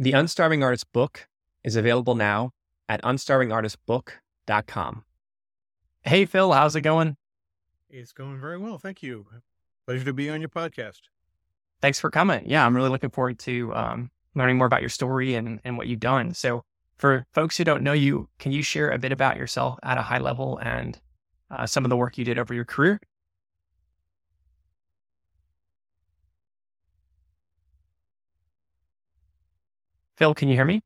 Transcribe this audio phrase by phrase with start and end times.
[0.00, 1.26] The Unstarving Artist book
[1.64, 2.52] is available now
[2.88, 5.04] at unstarvingartistbook.com.
[6.02, 7.16] Hey, Phil, how's it going?
[7.90, 8.78] It's going very well.
[8.78, 9.26] Thank you.
[9.86, 11.00] Pleasure to be on your podcast.
[11.82, 12.44] Thanks for coming.
[12.46, 15.88] Yeah, I'm really looking forward to um, learning more about your story and, and what
[15.88, 16.32] you've done.
[16.32, 16.62] So,
[16.96, 20.02] for folks who don't know you, can you share a bit about yourself at a
[20.02, 21.00] high level and
[21.50, 23.00] uh, some of the work you did over your career?
[30.18, 30.82] Phil, can you hear me?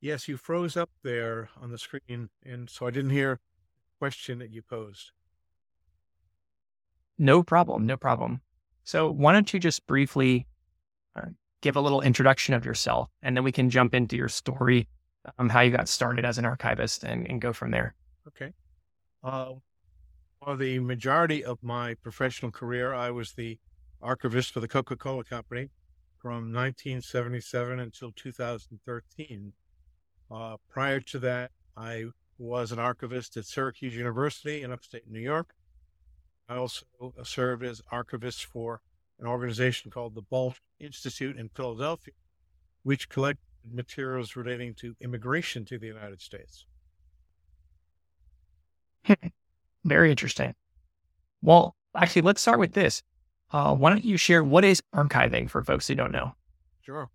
[0.00, 4.38] Yes, you froze up there on the screen, and so I didn't hear the question
[4.38, 5.10] that you posed.
[7.18, 7.84] No problem.
[7.84, 8.42] No problem.
[8.84, 10.46] So, why don't you just briefly
[11.16, 11.30] uh,
[11.62, 14.86] give a little introduction of yourself, and then we can jump into your story,
[15.36, 17.96] um, how you got started as an archivist, and, and go from there.
[18.28, 18.52] Okay.
[19.24, 19.54] Uh,
[20.40, 23.58] for the majority of my professional career, I was the
[24.00, 25.70] archivist for the Coca Cola Company
[26.24, 29.52] from 1977 until 2013.
[30.30, 32.04] Uh, prior to that, I
[32.38, 35.54] was an archivist at Syracuse University in upstate New York.
[36.48, 36.86] I also
[37.24, 38.80] served as archivist for
[39.20, 42.14] an organization called the Balch Institute in Philadelphia,
[42.84, 46.64] which collected materials relating to immigration to the United States.
[49.84, 50.54] Very interesting.
[51.42, 53.02] Well, actually, let's start with this.
[53.50, 56.34] Uh, why don't you share what is archiving for folks who don't know?
[56.82, 57.10] Sure.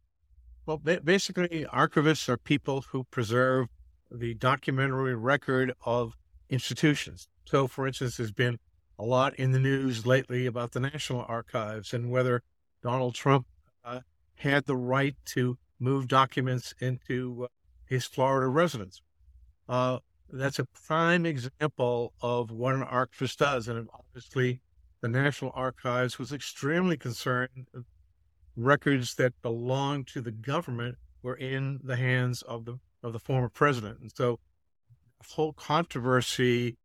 [0.66, 3.67] Well, ba- basically, archivists are people who preserve
[4.11, 6.16] the documentary record of
[6.49, 7.27] institutions.
[7.45, 8.59] So, for instance, there's been
[8.97, 12.43] a lot in the news lately about the National Archives and whether
[12.83, 13.47] Donald Trump
[13.83, 14.02] uh,
[14.36, 17.47] had the right to move documents into uh,
[17.86, 19.02] his Florida residence.
[19.67, 19.99] Uh,
[20.31, 23.67] that's a prime example of what an archivist does.
[23.67, 24.61] And obviously,
[25.02, 27.67] the National Archives was extremely concerned
[28.55, 33.50] records that belonged to the government were in the hands of the of the former
[33.50, 34.00] president.
[34.02, 34.39] And so
[35.22, 36.77] the whole controversy,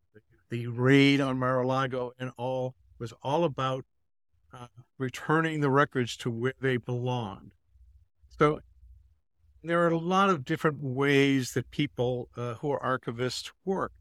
[0.49, 3.85] the raid on Mar-a-Lago and all was all about
[4.53, 7.51] uh, returning the records to where they belonged.
[8.39, 8.61] So
[9.65, 13.93] there are a lot of different ways that people uh, who are archivists work.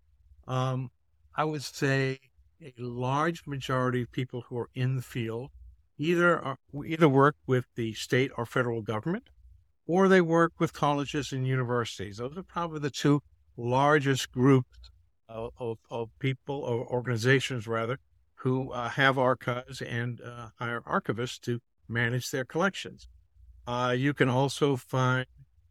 [0.47, 0.91] Um,
[1.35, 2.19] I would say
[2.63, 5.51] a large majority of people who are in the field
[5.97, 9.29] either are, either work with the state or federal government,
[9.85, 12.17] or they work with colleges and universities.
[12.17, 13.21] Those are probably the two
[13.57, 14.89] largest groups
[15.27, 17.99] of, of, of people or organizations, rather,
[18.35, 23.07] who uh, have archives and uh, hire archivists to manage their collections.
[23.67, 25.25] Uh, you can also find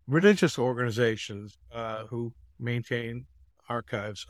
[0.06, 3.26] religious organizations uh, who maintain
[3.68, 4.26] archives.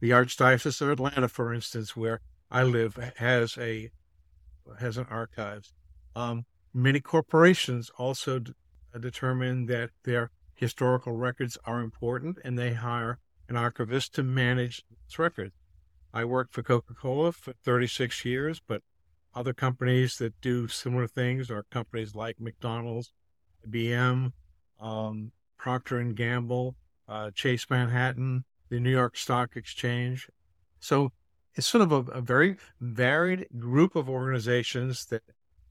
[0.00, 3.90] The Archdiocese of Atlanta, for instance, where I live, has a
[4.78, 5.72] has an archives.
[6.16, 8.52] Um, many corporations also d-
[8.94, 13.18] uh, determine that their historical records are important, and they hire
[13.48, 15.54] an archivist to manage its records.
[16.12, 18.82] I worked for Coca-Cola for 36 years, but
[19.34, 23.12] other companies that do similar things are companies like McDonald's,
[23.66, 24.32] IBM,
[24.80, 26.74] um, Procter and Gamble,
[27.08, 30.28] uh, Chase Manhattan, the New York Stock Exchange.
[30.78, 31.12] So
[31.54, 35.22] it's sort of a, a very varied group of organizations that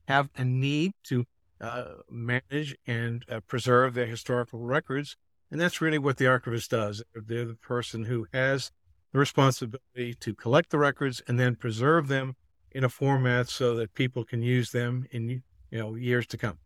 [0.06, 1.24] have a need to
[1.60, 5.16] uh, manage and uh, preserve their historical records.
[5.50, 7.02] And that's really what the archivist does.
[7.14, 8.70] They're the person who has
[9.12, 12.36] the responsibility to collect the records and then preserve them
[12.70, 16.58] in a format so that people can use them in you know years to come.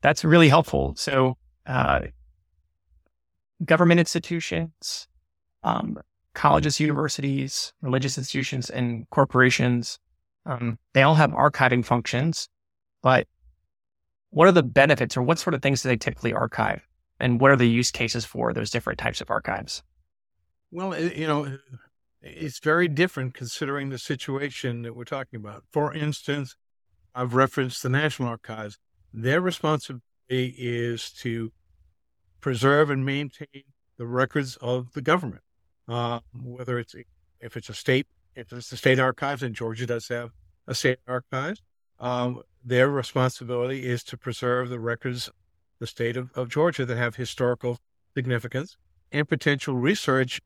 [0.00, 0.94] That's really helpful.
[0.96, 1.36] So,
[1.66, 2.00] uh,
[3.64, 5.08] government institutions,
[5.62, 5.98] um,
[6.34, 9.98] colleges, universities, religious institutions, and corporations,
[10.46, 12.48] um, they all have archiving functions.
[13.02, 13.26] But
[14.30, 16.86] what are the benefits or what sort of things do they typically archive?
[17.20, 19.82] And what are the use cases for those different types of archives?
[20.70, 21.58] Well, you know,
[22.22, 25.64] it's very different considering the situation that we're talking about.
[25.72, 26.56] For instance,
[27.14, 28.78] I've referenced the National Archives.
[29.12, 31.52] Their responsibility is to
[32.40, 33.64] preserve and maintain
[33.96, 35.42] the records of the government,
[35.88, 36.94] uh, whether it's
[37.40, 40.30] if it's a state, if it's the state archives, and Georgia does have
[40.66, 41.62] a state archives.
[42.00, 45.30] Um, their responsibility is to preserve the records,
[45.80, 47.78] the state of, of Georgia that have historical
[48.14, 48.76] significance
[49.10, 50.40] and potential research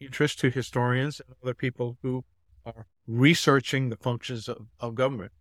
[0.00, 2.24] interest to historians and other people who
[2.64, 5.32] are researching the functions of, of government.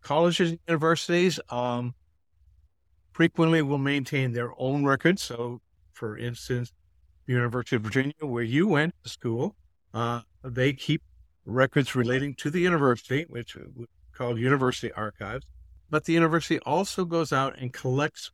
[0.00, 1.94] Colleges and universities um,
[3.12, 5.22] frequently will maintain their own records.
[5.22, 5.60] So,
[5.92, 6.72] for instance,
[7.26, 9.54] the University of Virginia, where you went to school,
[9.94, 11.02] uh, they keep
[11.44, 15.46] records relating to the university, which we call university archives.
[15.92, 18.30] but the university also goes out and collects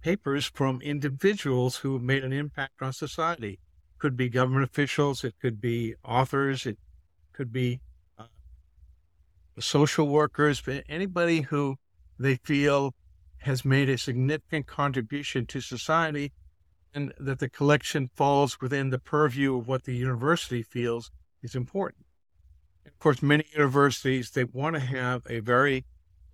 [0.00, 3.58] papers from individuals who have made an impact on society.
[3.98, 6.78] Could be government officials, it could be authors, it
[7.34, 7.80] could be
[8.18, 8.24] uh,
[9.60, 11.76] social workers, anybody who
[12.18, 12.94] they feel
[13.40, 16.32] has made a significant contribution to society
[16.94, 21.10] and that the collection falls within the purview of what the university feels
[21.42, 22.04] is important.
[22.86, 25.84] Of course, many universities, they want to have a very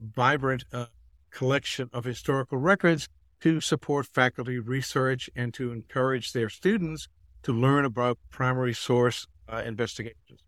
[0.00, 0.86] vibrant uh,
[1.30, 3.08] collection of historical records
[3.40, 7.08] to support faculty research and to encourage their students
[7.42, 10.40] to learn about primary source uh, investigations.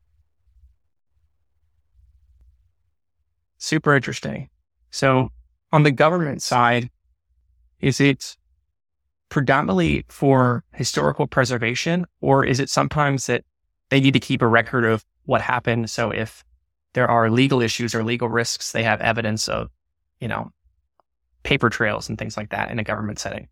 [3.59, 4.49] Super interesting.
[4.91, 5.31] So,
[5.73, 6.91] on the government side,
[7.81, 8.37] is it
[9.29, 13.45] predominantly for historical preservation, or is it sometimes that
[13.91, 15.91] they need to keep a record of what happened?
[15.91, 16.45] So, if
[16.95, 19.69] there are legal issues or legal risks, they have evidence of,
[20.21, 20.51] you know,
[21.43, 23.49] paper trails and things like that in a government setting.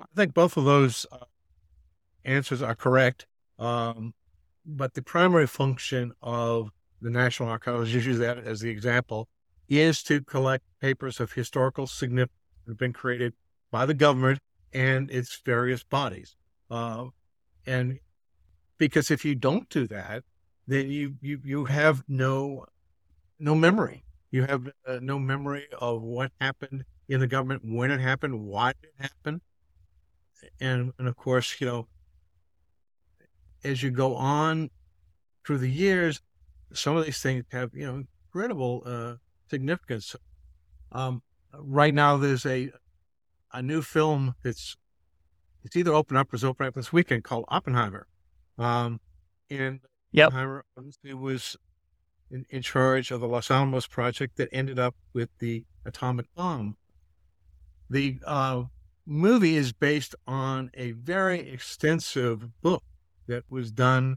[0.00, 1.24] I think both of those uh,
[2.24, 3.26] answers are correct.
[3.58, 4.14] Um,
[4.66, 6.70] but the primary function of
[7.04, 9.28] the National Archives, use that as the example,
[9.68, 13.34] is to collect papers of historical significance that have been created
[13.70, 14.40] by the government
[14.72, 16.34] and its various bodies.
[16.70, 17.06] Uh,
[17.66, 18.00] and
[18.78, 20.24] because if you don't do that,
[20.66, 22.64] then you, you, you have no,
[23.38, 24.02] no memory.
[24.30, 28.70] You have uh, no memory of what happened in the government, when it happened, why
[28.70, 29.42] it happened.
[30.58, 31.86] And, and of course, you know,
[33.62, 34.70] as you go on
[35.44, 36.22] through the years,
[36.74, 39.14] some of these things have, you know, incredible uh,
[39.48, 40.14] significance.
[40.92, 41.22] Um,
[41.52, 42.70] right now, there's a
[43.52, 44.76] a new film that's
[45.64, 48.06] it's either open up or is open up this weekend called Oppenheimer.
[48.58, 49.00] Um,
[49.48, 49.80] and
[50.12, 50.28] yep.
[50.28, 50.64] Oppenheimer
[51.14, 51.56] was
[52.30, 56.76] in, in charge of the Los Alamos project that ended up with the atomic bomb.
[57.88, 58.64] The uh,
[59.06, 62.82] movie is based on a very extensive book
[63.26, 64.16] that was done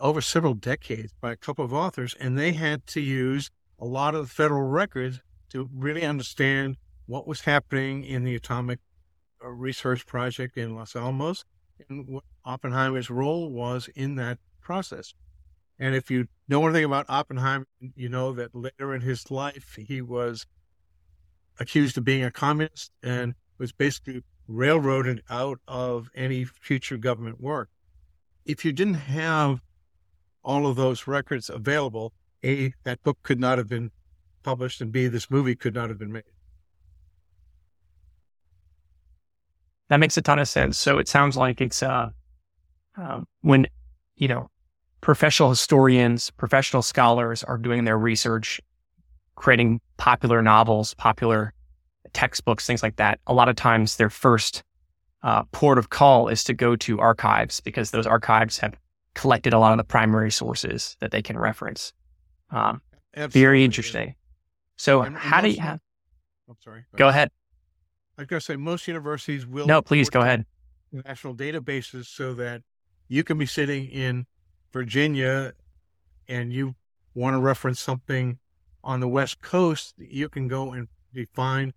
[0.00, 4.14] over several decades by a couple of authors, and they had to use a lot
[4.14, 5.20] of federal records
[5.50, 6.76] to really understand
[7.06, 8.80] what was happening in the atomic
[9.42, 11.44] uh, research project in Los Alamos
[11.88, 15.14] and what Oppenheimer's role was in that process.
[15.78, 20.02] And if you know anything about Oppenheimer, you know that later in his life, he
[20.02, 20.46] was
[21.60, 27.68] accused of being a communist and was basically railroaded out of any future government work.
[28.48, 29.60] If you didn't have
[30.42, 33.90] all of those records available, A, that book could not have been
[34.42, 36.24] published, and B, this movie could not have been made.
[39.90, 40.78] That makes a ton of sense.
[40.78, 42.08] So it sounds like it's uh,
[42.96, 43.66] uh, when,
[44.16, 44.48] you know,
[45.02, 48.62] professional historians, professional scholars are doing their research,
[49.36, 51.52] creating popular novels, popular
[52.14, 53.20] textbooks, things like that.
[53.26, 54.62] A lot of times their first
[55.22, 58.74] uh, port of call is to go to archives because those archives have
[59.14, 61.92] collected a lot of the primary sources that they can reference.
[62.50, 62.80] Um,
[63.14, 64.14] very interesting.
[64.76, 65.80] So, and, how do you have?
[66.48, 66.84] I'm sorry.
[66.96, 67.30] Go ahead.
[68.16, 69.66] I was going to say most universities will.
[69.66, 70.44] No, please go ahead.
[70.92, 72.62] National databases so that
[73.08, 74.26] you can be sitting in
[74.72, 75.52] Virginia
[76.28, 76.74] and you
[77.14, 78.38] want to reference something
[78.84, 80.88] on the West Coast, you can go and
[81.34, 81.72] find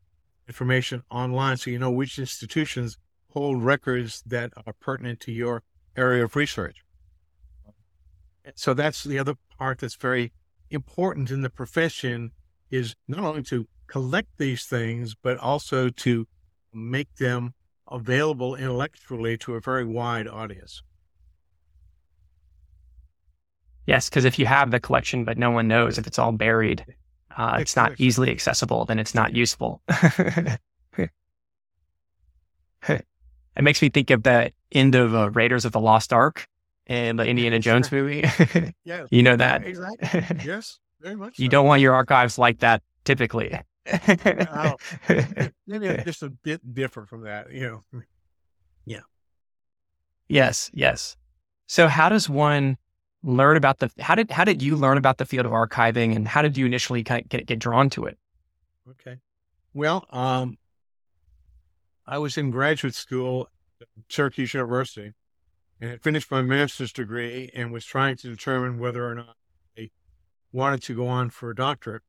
[0.47, 2.97] information online so you know which institutions
[3.33, 5.63] hold records that are pertinent to your
[5.95, 6.77] area of research.
[8.55, 10.31] So that's the other part that's very
[10.69, 12.31] important in the profession
[12.69, 16.27] is not only to collect these things, but also to
[16.73, 17.53] make them
[17.91, 20.81] available intellectually to a very wide audience.
[23.85, 26.85] Yes, because if you have the collection, but no one knows if it's all buried,
[27.35, 29.81] uh, it's not easily accessible, then it's not useful.
[33.55, 36.47] it makes me think of the end of uh, Raiders of the Lost Ark
[36.87, 38.23] and the Indiana Jones movie.
[38.83, 39.65] yeah, you know that.
[39.65, 40.37] Exactly.
[40.45, 41.39] Yes, very much.
[41.39, 41.51] You so.
[41.51, 43.57] don't want your archives like that typically.
[45.67, 48.01] maybe just a bit different from that, you know.
[48.85, 49.01] Yeah.
[50.27, 51.17] Yes, yes.
[51.67, 52.77] So how does one
[53.23, 56.27] learn about the how did how did you learn about the field of archiving and
[56.27, 58.17] how did you initially kind of get get drawn to it?
[58.89, 59.17] Okay,
[59.73, 60.57] well, um,
[62.11, 63.47] I was in graduate school
[63.79, 65.13] at Syracuse University
[65.79, 69.37] and had finished my master's degree and was trying to determine whether or not
[69.77, 69.91] I
[70.51, 72.01] wanted to go on for a doctorate.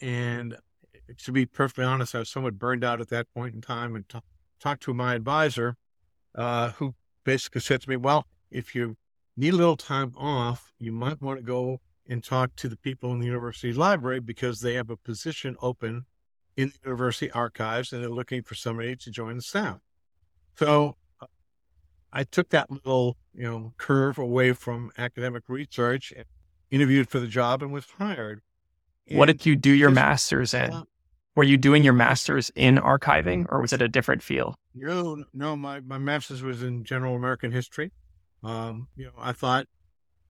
[0.00, 0.56] And
[1.24, 4.08] to be perfectly honest, I was somewhat burned out at that point in time and
[4.08, 4.20] t-
[4.60, 5.76] talked to my advisor,
[6.36, 8.96] uh, who basically said to me, well, if you
[9.36, 13.10] need a little time off, you might want to go and talk to the people
[13.10, 16.06] in the university library because they have a position open
[16.58, 19.78] in the university archives and they're looking for somebody to join the staff.
[20.56, 21.26] So uh,
[22.12, 26.24] I took that little, you know, curve away from academic research and
[26.72, 28.42] interviewed for the job and was hired.
[29.06, 30.82] And what did you do your master's in?
[31.36, 34.56] Were you doing your master's in archiving or was it a different field?
[34.74, 37.92] No, no, my, my master's was in general American history.
[38.42, 39.66] Um, you know, I thought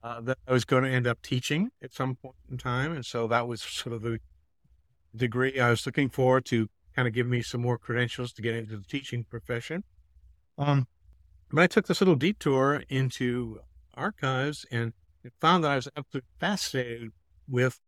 [0.02, 2.92] uh, that I was going to end up teaching at some point in time.
[2.92, 4.18] And so that was sort of the
[5.14, 8.54] degree I was looking for to kind of give me some more credentials to get
[8.54, 9.84] into the teaching profession.
[10.56, 10.86] Um,
[11.50, 13.60] but I took this little detour into
[13.94, 14.92] archives and
[15.40, 17.10] found that I was absolutely fascinated
[17.48, 17.80] with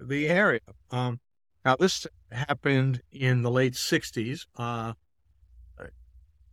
[0.00, 0.60] the area.
[0.90, 1.20] Um,
[1.64, 4.46] now, this happened in the late 60s.
[4.56, 4.92] Uh,
[5.80, 5.84] I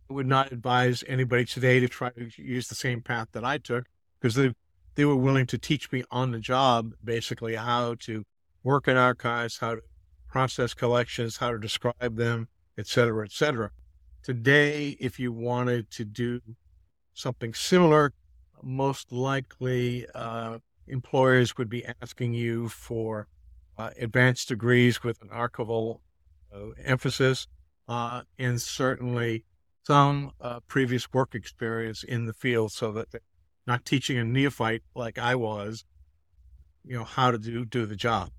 [0.08, 3.84] would not advise anybody today to try to use the same path that I took
[4.20, 4.52] because they,
[4.94, 8.24] they were willing to teach me on the job basically how to
[8.62, 9.82] work in archives, how to
[10.34, 13.70] process collections, how to describe them, et cetera, et cetera.
[14.24, 16.40] Today, if you wanted to do
[17.12, 18.12] something similar,
[18.60, 23.28] most likely uh, employers would be asking you for
[23.78, 26.00] uh, advanced degrees with an archival
[26.52, 27.46] uh, emphasis,
[27.86, 29.44] uh, and certainly
[29.86, 33.06] some uh, previous work experience in the field so that
[33.68, 35.84] not teaching a neophyte like I was,
[36.84, 38.30] you know, how to do, do the job.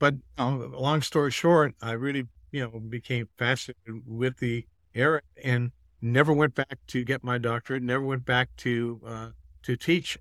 [0.00, 5.70] But you long story short, I really, you know, became fascinated with the area and
[6.00, 7.82] never went back to get my doctorate.
[7.82, 9.28] Never went back to uh,
[9.62, 10.18] to teach.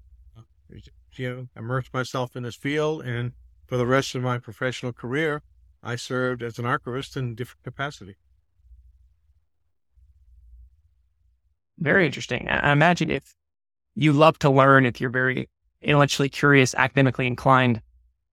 [1.15, 3.31] You know, immersed myself in this field, and
[3.65, 5.41] for the rest of my professional career,
[5.81, 8.15] I served as an archivist in different capacity.
[11.79, 12.47] Very interesting.
[12.49, 13.33] I imagine if
[13.95, 15.49] you love to learn, if you're very
[15.81, 17.81] intellectually curious, academically inclined,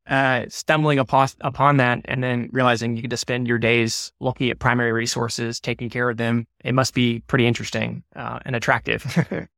[0.08, 4.50] uh, stumbling upon, upon that and then realizing you get to spend your days looking
[4.50, 9.04] at primary resources, taking care of them, it must be pretty interesting uh, and attractive.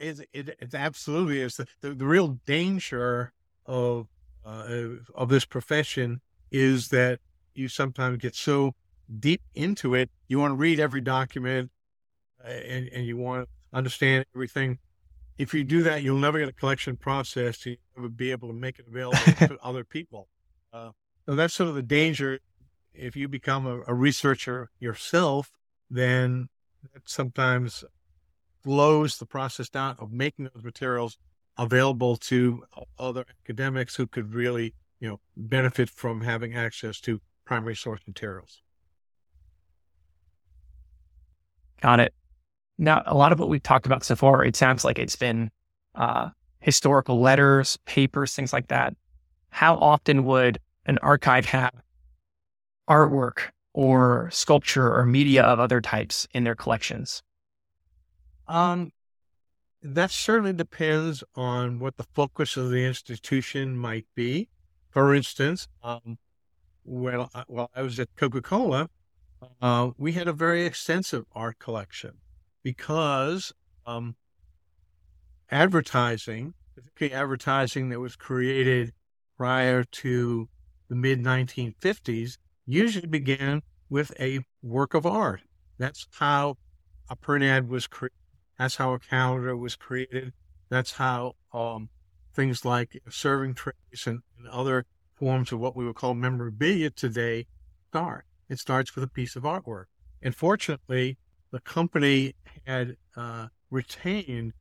[0.00, 1.56] it, it, absolutely is.
[1.56, 3.32] The, the, the real danger
[3.66, 4.08] of
[4.44, 7.20] uh, of this profession is that
[7.54, 8.72] you sometimes get so
[9.20, 11.70] deep into it, you want to read every document
[12.42, 14.78] uh, and, and you want to understand everything
[15.38, 17.64] if you do that, you'll never get a collection processed.
[17.64, 20.28] You'll never be able to make it available to other people.
[20.72, 20.90] Uh,
[21.26, 22.40] so that's sort of the danger.
[22.92, 25.52] If you become a, a researcher yourself,
[25.88, 26.48] then
[26.92, 27.84] that sometimes
[28.64, 31.16] slows the process down of making those materials
[31.56, 32.64] available to
[32.98, 38.62] other academics who could really, you know, benefit from having access to primary source materials.
[41.80, 42.14] Got it.
[42.78, 45.50] Now, a lot of what we've talked about so far, it sounds like it's been
[45.96, 46.30] uh,
[46.60, 48.94] historical letters, papers, things like that.
[49.50, 51.74] How often would an archive have
[52.88, 57.22] artwork or sculpture or media of other types in their collections?
[58.46, 58.92] Um,
[59.82, 64.48] that certainly depends on what the focus of the institution might be.
[64.90, 66.18] For instance, um,
[66.84, 68.88] when, while I was at Coca Cola,
[69.60, 72.12] uh, we had a very extensive art collection
[72.68, 73.50] because
[73.86, 74.14] um,
[75.50, 78.92] advertising, particularly advertising that was created
[79.38, 80.46] prior to
[80.90, 85.40] the mid 1950s, usually began with a work of art.
[85.78, 86.58] That's how
[87.08, 88.18] a print ad was created.
[88.58, 90.34] That's how a calendar was created.
[90.68, 91.88] That's how um,
[92.34, 94.84] things like serving trays and, and other
[95.14, 97.46] forms of what we would call memorabilia today
[97.88, 98.26] start.
[98.50, 99.84] It starts with a piece of artwork.
[100.20, 101.16] And fortunately,
[101.50, 102.34] the company
[102.66, 104.52] had uh, retained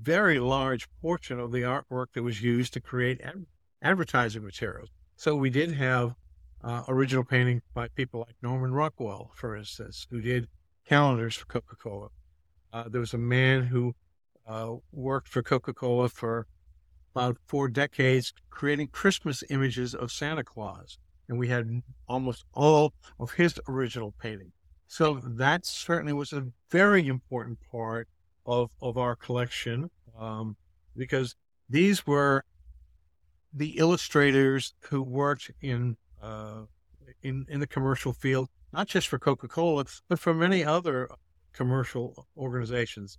[0.00, 3.46] very large portion of the artwork that was used to create ad-
[3.82, 4.90] advertising materials.
[5.16, 6.14] So we did have
[6.62, 10.48] uh, original painting by people like Norman Rockwell, for instance, who did
[10.86, 12.08] calendars for Coca-Cola.
[12.72, 13.94] Uh, there was a man who
[14.46, 16.46] uh, worked for Coca-Cola for
[17.14, 23.32] about four decades, creating Christmas images of Santa Claus, and we had almost all of
[23.32, 24.52] his original painting.
[24.88, 28.08] So that certainly was a very important part
[28.46, 30.56] of, of our collection um,
[30.96, 31.36] because
[31.68, 32.42] these were
[33.52, 36.62] the illustrators who worked in, uh,
[37.22, 41.08] in, in the commercial field, not just for Coca Cola, but for many other
[41.52, 43.18] commercial organizations.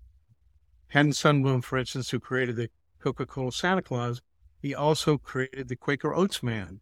[0.87, 4.21] Haddon Sundblom, for instance, who created the Coca Cola Santa Claus,
[4.59, 6.79] he also created the Quaker Oats Man.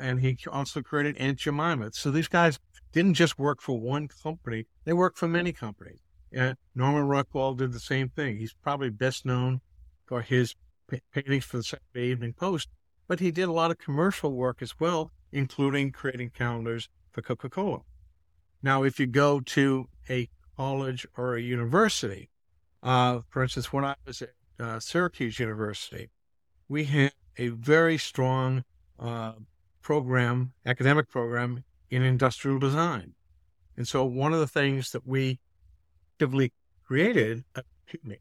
[0.00, 1.90] And he also created Aunt Jemima.
[1.92, 2.58] So these guys
[2.92, 6.00] didn't just work for one company, they worked for many companies.
[6.32, 8.38] And Norman Rockwell did the same thing.
[8.38, 9.60] He's probably best known
[10.06, 10.54] for his
[11.12, 12.68] paintings for the Saturday Evening Post,
[13.08, 17.48] but he did a lot of commercial work as well, including creating calendars for Coca
[17.48, 17.80] Cola.
[18.62, 22.30] Now, if you go to a college or a university,
[22.82, 26.10] uh, for instance, when I was at uh, Syracuse University,
[26.68, 28.64] we had a very strong
[28.98, 29.32] uh,
[29.82, 33.14] program, academic program in industrial design.
[33.76, 35.40] And so one of the things that we
[36.14, 36.52] actively
[36.84, 37.62] created, uh,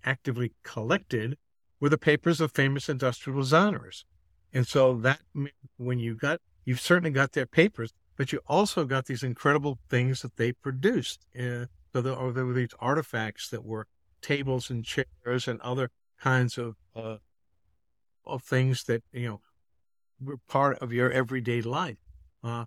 [0.04, 1.38] actively collected,
[1.80, 4.06] were the papers of famous industrial designers.
[4.54, 5.22] And so that
[5.78, 10.22] when you got, you've certainly got their papers, but you also got these incredible things
[10.22, 11.26] that they produced.
[11.38, 13.88] Uh, so there, there were these artifacts that were
[14.22, 15.90] tables and chairs and other
[16.20, 17.18] kinds of uh,
[18.26, 19.42] of things that you know
[20.24, 21.98] were part of your everyday life.
[22.44, 22.66] Uh,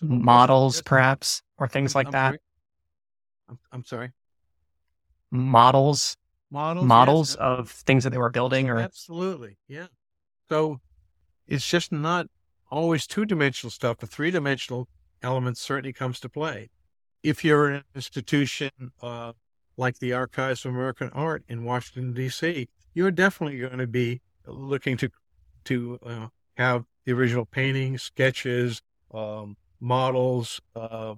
[0.00, 2.28] Models, perhaps, or things like I'm that.
[2.28, 2.38] Sorry?
[3.48, 4.12] I'm, I'm sorry.
[5.30, 6.16] Models,
[6.50, 9.86] Models, models yes, of things that they were building, or absolutely, yeah.
[10.48, 10.80] So
[11.48, 12.26] it's just not
[12.70, 13.98] always two dimensional stuff.
[13.98, 14.88] The three dimensional
[15.22, 16.70] element certainly comes to play.
[17.22, 18.70] If you're an institution
[19.02, 19.32] uh,
[19.76, 24.96] like the Archives of American Art in Washington D.C., you're definitely going to be looking
[24.98, 25.10] to
[25.64, 28.82] to uh, have the original paintings, sketches,
[29.12, 31.14] um, models, uh,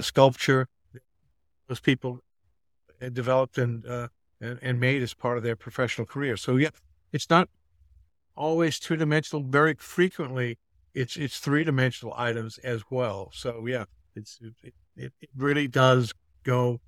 [0.00, 0.68] sculpture.
[1.68, 2.20] Those people
[3.12, 4.08] developed and, uh,
[4.40, 6.36] and and made as part of their professional career.
[6.36, 6.70] So yeah,
[7.12, 7.48] it's not
[8.36, 9.42] always two dimensional.
[9.44, 10.58] Very frequently,
[10.92, 13.30] it's it's three dimensional items as well.
[13.32, 13.84] So yeah,
[14.14, 16.12] it's it, it, it really does
[16.44, 16.80] go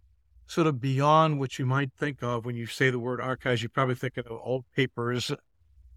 [0.46, 3.62] sort of beyond what you might think of when you say the word archives.
[3.62, 5.32] You probably think of old papers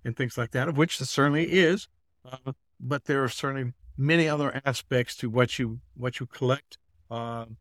[0.05, 1.87] and things like that, of which there certainly is.
[2.25, 6.77] Uh, but there are certainly many other aspects to what you what you collect,
[7.09, 7.57] um,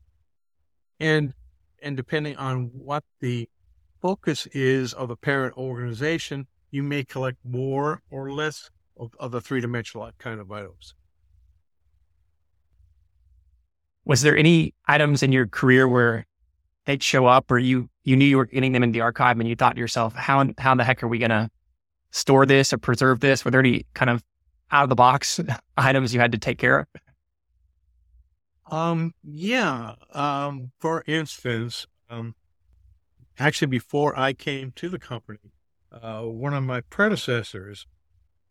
[1.00, 1.34] and
[1.82, 3.48] and depending on what the
[4.00, 9.40] focus is of the parent organization, you may collect more or less of, of the
[9.40, 10.94] three dimensional kind of items.
[14.08, 16.26] was there any items in your career where
[16.86, 19.48] they'd show up or you you knew you were getting them in the archive and
[19.48, 21.50] you thought to yourself, how how the heck are we gonna
[22.10, 23.44] store this or preserve this?
[23.44, 24.22] Were there any kind of
[24.70, 25.40] out of the box
[25.76, 26.86] items you had to take care of?
[28.70, 29.94] Um, yeah.
[30.12, 32.34] Um, for instance, um,
[33.38, 35.52] actually, before I came to the company,
[35.90, 37.86] uh, one of my predecessors,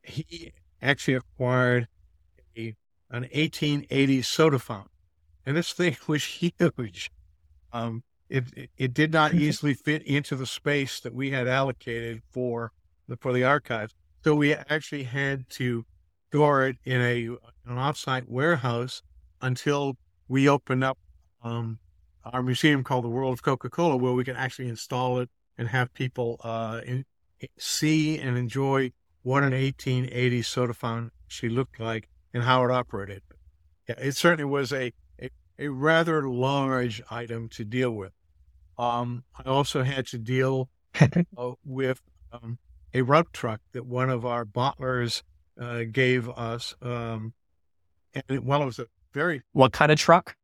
[0.02, 1.88] he actually acquired
[2.56, 2.76] a,
[3.12, 4.92] an 1880 soda fountain,
[5.46, 7.12] and this thing was huge.
[7.72, 12.22] Um, it, it, it did not easily fit into the space that we had allocated
[12.32, 12.72] for
[13.08, 13.94] the for the archives,
[14.24, 15.86] so we actually had to
[16.30, 17.28] store it in a
[17.66, 19.02] an offsite warehouse
[19.42, 20.98] until we opened up
[21.44, 21.80] um,
[22.26, 25.68] our museum called the World of Coca Cola, where we can actually install it and
[25.68, 27.06] have people uh, in,
[27.58, 28.92] see and enjoy
[29.24, 33.22] what an 1880 soda fountain actually looked like and how it operated.
[33.88, 34.92] Yeah, it certainly was a,
[35.22, 38.12] a, a rather large item to deal with.
[38.78, 40.70] Um, I also had to deal
[41.02, 42.60] uh, with um,
[42.94, 45.24] a rug truck that one of our bottlers
[45.60, 46.76] uh, gave us.
[46.82, 47.34] Um,
[48.14, 50.36] and it, well, it was a very What kind of truck?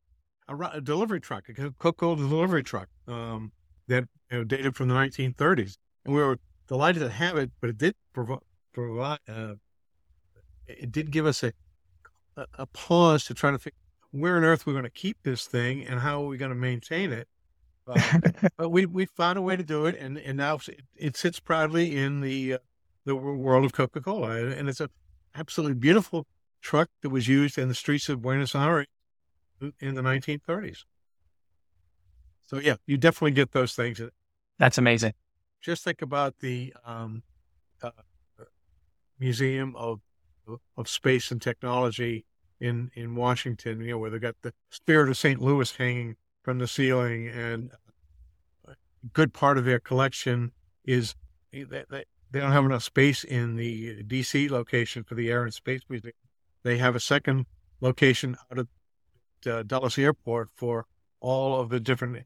[0.49, 3.51] a, a delivery truck, a Coca-Cola delivery truck um,
[3.87, 7.51] that you know, dated from the 1930s, and we were delighted to have it.
[7.61, 9.55] But it did provi- provide, uh,
[10.67, 11.53] it did give us a,
[12.35, 13.77] a a pause to try to figure
[14.11, 16.55] where on earth we're going to keep this thing and how are we going to
[16.55, 17.27] maintain it.
[17.87, 18.19] Uh,
[18.57, 21.39] but we we found a way to do it, and and now it, it sits
[21.39, 22.57] proudly in the uh,
[23.05, 24.89] the world of Coca Cola, and it's a
[25.35, 26.25] absolutely beautiful
[26.61, 28.87] truck that was used in the streets of Buenos Aires
[29.79, 30.85] in the 1930s.
[32.45, 34.01] So yeah, you definitely get those things.
[34.59, 35.13] That's amazing.
[35.61, 37.23] Just think about the um,
[37.81, 37.91] uh,
[39.19, 40.01] Museum of
[40.75, 42.25] of Space and Technology
[42.59, 43.81] in in Washington.
[43.81, 45.41] You know where they got the Spirit of St.
[45.41, 47.71] Louis hanging from the ceiling, and
[48.67, 48.75] a
[49.13, 50.51] good part of their collection
[50.85, 51.15] is
[51.51, 55.53] they, they, they don't have enough space in the DC location for the Air and
[55.53, 56.13] Space Museum.
[56.63, 57.45] They have a second
[57.81, 60.85] location out at uh, Dulles Airport for
[61.19, 62.25] all of the different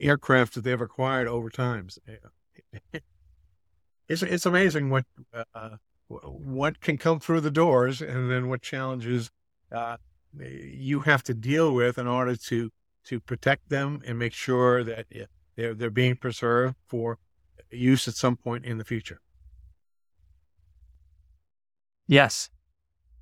[0.00, 1.88] aircraft that they've acquired over time.
[4.10, 5.76] It's it's amazing what uh,
[6.08, 9.30] what can come through the doors, and then what challenges
[9.70, 9.98] uh,
[10.36, 12.72] you have to deal with in order to
[13.04, 15.06] to protect them and make sure that
[15.56, 17.18] they're they're being preserved for
[17.70, 19.20] use at some point in the future.
[22.06, 22.50] Yes,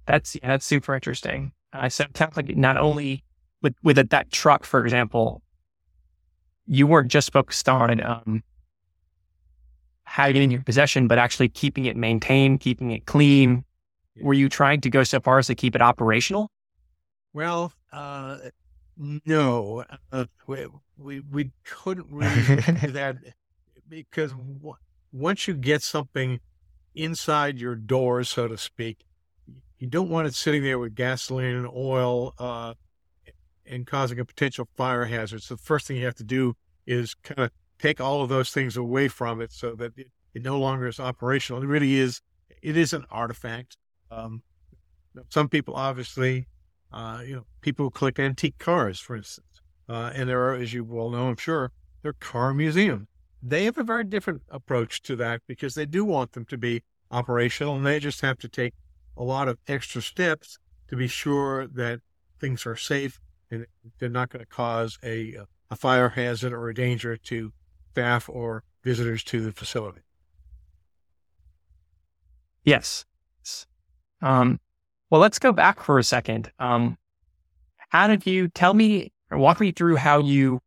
[0.07, 1.53] that's yeah, that's super interesting.
[1.73, 3.25] I said sounds like not only
[3.63, 5.43] with with a, that truck, for example,
[6.67, 8.43] you weren't just focused on um,
[10.05, 13.65] having it in your possession, but actually keeping it maintained, keeping it clean.
[14.21, 16.51] Were you trying to go so far as to keep it operational?
[17.33, 18.39] Well, uh,
[18.99, 23.17] no, uh, we, we, we couldn't really do that
[23.89, 24.75] because w-
[25.13, 26.41] once you get something
[26.95, 29.05] inside your door, so to speak,
[29.79, 32.75] you don't want it sitting there with gasoline and oil uh,
[33.65, 35.43] and causing a potential fire hazard.
[35.43, 36.57] So the first thing you have to do
[36.87, 40.43] is kind of take all of those things away from it so that it, it
[40.43, 41.63] no longer is operational.
[41.63, 42.21] It really is.
[42.61, 43.77] It is an artifact.
[44.11, 44.43] Um,
[45.29, 46.47] some people obviously
[46.93, 50.73] uh, you know, people who collect antique cars, for instance, uh, and there are, as
[50.73, 51.73] you well know, I'm sure,
[52.03, 53.07] there are car museums.
[53.43, 56.83] They have a very different approach to that because they do want them to be
[57.11, 58.75] operational, and they just have to take
[59.17, 62.01] a lot of extra steps to be sure that
[62.41, 63.21] things are safe
[63.51, 63.67] and
[63.99, 65.37] they're not going to cause a
[65.71, 67.53] a fire hazard or a danger to
[67.91, 70.01] staff or visitors to the facility.
[72.65, 73.05] Yes.
[74.23, 74.61] Um,
[75.11, 76.51] well, let's go back for a second.
[76.59, 76.99] Um,
[77.91, 80.61] how did you tell me or walk me through how you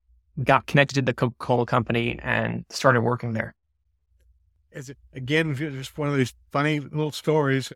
[0.43, 3.53] got connected to the Coca Cola company and started working there?
[4.73, 7.71] As it, again, just one of these funny little stories,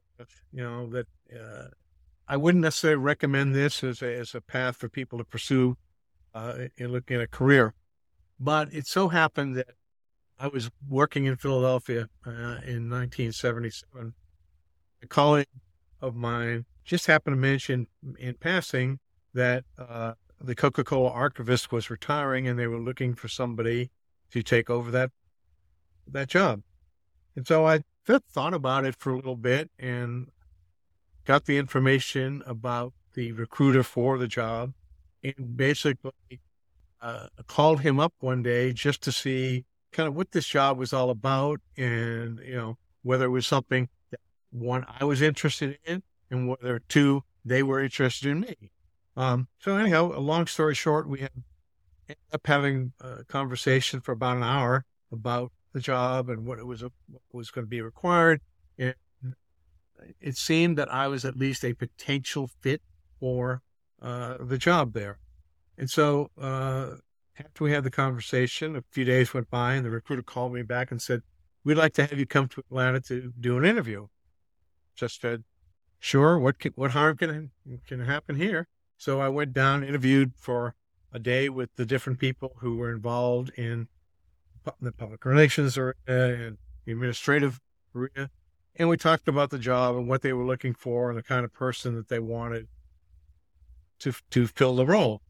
[0.52, 1.68] you know, that uh,
[2.28, 5.78] I wouldn't necessarily recommend this as a, as a path for people to pursue
[6.34, 7.74] uh, in looking at a career.
[8.40, 9.68] But it so happened that
[10.40, 14.14] I was working in Philadelphia uh, in 1977.
[15.04, 15.48] A colleague
[16.06, 17.88] of mine just happened to mention
[18.20, 19.00] in passing
[19.34, 23.90] that uh, the Coca Cola archivist was retiring and they were looking for somebody
[24.32, 25.12] to take over that
[26.08, 26.62] that job.
[27.36, 30.28] And so I thought about it for a little bit and
[31.26, 34.74] got the information about the recruiter for the job
[35.24, 36.12] and basically
[37.02, 40.94] uh, called him up one day just to see kind of what this job was
[40.94, 43.90] all about and, you know, whether it was something
[44.60, 48.72] one, I was interested in, and whether two, they were interested in me.
[49.18, 51.32] Um, so anyhow, a long story short, we had,
[52.10, 56.66] ended up having a conversation for about an hour about the job and what it
[56.66, 58.42] was, what was going to be required.
[58.78, 58.96] And
[60.20, 62.82] it seemed that I was at least a potential fit
[63.20, 63.62] for
[64.02, 65.20] uh, the job there.
[65.78, 66.96] And so uh,
[67.38, 70.62] after we had the conversation, a few days went by, and the recruiter called me
[70.62, 71.22] back and said,
[71.64, 74.08] "We'd like to have you come to Atlanta to do an interview."
[74.96, 75.44] Just said,
[76.00, 77.52] sure, what can, what harm can
[77.88, 78.68] can happen here?
[78.98, 80.76] So I went down, interviewed for
[81.12, 83.88] a day with the different people who were involved in
[84.82, 87.62] the public relations area and the administrative
[87.96, 88.30] arena,
[88.76, 91.46] and we talked about the job and what they were looking for and the kind
[91.46, 92.68] of person that they wanted
[94.00, 95.22] to to fill the role.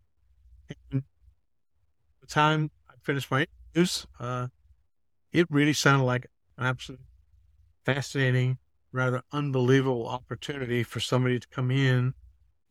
[0.92, 1.04] And
[2.22, 4.48] the time I finished my interviews, uh,
[5.32, 7.06] it really sounded like an absolutely
[7.86, 8.58] fascinating
[8.96, 12.14] rather unbelievable opportunity for somebody to come in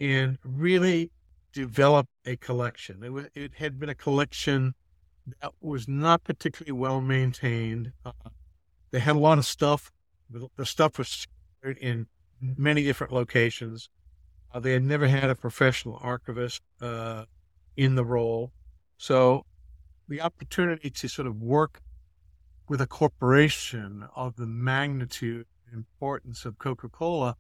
[0.01, 1.11] and really
[1.53, 3.05] develop a collection.
[3.05, 4.75] It, was, it had been a collection
[5.41, 7.93] that was not particularly well maintained.
[8.05, 8.13] Uh,
[8.91, 9.93] they had a lot of stuff.
[10.57, 12.07] The stuff was scattered in
[12.41, 13.89] many different locations.
[14.53, 17.25] Uh, they had never had a professional archivist uh,
[17.77, 18.51] in the role.
[18.97, 19.45] So
[20.09, 21.83] the opportunity to sort of work
[22.69, 27.37] with a corporation of the magnitude importance of Coca Cola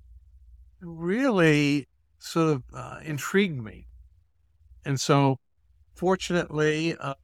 [0.80, 3.86] really sort of uh, intrigued me.
[4.84, 5.38] And so,
[5.94, 7.14] fortunately, uh,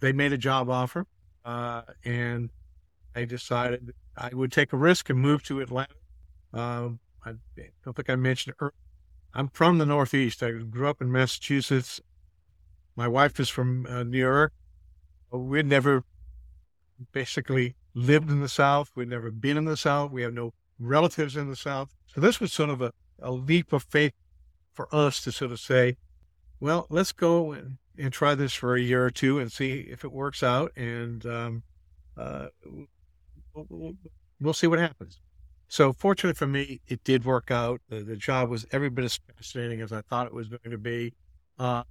[0.00, 1.06] they made a job offer,
[1.44, 2.50] uh, and
[3.14, 5.94] I decided I would take a risk and move to Atlanta.
[6.52, 7.32] Um, I
[7.84, 8.72] don't think I mentioned earlier.
[9.34, 10.42] I'm from the Northeast.
[10.42, 12.00] I grew up in Massachusetts.
[12.96, 14.52] My wife is from uh, New York.
[15.30, 16.04] We'd never
[17.12, 18.90] basically lived in the South.
[18.94, 20.10] We'd never been in the South.
[20.10, 21.94] We have no relatives in the South.
[22.06, 24.12] So this was sort of a, a leap of faith
[24.72, 25.96] for us to sort of say,
[26.60, 30.04] well, let's go and, and try this for a year or two and see if
[30.04, 30.72] it works out.
[30.76, 31.62] And um,
[32.16, 32.48] uh,
[33.54, 33.94] we'll,
[34.40, 35.20] we'll, see what happens.
[35.68, 37.80] So fortunately for me, it did work out.
[37.88, 40.78] The, the, job was every bit as fascinating as I thought it was going to
[40.78, 41.12] be.
[41.58, 41.82] Uh,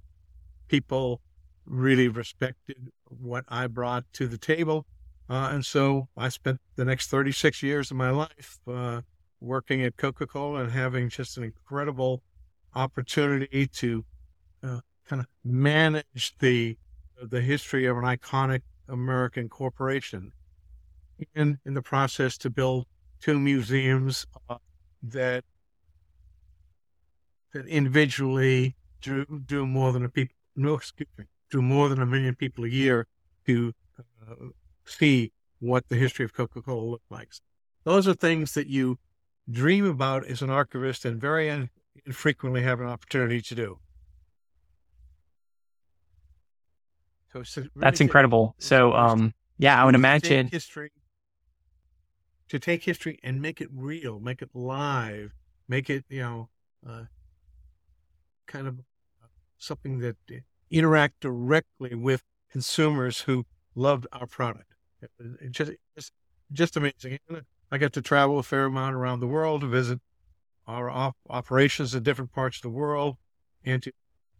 [0.68, 1.20] people
[1.66, 4.86] really respected what I brought to the table.
[5.28, 9.02] Uh, and so I spent the next 36 years of my life uh,
[9.40, 12.22] working at Coca Cola and having just an incredible
[12.74, 14.04] opportunity to
[14.62, 16.76] uh, kind of manage the
[17.20, 20.32] the history of an iconic American corporation,
[21.34, 22.86] and in the process to build
[23.20, 24.56] two museums uh,
[25.02, 25.44] that
[27.52, 32.06] that individually do do more than a people no excuse me do more than a
[32.06, 33.06] million people a year
[33.46, 34.34] to uh,
[34.88, 37.32] see what the history of Coca Cola looked like.
[37.84, 38.98] Those are things that you
[39.50, 41.68] dream about as an archivist and very
[42.06, 43.78] infrequently have an opportunity to do.
[47.32, 48.54] So really that's incredible.
[48.58, 50.90] So, um, yeah, I would imagine history
[52.48, 55.34] to take history and make it real, make it live,
[55.68, 56.48] make it you know
[56.88, 57.04] uh,
[58.46, 58.80] kind of
[59.58, 60.16] something that
[60.70, 64.74] interact directly with consumers who loved our product.
[65.50, 66.12] Just, just
[66.52, 67.18] just amazing.
[67.70, 70.00] I get to travel a fair amount around the world to visit
[70.66, 73.16] our op- operations in different parts of the world
[73.64, 73.92] and to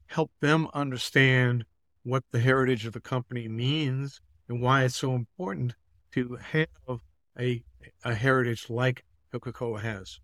[0.06, 1.64] help them understand
[2.02, 5.74] what the heritage of the company means and why it's so important
[6.12, 7.00] to have
[7.38, 7.62] a,
[8.04, 10.20] a heritage like Coca Cola has.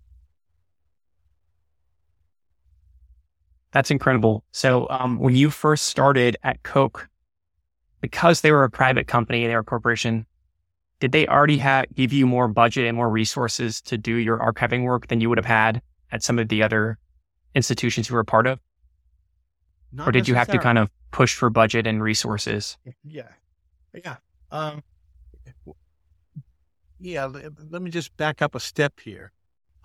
[3.72, 4.44] That's incredible.
[4.52, 7.08] So, um, when you first started at Coke,
[8.04, 10.26] because they were a private company, they were a corporation,
[11.00, 14.84] did they already have give you more budget and more resources to do your archiving
[14.84, 15.80] work than you would have had
[16.12, 16.98] at some of the other
[17.54, 18.60] institutions you were a part of?
[19.90, 22.76] Not or did you have to kind of push for budget and resources?
[23.02, 23.30] Yeah.
[23.94, 24.16] Yeah.
[24.50, 24.82] Um,
[27.00, 27.24] yeah.
[27.70, 29.32] Let me just back up a step here.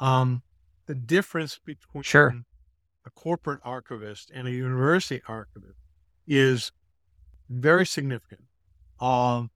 [0.02, 0.42] Um,
[0.88, 2.36] the difference between sure.
[3.06, 5.80] a corporate archivist and a university archivist
[6.28, 6.74] is
[7.50, 8.44] very significant.
[9.00, 9.50] Um,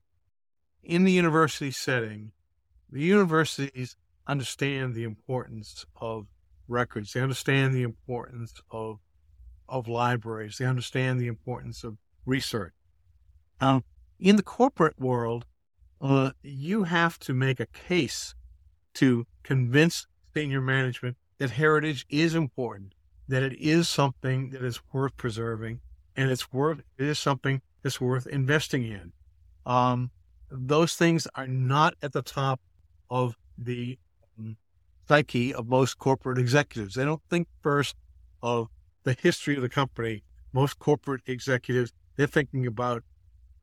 [0.82, 2.32] in the university setting,
[2.90, 6.26] the universities understand the importance of
[6.68, 7.12] records.
[7.12, 8.98] They understand the importance of
[9.66, 10.58] of libraries.
[10.58, 12.74] They understand the importance of research.
[13.60, 13.82] Um,
[14.20, 15.46] in the corporate world,
[16.00, 18.34] uh, you have to make a case
[18.94, 22.94] to convince senior management that heritage is important,
[23.26, 25.80] that it is something that is worth preserving,
[26.14, 29.12] and it's worth it is something that's worth investing in.
[29.66, 30.10] Um,
[30.50, 32.60] those things are not at the top
[33.10, 33.98] of the
[34.38, 34.56] um,
[35.06, 36.94] psyche of most corporate executives.
[36.94, 37.94] They don't think first
[38.42, 38.68] of
[39.04, 43.04] the history of the company, most corporate executives, they're thinking about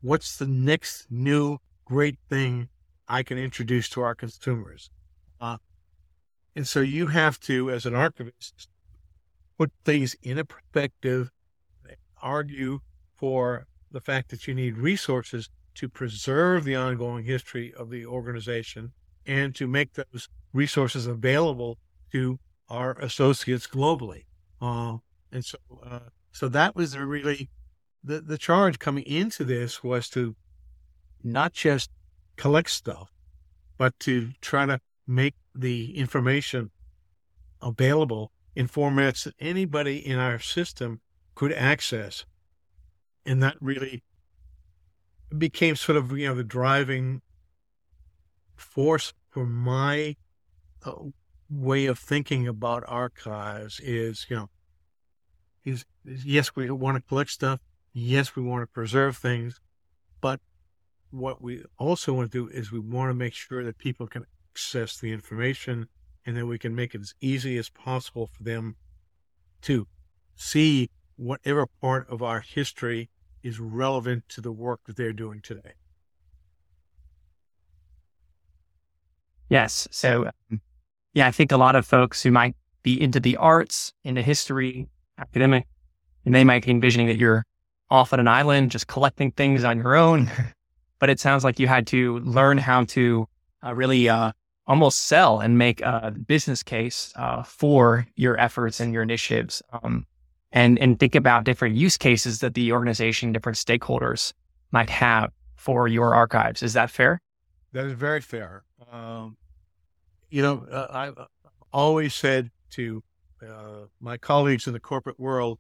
[0.02, 2.70] what's the next new great thing
[3.08, 4.90] I can introduce to our consumers.
[5.40, 5.58] Uh,
[6.56, 8.68] and so you have to, as an archivist,
[9.58, 11.32] put things in a perspective,
[12.22, 12.80] argue
[13.16, 18.92] for the fact that you need resources to preserve the ongoing history of the organization
[19.26, 21.78] and to make those resources available
[22.12, 24.26] to our associates globally.
[24.62, 24.98] Uh,
[25.32, 26.00] and so, uh,
[26.32, 27.50] so that was really
[28.04, 30.36] the the charge coming into this was to
[31.24, 31.90] not just
[32.36, 33.12] collect stuff,
[33.78, 36.72] but to try to make the information
[37.62, 41.00] available in formats that anybody in our system
[41.36, 42.26] could access.
[43.26, 44.04] And that really
[45.38, 47.22] became sort of, you know, the driving
[48.56, 50.16] force for my
[50.86, 50.94] uh,
[51.50, 54.50] way of thinking about archives is, you know,
[55.64, 57.60] is, yes, we want to collect stuff.
[57.94, 59.60] Yes, we want to preserve things.
[60.22, 60.40] But
[61.12, 64.26] what we also want to do is we want to make sure that people can
[64.52, 65.88] access the information
[66.26, 68.76] and that we can make it as easy as possible for them
[69.62, 69.88] to
[70.36, 73.10] see whatever part of our history
[73.44, 75.74] is relevant to the work that they're doing today.
[79.50, 79.88] Yes.
[79.92, 80.62] So, um,
[81.14, 84.88] yeah, I think a lot of folks who might be into the arts, into history,
[85.18, 85.68] academic,
[86.26, 87.46] and they might be envisioning that you're
[87.90, 90.32] off on an island just collecting things on your own.
[91.00, 93.28] but it sounds like you had to learn how to
[93.66, 94.32] uh, really uh,
[94.68, 99.62] almost sell and make a business case uh, for your efforts and your initiatives.
[99.84, 100.06] Um,
[100.52, 104.34] and, and think about different use cases that the organization, different stakeholders
[104.72, 106.64] might have for your archives.
[106.64, 107.22] Is that fair?
[107.74, 108.64] That is very fair.
[108.92, 109.38] Um,
[110.30, 111.18] you know, uh, I've
[111.72, 113.04] always said to
[113.48, 115.60] uh, my colleagues in the corporate world,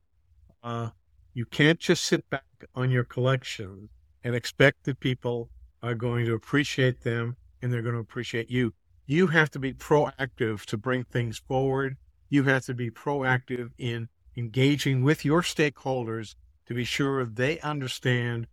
[0.64, 0.90] uh,
[1.34, 2.44] you can't just sit back
[2.76, 3.90] on your collection
[4.24, 5.50] and expect that people
[5.82, 8.74] are going to appreciate them and they're going to appreciate you.
[9.06, 11.98] You have to be proactive to bring things forward.
[12.30, 16.36] You have to be proactive in engaging with your stakeholders
[16.67, 18.48] to be sure they understand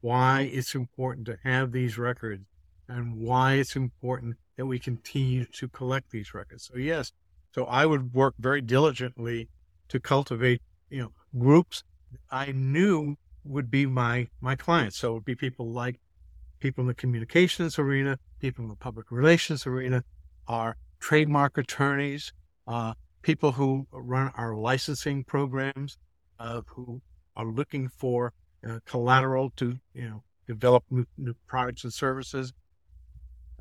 [0.00, 2.44] why it's important to have these records
[2.88, 6.70] and why it's important that we continue to collect these records.
[6.70, 7.12] So yes,
[7.54, 9.48] so I would work very diligently
[9.88, 11.82] to cultivate, you know, groups
[12.30, 14.98] I knew would be my my clients.
[14.98, 16.00] So it would be people like
[16.60, 20.04] people in the communications arena, people in the public relations arena,
[20.48, 22.32] our trademark attorneys,
[22.66, 22.94] uh,
[23.24, 25.98] people who run our licensing programs,
[26.40, 27.02] uh, who
[27.36, 28.32] are looking for
[28.68, 32.52] uh, collateral to you know develop new, new products and services.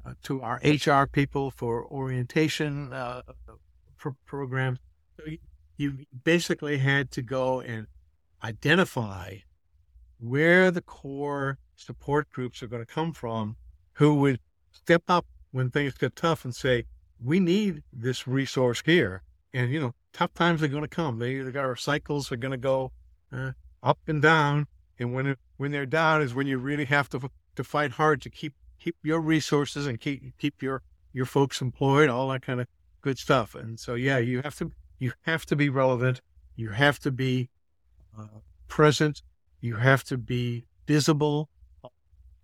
[0.05, 3.21] uh, to our HR people for orientation uh,
[3.97, 4.79] pro- programs.
[5.17, 5.39] So you,
[5.77, 7.87] you basically had to go and
[8.43, 9.37] identify
[10.19, 13.57] where the core support groups are going to come from
[13.93, 14.39] who would
[14.71, 16.85] step up when things get tough and say,
[17.23, 19.23] we need this resource here.
[19.53, 21.19] And, you know, tough times are going to come.
[21.19, 22.91] They, our cycles are going to go
[23.31, 24.67] uh, up and down.
[24.99, 28.29] And when, when they're down is when you really have to, to fight hard to
[28.29, 30.81] keep, keep your resources and keep, keep your,
[31.13, 32.67] your folks employed, all that kind of
[33.01, 33.53] good stuff.
[33.53, 36.21] And so, yeah, you have to, you have to be relevant.
[36.55, 37.49] You have to be
[38.17, 39.21] uh, present.
[39.61, 41.49] You have to be visible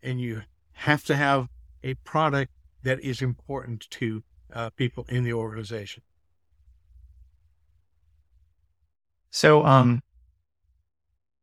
[0.02, 1.50] and you have to have
[1.84, 2.52] a product
[2.84, 6.04] that is important to uh, people in the organization.
[9.32, 10.02] So, um,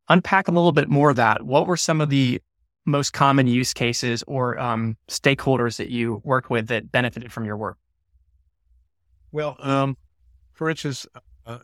[0.09, 1.43] unpack a little bit more of that.
[1.43, 2.41] What were some of the
[2.85, 7.57] most common use cases or um, stakeholders that you worked with that benefited from your
[7.57, 7.77] work?
[9.31, 9.97] Well, um,
[10.53, 11.05] for instance,
[11.45, 11.59] uh,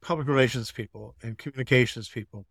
[0.00, 2.46] public relations people and communications people,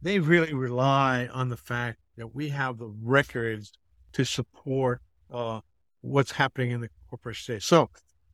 [0.00, 3.72] they really rely on the fact that we have the records
[4.12, 5.00] to support
[5.32, 5.60] uh,
[6.02, 7.64] what's happening in the corporate space.
[7.64, 7.90] So,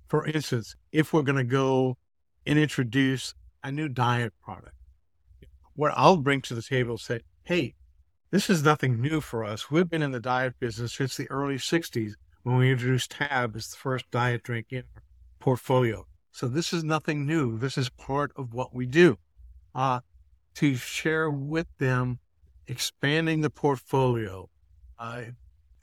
[0.09, 1.97] for instance, if we're going to go
[2.45, 4.75] and introduce a new diet product,
[5.75, 7.75] what I'll bring to the table say, hey,
[8.31, 9.71] this is nothing new for us.
[9.71, 13.69] We've been in the diet business since the early 60s when we introduced Tab as
[13.69, 15.03] the first diet drink in our
[15.39, 16.07] portfolio.
[16.33, 17.59] So this is nothing new.
[17.59, 19.19] This is part of what we do.
[19.75, 20.01] Uh,
[20.55, 22.19] to share with them
[22.67, 24.49] expanding the portfolio,
[24.99, 25.23] uh,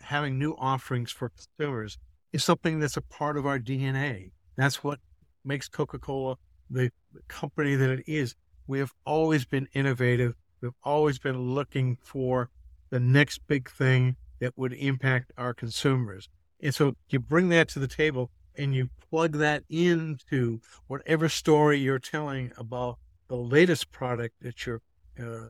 [0.01, 1.97] having new offerings for consumers
[2.31, 4.31] is something that's a part of our DNA.
[4.55, 4.99] That's what
[5.43, 6.37] makes Coca Cola
[6.69, 6.91] the
[7.27, 8.35] company that it is.
[8.67, 10.35] We have always been innovative.
[10.61, 12.49] We've always been looking for
[12.89, 16.29] the next big thing that would impact our consumers.
[16.61, 21.77] And so you bring that to the table and you plug that into whatever story
[21.77, 24.81] you're telling about the latest product that you're
[25.19, 25.49] uh,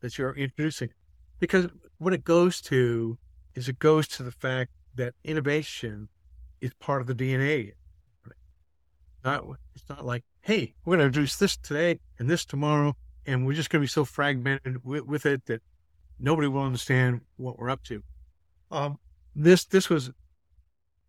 [0.00, 0.90] that you're introducing.
[1.38, 3.18] Because what it goes to
[3.54, 6.08] is it goes to the fact that innovation
[6.60, 7.72] is part of the DNA.
[9.26, 13.44] Not, it's not like, hey, we're going to introduce this today and this tomorrow, and
[13.44, 15.62] we're just going to be so fragmented with, with, it that
[16.20, 18.04] nobody will understand what we're up to.
[18.70, 18.98] Um,
[19.34, 20.10] this this was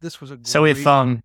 [0.01, 1.23] this was a so if um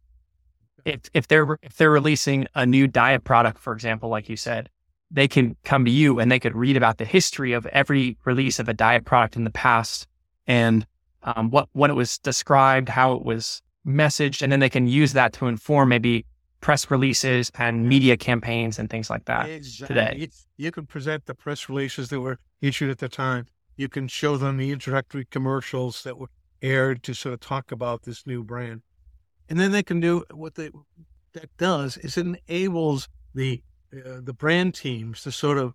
[0.85, 4.68] if if they're if they're releasing a new diet product, for example, like you said,
[5.11, 8.59] they can come to you and they could read about the history of every release
[8.59, 10.07] of a diet product in the past
[10.46, 10.87] and
[11.22, 15.14] um, what when it was described, how it was messaged, and then they can use
[15.14, 16.24] that to inform maybe
[16.62, 19.94] press releases and media campaigns and things like that exactly.
[19.94, 20.29] today.
[20.57, 23.46] You can present the press releases that were issued at the time.
[23.77, 26.31] You can show them the introductory commercials that were
[26.62, 28.83] aired to sort of talk about this new brand,
[29.48, 30.70] and then they can do what they
[31.33, 35.75] that does is it enables the uh, the brand teams to sort of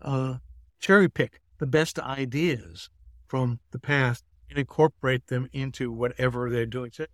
[0.00, 0.36] uh,
[0.80, 2.88] cherry pick the best ideas
[3.26, 7.10] from the past and incorporate them into whatever they're doing today,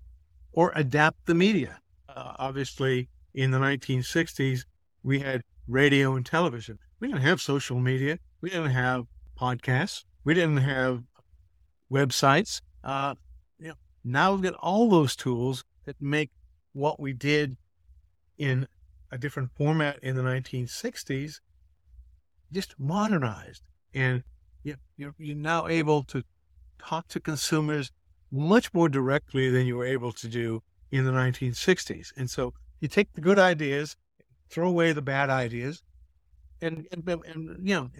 [0.52, 1.81] or adapt the media.
[2.14, 4.64] Uh, obviously, in the 1960s,
[5.02, 6.78] we had radio and television.
[7.00, 8.18] We didn't have social media.
[8.40, 9.06] We didn't have
[9.40, 10.04] podcasts.
[10.24, 11.02] We didn't have
[11.90, 12.60] websites.
[12.84, 13.14] Uh,
[13.58, 16.30] you know, now we've got all those tools that make
[16.72, 17.56] what we did
[18.38, 18.66] in
[19.10, 21.40] a different format in the 1960s,
[22.52, 23.62] just modernized.
[23.94, 24.22] And
[24.62, 26.22] you, you're, you're now able to
[26.78, 27.90] talk to consumers
[28.30, 32.12] much more directly than you were able to do in the 1960s.
[32.16, 33.96] And so you take the good ideas,
[34.50, 35.82] throw away the bad ideas,
[36.60, 37.90] and, and, and you know,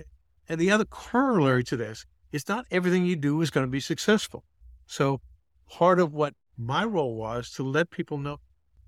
[0.48, 3.81] and the other corollary to this is not everything you do is going to be
[3.81, 4.44] successful.
[4.87, 5.20] So
[5.68, 8.38] part of what my role was to let people know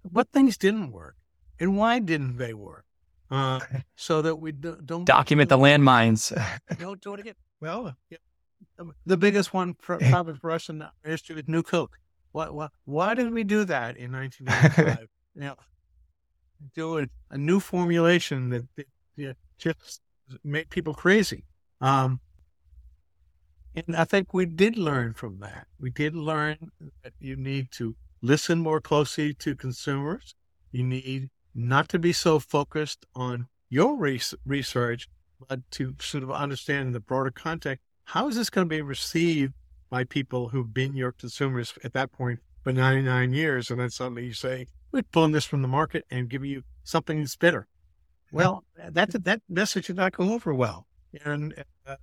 [0.03, 1.17] what things didn't work
[1.59, 2.85] and why didn't they work?
[3.31, 3.61] Uh,
[3.97, 6.31] so that we do, not document the landmines.
[6.79, 7.35] don't do it again.
[7.61, 8.19] Well, yeah.
[9.07, 11.99] The biggest one for, probably for us in our history is New Coke.
[12.35, 15.07] Why, why, why did we do that in 1995?
[15.37, 15.55] you know,
[16.75, 20.01] do a, a, new formulation that, that you know, just
[20.43, 21.45] made people crazy.
[21.81, 22.19] Um,
[23.77, 25.69] and I think we did learn from that.
[25.79, 26.73] We did learn
[27.05, 30.35] that you need to listen more closely to consumers.
[30.73, 35.09] You need not to be so focused on your research,
[35.49, 37.85] but to sort of understand in the broader context.
[38.07, 39.55] How is this going to be received
[39.91, 43.71] by people who've been your consumers at that point for 99 years?
[43.71, 47.21] And then suddenly you say, we're pulling this from the market and giving you something
[47.21, 47.67] that's better.
[48.33, 50.87] Well, that, that message did not go over well.
[51.25, 51.55] And,
[51.87, 51.97] uh,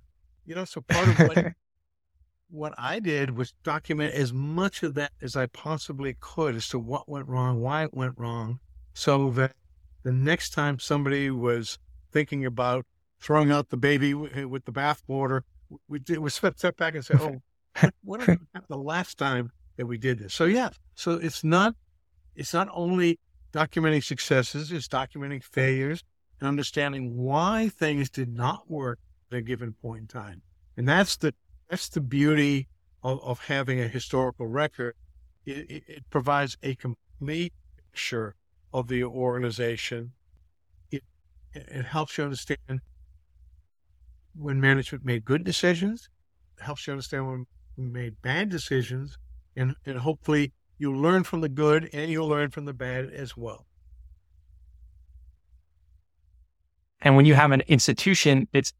[0.46, 1.52] you know, so part of what,
[2.50, 6.78] what I did was document as much of that as I possibly could as to
[6.78, 8.60] what went wrong, why it went wrong,
[8.94, 9.54] so that
[10.02, 11.78] the next time somebody was
[12.12, 12.84] thinking about
[13.20, 15.42] throwing out the baby with the bathwater,
[15.88, 17.40] we did we step, step back and say, "Oh,
[18.02, 21.74] what happened the last time that we did this?" So yeah, so it's not
[22.34, 23.18] it's not only
[23.52, 26.04] documenting successes; it's documenting failures
[26.40, 28.98] and understanding why things did not work
[29.30, 30.42] at a given point in time.
[30.76, 31.34] And that's the
[31.68, 32.68] that's the beauty
[33.02, 34.94] of, of having a historical record.
[35.46, 38.34] It, it, it provides a complete picture
[38.72, 40.12] of the organization.
[40.90, 41.02] It
[41.54, 42.80] it helps you understand
[44.34, 46.08] when management made good decisions.
[46.58, 47.46] It helps you understand when
[47.76, 49.18] we made bad decisions,
[49.56, 53.36] and and hopefully you learn from the good and you'll learn from the bad as
[53.36, 53.66] well.
[57.02, 58.72] And when you have an institution that's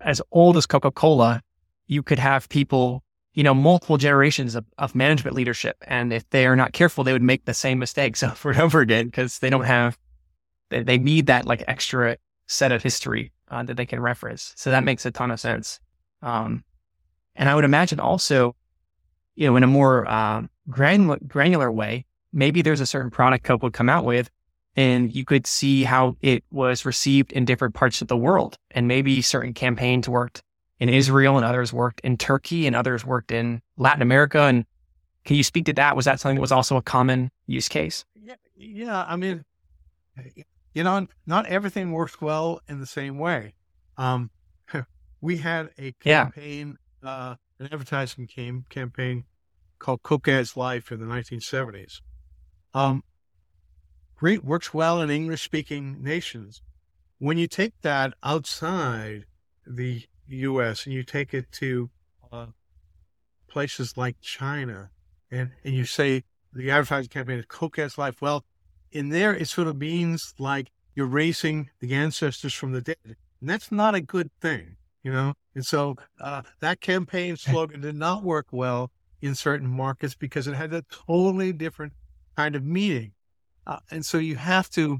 [0.00, 1.42] as old as Coca Cola,
[1.86, 3.02] you could have people,
[3.34, 5.76] you know, multiple generations of, of management leadership.
[5.86, 8.80] And if they are not careful, they would make the same mistakes over and over
[8.80, 9.98] again because they don't have,
[10.70, 12.16] they, they, need that like extra
[12.46, 14.52] set of history uh, that they can reference.
[14.56, 15.80] So that makes a ton of sense.
[16.22, 16.64] Um,
[17.38, 18.54] and I would imagine also,
[19.36, 23.62] you know, in a more uh, granular, granular way, maybe there's a certain product Coke
[23.62, 24.28] would come out with
[24.76, 28.58] and you could see how it was received in different parts of the world.
[28.72, 30.42] And maybe certain campaigns worked
[30.78, 34.40] in Israel and others worked in Turkey and others worked in Latin America.
[34.42, 34.64] And
[35.24, 35.96] can you speak to that?
[35.96, 38.04] Was that something that was also a common use case?
[38.14, 39.04] Yeah, yeah.
[39.08, 39.44] I mean,
[40.74, 43.54] you know, not everything works well in the same way.
[43.96, 44.30] Um,
[45.20, 46.78] we had a campaign.
[47.02, 49.24] Uh, an advertising cam- campaign
[49.78, 52.00] called Coke Adds Life in the 1970s.
[52.74, 53.02] Um,
[54.16, 56.62] great works well in English speaking nations.
[57.18, 59.24] When you take that outside
[59.66, 60.84] the U.S.
[60.84, 61.90] and you take it to
[62.30, 62.46] uh,
[63.48, 64.90] places like China,
[65.30, 68.44] and, and you say the advertising campaign is Coke Adds Life, well,
[68.90, 72.96] in there it sort of means like you're raising the ancestors from the dead.
[73.04, 75.34] And that's not a good thing, you know?
[75.54, 78.90] And so uh, that campaign slogan did not work well
[79.20, 81.92] in certain markets because it had a totally different
[82.36, 83.12] kind of meaning.
[83.66, 84.98] Uh, and so you have to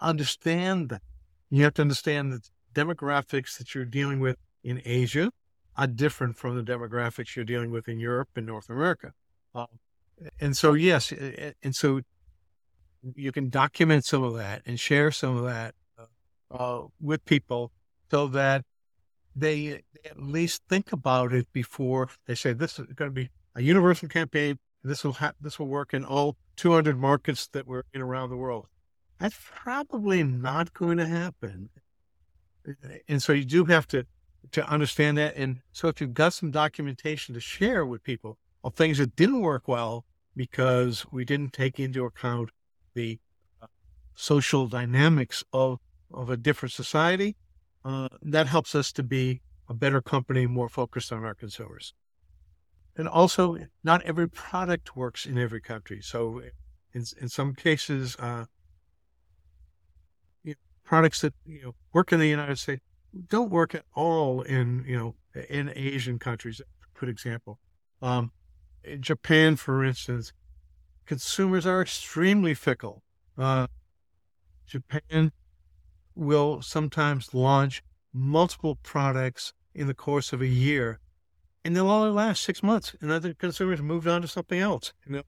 [0.00, 1.02] understand that.
[1.50, 2.40] You have to understand the
[2.74, 5.30] demographics that you're dealing with in Asia
[5.76, 9.12] are different from the demographics you're dealing with in Europe and North America.
[9.54, 9.66] Um,
[10.40, 12.00] and so, yes, and so
[13.14, 15.74] you can document some of that and share some of that
[16.50, 17.70] uh, with people
[18.10, 18.64] so that
[19.36, 23.62] they, at least think about it before they say this is going to be a
[23.62, 24.58] universal campaign.
[24.82, 28.36] This will ha- this will work in all 200 markets that we're in around the
[28.36, 28.66] world.
[29.18, 31.70] That's probably not going to happen.
[33.08, 34.06] And so you do have to
[34.52, 35.36] to understand that.
[35.36, 39.40] And so if you've got some documentation to share with people of things that didn't
[39.40, 40.04] work well
[40.36, 42.50] because we didn't take into account
[42.94, 43.18] the
[43.62, 43.66] uh,
[44.14, 45.78] social dynamics of,
[46.12, 47.36] of a different society,
[47.84, 51.94] uh, that helps us to be a better company, more focused on our consumers.
[52.96, 56.00] And also, not every product works in every country.
[56.00, 56.40] So,
[56.92, 58.44] in, in some cases, uh,
[60.44, 62.82] you know, products that you know work in the United States
[63.28, 65.14] don't work at all in you know
[65.50, 66.60] in Asian countries.
[66.98, 67.58] Good example.
[68.00, 68.30] Um,
[68.84, 70.32] in Japan, for instance,
[71.06, 73.02] consumers are extremely fickle.
[73.36, 73.66] Uh,
[74.66, 75.32] Japan
[76.14, 81.00] will sometimes launch multiple products in the course of a year,
[81.64, 84.92] and they'll only last six months, and other consumers moved on to something else.
[85.04, 85.22] And they'll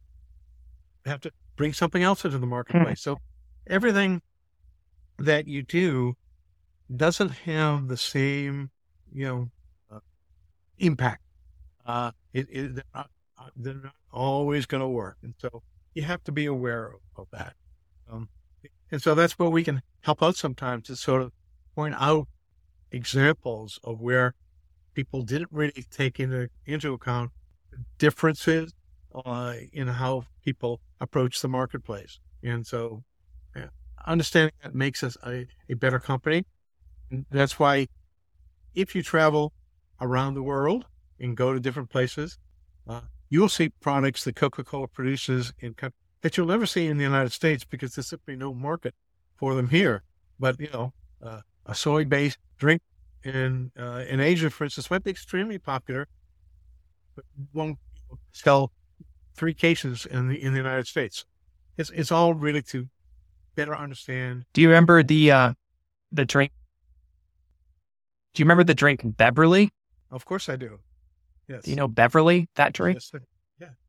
[1.04, 3.02] have to bring something else into the marketplace.
[3.04, 3.10] Hmm.
[3.10, 3.18] So
[3.66, 4.22] everything
[5.18, 6.16] that you do
[6.94, 8.70] doesn't have the same,
[9.12, 9.50] you know,
[9.90, 10.00] uh,
[10.78, 11.22] impact.
[11.84, 15.16] Uh, it, it, they're, not, uh, they're not always going to work.
[15.22, 15.62] And so
[15.94, 17.54] you have to be aware of, of that.
[18.10, 18.28] Um,
[18.90, 21.32] and so that's where we can help out sometimes to sort of
[21.74, 22.28] point out
[22.90, 24.34] examples of where
[24.94, 27.30] people didn't really take into, into account
[27.98, 28.72] differences
[29.14, 32.20] uh, in how people approach the marketplace.
[32.42, 33.02] And so
[33.54, 33.68] yeah,
[34.06, 36.44] understanding that makes us a, a better company
[37.30, 37.88] that's why
[38.74, 39.52] if you travel
[40.00, 40.86] around the world
[41.18, 42.38] and go to different places,
[42.88, 45.74] uh, you'll see products that Coca Cola produces in
[46.22, 48.94] that you'll never see in the United States because there's simply no market
[49.36, 50.02] for them here.
[50.38, 50.92] But you know,
[51.22, 52.82] uh, a soy-based drink
[53.24, 56.08] in uh, in Asia, for instance, might be extremely popular,
[57.14, 57.78] but won't
[58.32, 58.72] sell
[59.34, 61.24] three cases in the in the United States.
[61.76, 62.88] It's it's all really to
[63.54, 64.44] better understand.
[64.52, 65.52] Do you remember the uh,
[66.12, 66.52] the drink
[68.36, 69.72] do you remember the drink Beverly?
[70.10, 70.78] Of course I do.
[71.48, 71.64] Yes.
[71.64, 72.96] Do you know Beverly, that drink?
[72.96, 73.20] Yes, sir.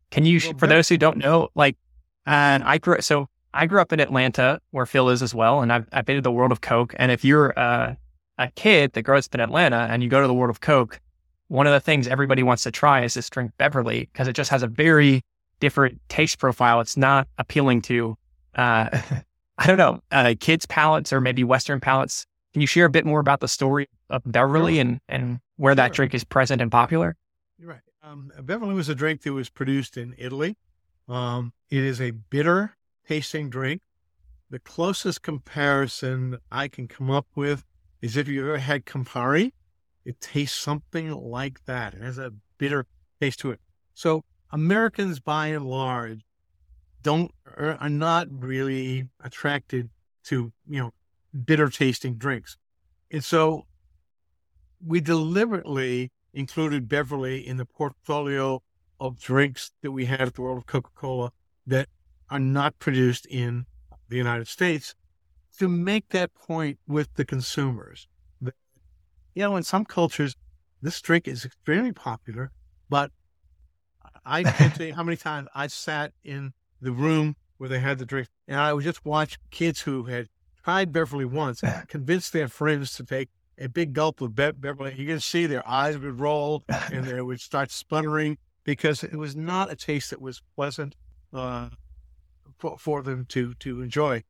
[0.10, 1.76] Can you, Well, for those who don't know, like,
[2.28, 5.74] and I grew so I grew up in Atlanta where Phil is as well, and
[5.74, 6.94] I've, I've been to the World of Coke.
[6.98, 7.96] And if you're uh,
[8.38, 11.00] a kid that grows up in Atlanta and you go to the World of Coke,
[11.48, 14.52] one of the things everybody wants to try is this drink Beverly because it just
[14.52, 15.22] has a very
[15.60, 16.82] different taste profile.
[16.82, 18.18] It's not appealing to,
[18.56, 18.90] uh,
[19.58, 22.26] I don't know, uh, kids' palates or maybe Western palates.
[22.54, 24.82] Can you share a bit more about the story of Beverly Sure.
[24.82, 27.16] and, and where that drink is present and popular?
[27.58, 27.82] You're right.
[28.04, 30.58] Um, Beverly was a drink that was produced in Italy.
[31.08, 32.76] Um, it is a bitter
[33.08, 33.82] tasting drink.
[34.50, 37.64] The closest comparison I can come up with
[38.02, 39.52] is if you ever had Campari,
[40.06, 41.94] it tastes something like that.
[41.94, 42.86] It has a bitter
[43.20, 43.60] taste to it.
[43.94, 46.22] So Americans, by and large,
[47.04, 49.90] don't are, are not really attracted
[50.26, 50.94] to you know
[51.46, 52.58] bitter tasting drinks,
[53.12, 53.66] and so
[54.86, 58.62] we deliberately included Beverly in the portfolio
[59.00, 61.32] of drinks that we had at the World of Coca Cola
[61.66, 61.88] that
[62.30, 63.66] are not produced in
[64.10, 64.96] the United States
[65.60, 68.08] to make that point with the consumers.
[68.42, 68.56] That,
[69.34, 70.36] you know, in some cultures,
[70.82, 72.52] this drink is extremely popular,
[72.90, 73.12] but
[74.26, 77.98] I can't tell you how many times I sat in the room where they had
[77.98, 80.28] the drink and I would just watch kids who had
[80.64, 84.94] tried Beverly once convince their friends to take a big gulp of Be- Beverly.
[84.96, 88.38] You can see their eyes would roll and they would start sputtering
[88.68, 90.94] because it was not a taste that was pleasant
[91.34, 91.70] uh,
[92.60, 94.22] for, for them to, to enjoy.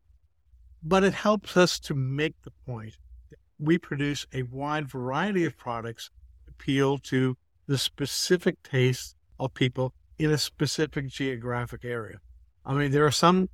[0.84, 3.00] But it helps us to make the point
[3.32, 6.12] that we produce a wide variety of products
[6.46, 7.36] that appeal to
[7.66, 12.20] the specific tastes of people in a specific geographic area.
[12.64, 13.50] I mean, there are some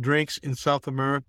[0.00, 1.26] drinks in South America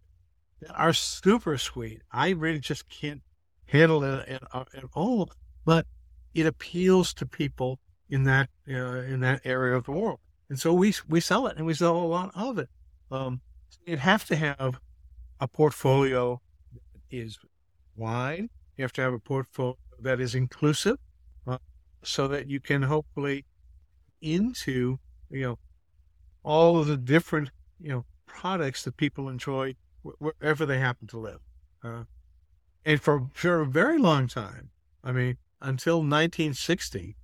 [0.61, 2.01] that are super sweet.
[2.13, 3.21] I really just can't
[3.65, 5.29] handle it at, at all,
[5.65, 5.85] but
[6.33, 7.79] it appeals to people
[8.10, 11.58] in that uh, in that area of the world, and so we we sell it,
[11.58, 12.70] and we sell a lot of it.
[13.12, 13.41] Um,
[13.86, 14.80] you have to have
[15.39, 16.41] a portfolio
[16.74, 16.82] that
[17.18, 17.38] is
[17.95, 18.49] wide.
[18.78, 20.97] You have to have a portfolio that is inclusive,
[21.47, 21.58] uh,
[22.03, 23.45] so that you can hopefully
[24.22, 24.99] into
[25.30, 25.60] you know
[26.43, 27.49] all of the different
[27.80, 31.39] you know products that people enjoy wh- wherever they happen to live.
[31.84, 32.03] Uh,
[32.88, 34.70] and for, for a very long time,
[35.03, 37.18] I mean, until 1960,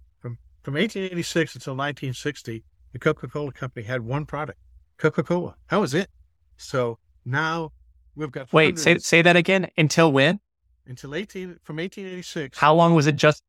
[0.64, 4.60] from, from 1886 until 1960, the Coca Cola Company had one product
[4.98, 5.56] Coca Cola.
[5.70, 6.10] That was it.
[6.58, 7.72] So now
[8.16, 8.54] we've got.
[8.54, 9.70] Wait, say, say that again.
[9.78, 10.40] Until when?
[10.86, 13.44] Until 18, from 1886 How long was it just?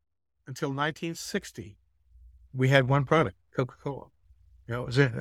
[0.47, 1.79] until 1960,
[2.53, 4.07] we had one product Coca Cola.
[4.69, 5.13] That was it.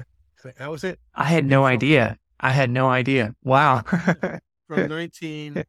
[0.57, 0.99] That was it.
[1.15, 2.17] I had no idea.
[2.39, 3.33] I had no idea.
[3.43, 3.81] Wow.
[3.87, 5.65] From 1915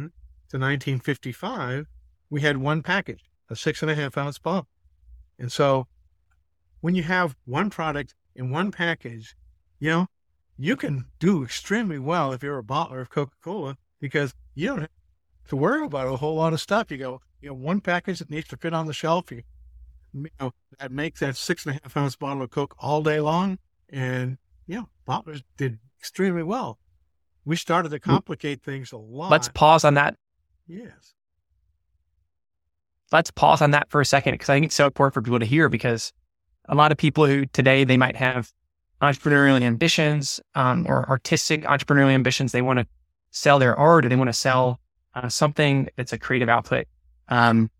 [0.00, 1.86] to 1955,
[2.28, 4.68] we had one package, a six and a half ounce bottle.
[5.38, 5.86] And so
[6.80, 9.34] when you have one product in one package,
[9.80, 10.06] you know,
[10.56, 14.80] you can do extremely well if you're a bottler of Coca Cola because you don't
[14.80, 14.90] have
[15.48, 16.90] to worry about a whole lot of stuff.
[16.90, 19.32] You go, you know, one package that needs to fit on the shelf.
[19.32, 19.42] You,
[20.12, 23.20] you know, that makes that six and a half ounce bottle of Coke all day
[23.20, 23.58] long.
[23.88, 26.78] And, you know, bottlers did extremely well.
[27.44, 28.02] We started to mm.
[28.02, 29.30] complicate things a lot.
[29.30, 30.16] Let's pause on that.
[30.68, 31.14] yes.
[33.12, 35.40] Let's pause on that for a second because I think it's so important for people
[35.40, 36.12] to hear because
[36.68, 38.52] a lot of people who today they might have
[39.02, 42.52] entrepreneurial ambitions um, or artistic entrepreneurial ambitions.
[42.52, 42.86] They want to
[43.30, 44.80] sell their art or they want to sell
[45.14, 46.86] uh, something that's a creative output.
[47.28, 47.70] Um,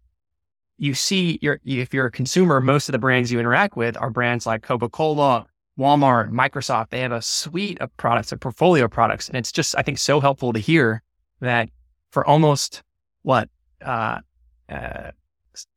[0.79, 4.47] you see, if you're a consumer, most of the brands you interact with are brands
[4.47, 5.47] like Coca Cola,
[5.79, 6.89] Walmart, Microsoft.
[6.89, 9.29] They have a suite of products, a portfolio of products.
[9.29, 11.03] And it's just, I think, so helpful to hear
[11.41, 11.69] that
[12.11, 12.83] for almost
[13.23, 13.51] what,
[13.85, 14.21] uh,
[14.71, 15.11] uh,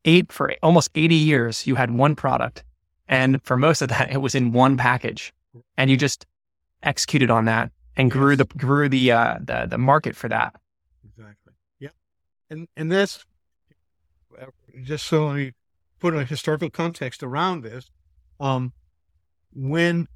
[0.06, 2.64] eight, for almost 80 years, you had one product.
[3.08, 5.34] And for most of that, it was in one package.
[5.78, 6.26] And you just
[6.82, 10.56] executed on that and grew the, grew the, uh, the, the market for that.
[11.06, 11.54] Exactly.
[11.80, 11.90] Yeah.
[12.50, 13.26] And and that's
[14.42, 14.46] uh,
[14.84, 15.54] just so we
[16.00, 17.90] put a historical context around this.
[18.40, 18.74] Um,
[19.54, 20.08] when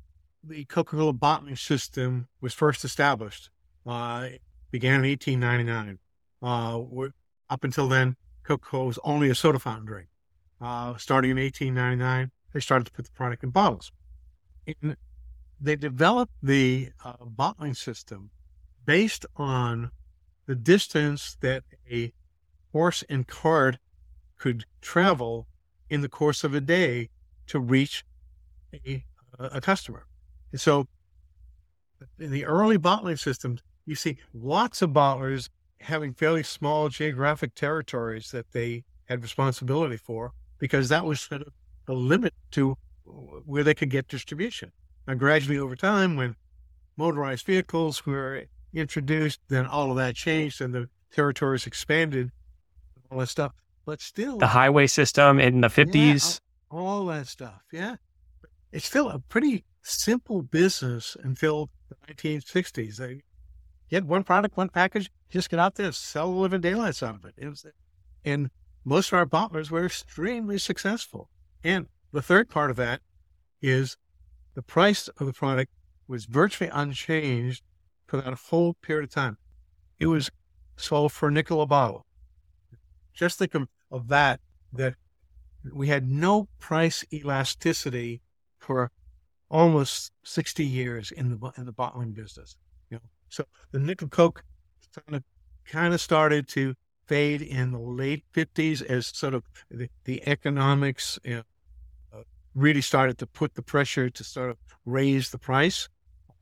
[0.43, 3.51] the Coca-Cola bottling system was first established,
[3.85, 4.41] uh, it
[4.71, 5.99] began in 1899.
[6.41, 7.11] Uh, we're-
[7.49, 8.17] up until then,
[8.47, 10.07] Coca-Cola was only a soda fountain drink.
[10.61, 13.91] Uh, starting in 1899, they started to put the product in bottles.
[14.81, 14.95] And
[15.59, 18.29] they developed the uh, bottling system
[18.85, 19.91] based on
[20.45, 22.13] the distance that a
[22.71, 23.77] horse and cart
[24.37, 25.47] could travel
[25.89, 27.09] in the course of a day
[27.47, 28.05] to reach
[28.73, 29.03] a,
[29.39, 30.05] a customer.
[30.51, 30.87] And so
[32.17, 35.49] in the early bottling systems, you see lots of bottlers
[35.81, 40.33] having fairly small geographic territories that they had responsibility for.
[40.59, 41.53] because that was sort of
[41.87, 42.75] a limit to
[43.45, 44.71] where they could get distribution.
[45.07, 46.35] Now, gradually over time, when
[46.97, 52.31] motorized vehicles were introduced, then all of that changed and the territories expanded,
[53.11, 53.53] all that stuff.
[53.85, 57.61] But still, the highway system in the 50s, yeah, all, all that stuff.
[57.71, 57.95] Yeah.
[58.73, 62.97] It's still a pretty simple business until the 1960s.
[62.97, 63.21] They
[63.89, 67.25] get one product, one package, just get out there, sell the living daylights out of
[67.25, 67.33] it.
[67.37, 67.65] it was,
[68.23, 68.49] and
[68.83, 71.29] most of our bottlers were extremely successful.
[71.63, 73.01] And the third part of that
[73.61, 73.97] is
[74.55, 75.71] the price of the product
[76.07, 77.63] was virtually unchanged
[78.05, 79.37] for that whole period of time.
[79.99, 80.31] It was
[80.77, 82.05] sold for a nickel a bottle.
[83.13, 84.39] Just think of, that,
[84.71, 84.95] that
[85.73, 88.21] we had no price elasticity
[88.57, 88.91] for
[89.49, 92.57] almost 60 years in the in the bottling business.
[93.29, 94.43] So the nickel coke
[94.95, 95.23] kind of
[95.65, 96.75] kind of started to
[97.07, 101.43] fade in the late 50s as sort of the, the economics you know,
[102.13, 102.23] uh,
[102.55, 105.87] really started to put the pressure to sort of raise the price.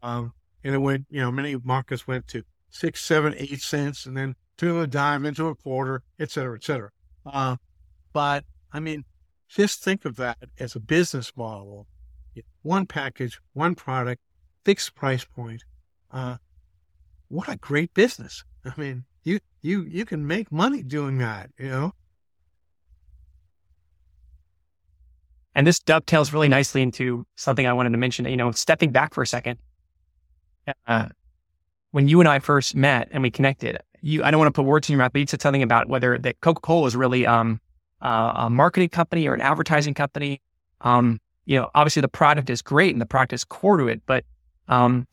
[0.02, 0.34] Um,
[0.64, 4.36] and it went, you know, many markets went to six, seven, eight cents, and then
[4.58, 6.90] to a dime, into a quarter, et cetera, et cetera.
[7.26, 7.58] Uh,
[8.14, 9.06] but I mean,
[9.48, 11.88] just think of that as a business model
[12.66, 14.22] one package, one product,
[14.64, 15.64] fixed price point.
[16.12, 16.38] Uh,
[17.30, 18.44] what a great business.
[18.66, 21.94] I mean, you, you, you can make money doing that, you know?
[25.54, 29.14] And this dovetails really nicely into something I wanted to mention, you know, stepping back
[29.14, 29.58] for a second.
[30.86, 31.08] Uh,
[31.92, 34.66] when you and I first met and we connected, you, I don't want to put
[34.66, 37.62] words in your mouth, but you said something about whether that Coca-Cola is really, um,
[38.02, 40.42] uh, a marketing company or an advertising company.
[40.82, 44.02] Um, you know, obviously the product is great and the product is core to it,
[44.06, 44.26] but
[44.68, 45.08] um,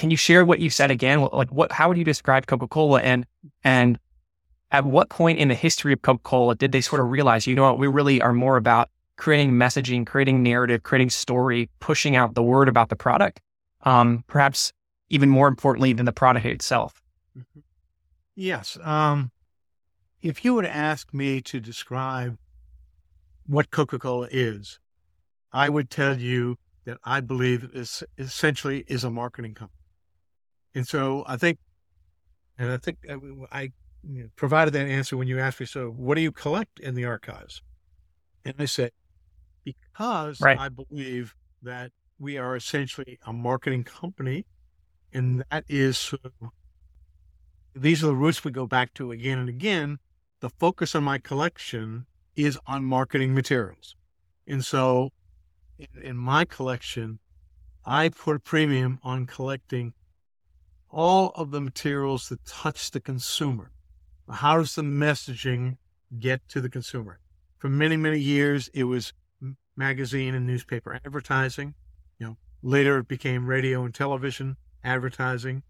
[0.00, 1.28] can you share what you said again?
[1.30, 1.70] Like, what?
[1.70, 3.26] How would you describe Coca Cola, and
[3.62, 3.98] and
[4.70, 7.54] at what point in the history of Coca Cola did they sort of realize, you
[7.54, 12.34] know what, we really are more about creating messaging, creating narrative, creating story, pushing out
[12.34, 13.42] the word about the product,
[13.82, 14.72] um, perhaps
[15.10, 17.02] even more importantly than the product itself.
[17.38, 17.60] Mm-hmm.
[18.36, 18.78] Yes.
[18.82, 19.30] Um,
[20.22, 22.38] if you would ask me to describe
[23.46, 24.78] what Coca Cola is,
[25.52, 29.79] I would tell you that I believe this essentially is a marketing company.
[30.74, 31.58] And so I think,
[32.58, 33.16] and I think uh,
[33.50, 33.70] I
[34.36, 37.62] provided that answer when you asked me, so what do you collect in the archives?
[38.44, 38.92] And I said,
[39.64, 40.58] because right.
[40.58, 44.46] I believe that we are essentially a marketing company,
[45.12, 46.32] and that is sort of,
[47.74, 49.98] these are the roots we go back to again and again.
[50.40, 52.06] The focus on my collection
[52.36, 53.96] is on marketing materials.
[54.46, 55.10] And so
[55.78, 57.18] in, in my collection,
[57.84, 59.92] I put a premium on collecting
[60.90, 63.70] all of the materials that touch the consumer.
[64.28, 65.76] How does the messaging
[66.18, 67.18] get to the consumer?
[67.58, 69.12] For many, many years, it was
[69.76, 71.74] magazine and newspaper advertising.
[72.18, 75.62] You know, later it became radio and television advertising.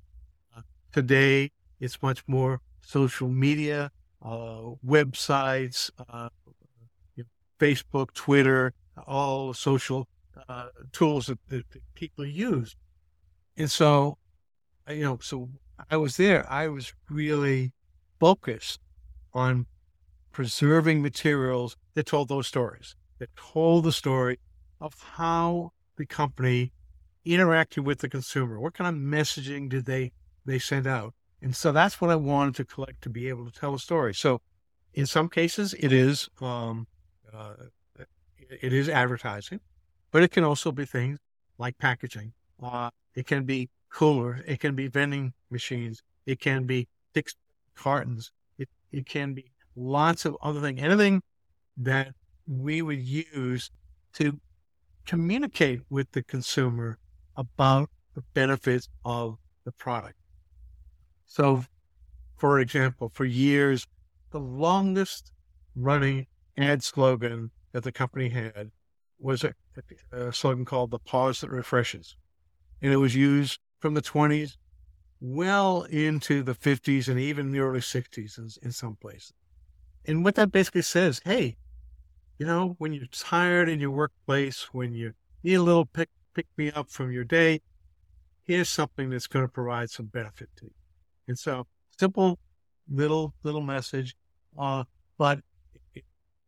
[0.57, 0.62] Uh,
[0.93, 3.91] today, it's much more social media,
[4.23, 6.29] uh, websites, uh,
[7.16, 8.75] you know, Facebook, Twitter,
[9.07, 10.09] all social
[10.49, 11.64] uh, tools that, that,
[11.95, 12.77] people use.
[13.57, 14.18] And so,
[14.91, 15.49] you know, so
[15.91, 16.51] I was there.
[16.51, 17.72] I was really
[18.18, 18.80] focused
[19.32, 19.66] on
[20.32, 24.38] preserving materials that told those stories, that told the story
[24.80, 26.72] of how the company
[27.26, 28.59] interacted with the consumer.
[28.59, 30.12] What kind of messaging did they
[30.45, 31.14] they send out?
[31.43, 34.14] And so that's what I wanted to collect to be able to tell a story.
[34.14, 34.41] So,
[34.95, 36.86] in some cases, it is um,
[37.32, 37.55] uh,
[38.51, 39.61] it is advertising,
[40.11, 41.18] but it can also be things
[41.59, 42.32] like packaging.
[42.62, 44.43] Uh, it can be coolers.
[44.47, 46.03] It can be vending machines.
[46.26, 47.36] It can be fixed
[47.74, 48.32] cartons.
[48.59, 50.80] It, it can be lots of other things.
[50.80, 51.22] Anything
[51.76, 52.14] that
[52.47, 53.70] we would use
[54.14, 54.38] to
[55.07, 56.99] communicate with the consumer
[57.36, 60.16] about the benefits of the product.
[61.26, 61.64] So,
[62.36, 63.86] for example, for years,
[64.30, 65.32] the longest
[65.76, 66.26] running
[66.57, 68.70] ad slogan that the company had
[69.18, 69.55] was a,
[70.12, 72.16] a slogan called the pause that refreshes.
[72.82, 74.57] And it was used from the 20s
[75.20, 79.33] well into the 50s and even the early 60s in, in some places.
[80.07, 81.57] And what that basically says, hey,
[82.39, 85.12] you know, when you're tired in your workplace, when you
[85.43, 87.61] need a little pick pick me up from your day,
[88.45, 90.72] here's something that's going to provide some benefit to you.
[91.28, 91.66] And so,
[91.99, 92.39] simple
[92.91, 94.16] little little message,
[94.59, 94.85] uh,
[95.18, 95.41] but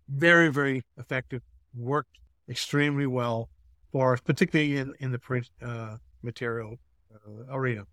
[0.09, 1.43] very, very effective,
[1.77, 2.19] worked
[2.49, 3.51] extremely well
[3.93, 6.79] for us, particularly in, in the print uh, material
[7.15, 7.85] uh, arena.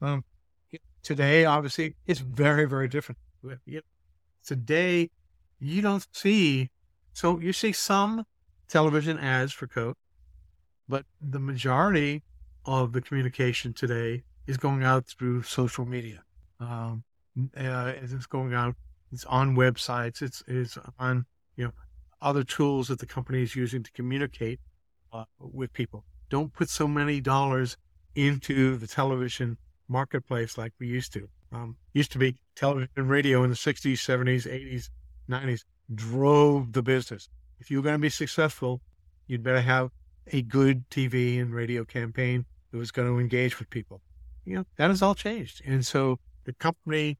[0.00, 0.24] Um,
[1.02, 3.18] today, obviously, it's very, very different.
[4.44, 5.10] Today,
[5.60, 6.70] you don't see
[7.12, 8.24] So you see some
[8.68, 9.98] television ads for Coke,
[10.88, 12.22] but the majority
[12.64, 16.22] of the communication today is going out through social media.
[16.60, 17.02] Um,
[17.56, 18.74] uh, it's going out.
[19.12, 20.22] It's on websites.
[20.22, 21.26] It's it's on
[21.56, 21.72] you know
[22.20, 24.60] other tools that the company is using to communicate
[25.12, 26.04] uh, with people.
[26.30, 27.76] Don't put so many dollars
[28.26, 29.56] into the television
[29.88, 31.28] marketplace like we used to.
[31.52, 34.90] Um, used to be television and radio in the 60s, 70s, 80s,
[35.30, 35.64] 90s
[35.94, 37.28] drove the business.
[37.58, 38.80] If you're going to be successful,
[39.26, 39.90] you'd better have
[40.32, 44.00] a good TV and radio campaign that was going to engage with people.
[44.44, 45.62] You know, that has all changed.
[45.64, 47.18] And so the company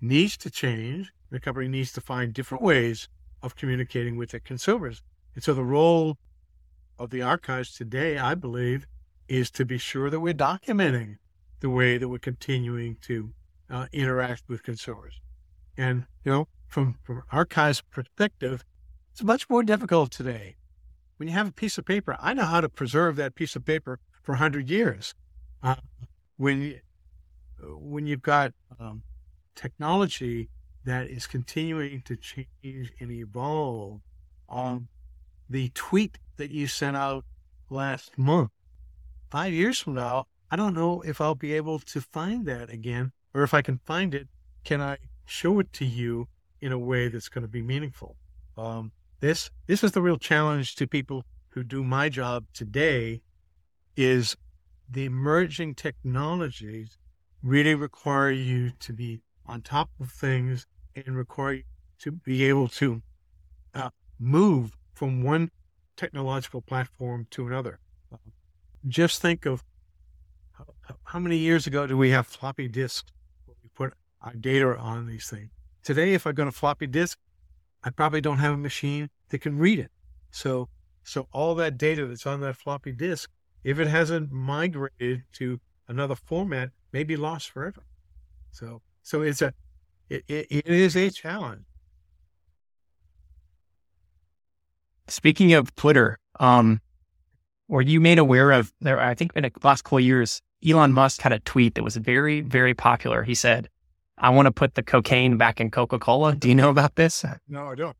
[0.00, 1.12] needs to change.
[1.30, 3.08] The company needs to find different ways
[3.42, 5.02] of communicating with their consumers.
[5.34, 6.18] And so the role
[6.98, 8.86] of the archives today, I believe,
[9.30, 11.16] is to be sure that we're documenting
[11.60, 13.32] the way that we're continuing to
[13.70, 15.20] uh, interact with consumers.
[15.76, 18.64] And, you know, from, from archives perspective,
[19.12, 20.56] it's much more difficult today.
[21.16, 23.64] When you have a piece of paper, I know how to preserve that piece of
[23.64, 25.14] paper for 100 years.
[25.62, 25.76] Uh,
[26.36, 26.80] when, you,
[27.62, 29.02] when you've got um,
[29.54, 30.48] technology
[30.84, 34.00] that is continuing to change and evolve,
[34.48, 34.88] um,
[35.48, 37.24] the tweet that you sent out
[37.68, 38.50] last month,
[39.30, 43.12] five years from now, I don't know if I'll be able to find that again,
[43.32, 44.28] or if I can find it,
[44.64, 46.28] can I show it to you
[46.60, 48.16] in a way that's going to be meaningful?
[48.58, 53.22] Um, this this is the real challenge to people who do my job today.
[53.96, 54.36] Is
[54.88, 56.98] the emerging technologies
[57.42, 61.62] really require you to be on top of things and require you
[62.00, 63.02] to be able to
[63.74, 65.50] uh, move from one
[65.96, 67.78] technological platform to another.
[68.88, 69.62] Just think of
[70.52, 73.10] how, how, many years ago do we have floppy disks
[73.44, 75.50] where we put our data on these things?
[75.82, 77.18] Today, if I go to floppy disk,
[77.84, 79.90] I probably don't have a machine that can read it.
[80.30, 80.68] So,
[81.04, 83.30] so all that data that's on that floppy disk,
[83.64, 87.82] if it hasn't migrated to another format, may be lost forever.
[88.50, 89.52] So, so it's a,
[90.08, 91.64] it, it, it is a challenge.
[95.08, 96.80] Speaking of Twitter, um,
[97.70, 99.00] were you made aware of there?
[99.00, 101.96] I think in the last couple of years, Elon Musk had a tweet that was
[101.96, 103.22] very, very popular.
[103.22, 103.68] He said,
[104.18, 106.34] I want to put the cocaine back in Coca Cola.
[106.34, 107.24] Do you know about this?
[107.48, 107.96] No, I don't.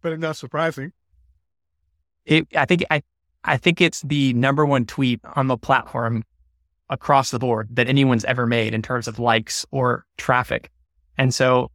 [0.00, 0.92] But it's not surprising.
[2.24, 3.02] It, I think I,
[3.44, 6.24] I think it's the number one tweet on the platform
[6.88, 10.70] across the board that anyone's ever made in terms of likes or traffic.
[11.18, 11.70] And so,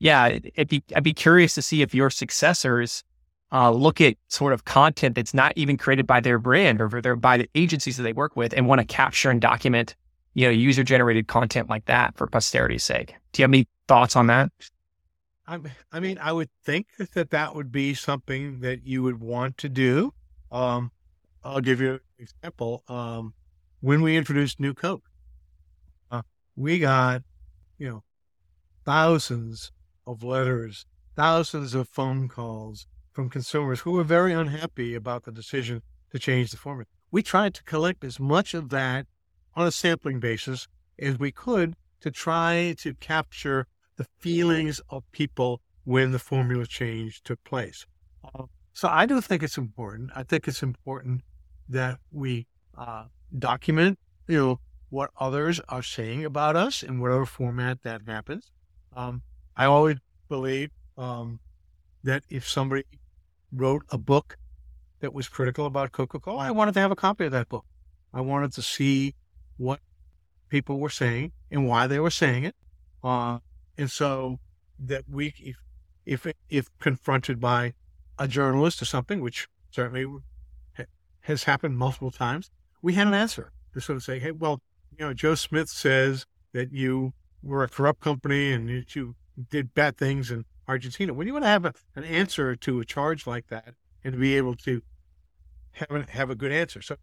[0.00, 3.04] yeah, it'd be, I'd be curious to see if your successors
[3.52, 7.16] uh, look at sort of content that's not even created by their brand or their,
[7.16, 9.94] by the agencies that they work with and want to capture and document
[10.38, 13.16] you know, user generated content like that for posterity's sake.
[13.32, 14.52] Do you have any thoughts on that?
[15.48, 15.58] I,
[15.90, 19.68] I mean, I would think that that would be something that you would want to
[19.68, 20.14] do.
[20.52, 20.92] Um,
[21.42, 22.84] I'll give you an example.
[22.86, 23.34] Um,
[23.80, 25.02] when we introduced New Coke,
[26.12, 26.22] uh,
[26.54, 27.22] we got,
[27.78, 28.04] you know,
[28.84, 29.72] thousands
[30.06, 30.86] of letters,
[31.16, 32.86] thousands of phone calls
[33.18, 36.86] from consumers who were very unhappy about the decision to change the format.
[37.10, 39.08] We tried to collect as much of that
[39.56, 40.68] on a sampling basis
[41.00, 43.66] as we could to try to capture
[43.96, 47.86] the feelings of people when the formula change took place.
[48.22, 50.12] Uh, so I do think it's important.
[50.14, 51.22] I think it's important
[51.68, 52.46] that we
[52.76, 53.06] uh,
[53.36, 53.98] document,
[54.28, 54.60] you know,
[54.90, 58.52] what others are saying about us in whatever format that happens.
[58.94, 59.22] Um,
[59.56, 59.96] I always
[60.28, 61.40] believe um,
[62.04, 62.84] that if somebody
[63.52, 64.36] wrote a book
[65.00, 67.64] that was critical about Coca-Cola, I wanted to have a copy of that book.
[68.12, 69.14] I wanted to see
[69.56, 69.80] what
[70.48, 72.54] people were saying and why they were saying it.
[73.02, 73.38] Uh,
[73.76, 74.40] and so
[74.78, 75.56] that we, if,
[76.04, 77.74] if, if confronted by
[78.18, 80.06] a journalist or something, which certainly
[81.22, 82.50] has happened multiple times,
[82.82, 84.60] we had an answer to sort of say, hey, well,
[84.98, 89.14] you know, Joe Smith says that you were a corrupt company and that you
[89.50, 91.14] did bad things in Argentina.
[91.14, 94.18] When you want to have a, an answer to a charge like that and to
[94.18, 94.82] be able to
[95.72, 96.82] have a, have a good answer.
[96.82, 96.96] So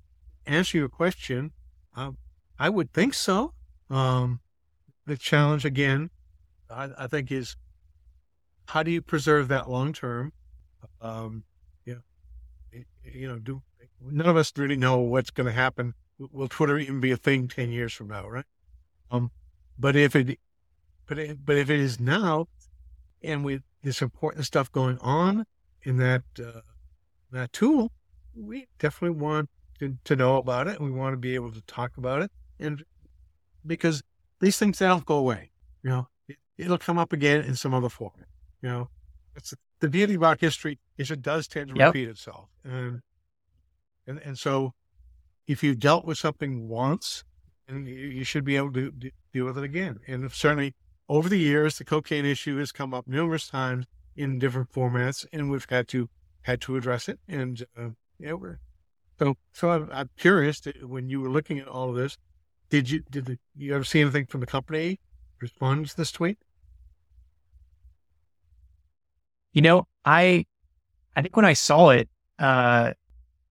[0.45, 1.51] answer your question,
[1.95, 2.17] um,
[2.59, 3.53] I would think so.
[3.89, 4.39] Um,
[5.05, 6.09] the challenge again,
[6.69, 7.55] I, I, think, is
[8.67, 10.33] how do you preserve that long term?
[11.01, 11.43] Um,
[11.85, 13.61] you know, you know, do
[14.01, 15.93] none of us really know what's going to happen?
[16.17, 18.45] Will Twitter even be a thing ten years from now, right?
[19.11, 19.31] Um,
[19.77, 20.39] but if it,
[21.05, 22.47] but it, but if it is now,
[23.25, 25.45] and with this important stuff going on
[25.83, 26.61] in that uh,
[27.31, 27.91] that tool,
[28.35, 29.49] we definitely want
[29.79, 30.79] to, to know about it.
[30.79, 32.83] And we want to be able to talk about it and
[33.65, 34.03] because
[34.39, 35.51] these things they don't go away.
[35.83, 38.13] You know, it, will come up again in some other form.
[38.61, 38.89] You know,
[39.35, 41.87] it's the beauty about history is it does tend to Yep.
[41.87, 42.49] repeat itself.
[42.63, 43.01] And,
[44.07, 44.73] and, and so
[45.47, 47.23] if you've dealt with something once,
[47.67, 49.99] and you, you should be able to d- deal with it again.
[50.07, 50.75] And certainly
[51.07, 53.85] over the years, the cocaine issue has come up numerous times
[54.15, 56.09] in different formats, and we've had to
[56.43, 57.19] had to address it.
[57.27, 57.89] And uh,
[58.19, 58.59] yeah, we're
[59.19, 59.69] so so.
[59.69, 62.17] I'm, I'm curious that when you were looking at all of this,
[62.69, 64.99] did you did the, you ever see anything from the company
[65.41, 66.37] respond to this tweet?
[69.53, 70.45] You know, I
[71.15, 72.93] I think when I saw it, uh,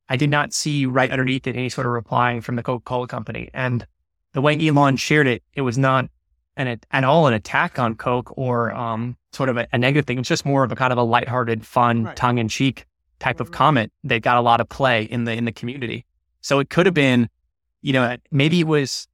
[0.08, 3.50] I did not see right underneath it any sort of reply from the Coca-Cola company.
[3.54, 3.86] And
[4.32, 6.10] the way Elon shared it, it was not
[6.56, 10.18] an at all an attack on Coke or um, sort of a, a negative thing.
[10.18, 12.16] It's just more of a kind of a lighthearted, fun, Right.
[12.16, 12.86] tongue-in-cheek
[13.20, 16.04] type of comment that got a lot of play in the in the community.
[16.40, 17.28] So it could have been,
[17.82, 19.08] you know, maybe it was.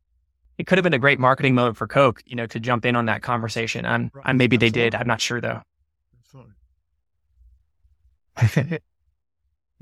[0.59, 2.95] It could have been a great marketing mode for Coke, you know, to jump in
[2.95, 3.87] on that conversation.
[3.87, 4.25] And, Right.
[4.27, 4.95] and maybe they did.
[4.95, 5.63] I'm not sure though.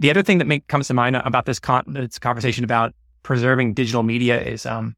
[0.01, 2.95] The other thing that make, comes to mind about this, con- this conversation about
[3.25, 4.95] preserving digital media is, um,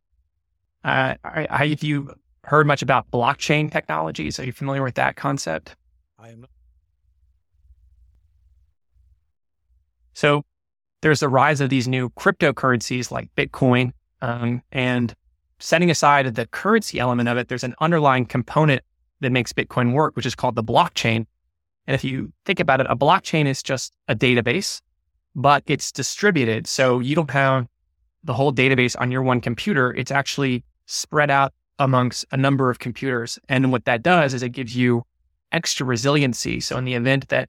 [0.84, 2.12] uh, I, I, have you
[2.44, 4.38] heard much about blockchain technologies?
[4.38, 5.76] Are you familiar with that concept?
[6.18, 6.50] I am not.
[10.14, 10.44] So
[11.02, 15.14] there's the rise of these new cryptocurrencies like Bitcoin, um, and
[15.58, 18.82] setting aside the currency element of it, there's an underlying component
[19.20, 21.26] that makes Bitcoin work, which is called the blockchain.
[21.86, 24.80] And if you think about it, a blockchain is just a database,
[25.34, 26.66] but it's distributed.
[26.66, 27.66] So you don't have
[28.24, 29.92] the whole database on your one computer.
[29.94, 33.38] It's actually spread out amongst a number of computers.
[33.48, 35.04] And what that does is it gives you
[35.50, 36.60] extra resiliency.
[36.60, 37.48] So in the event that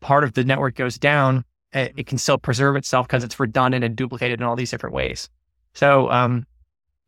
[0.00, 3.94] part of the network goes down, it, can still preserve itself because it's redundant and
[3.94, 5.28] duplicated in all these different ways.
[5.74, 6.46] So um,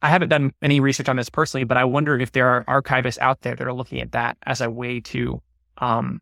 [0.03, 3.19] I haven't done any research on this personally, but I wonder if there are archivists
[3.19, 5.41] out there that are looking at that as a way to
[5.79, 6.21] um,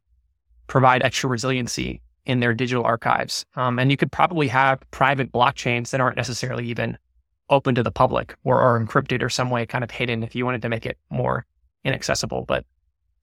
[0.68, 3.44] provide extra resiliency in their digital archives.
[3.56, 6.96] Um, and you could probably have private blockchains that aren't necessarily even
[7.50, 10.44] open to the public or are encrypted or some way kind of hidden if you
[10.44, 11.46] wanted to make it more
[11.84, 12.44] inaccessible.
[12.46, 12.64] But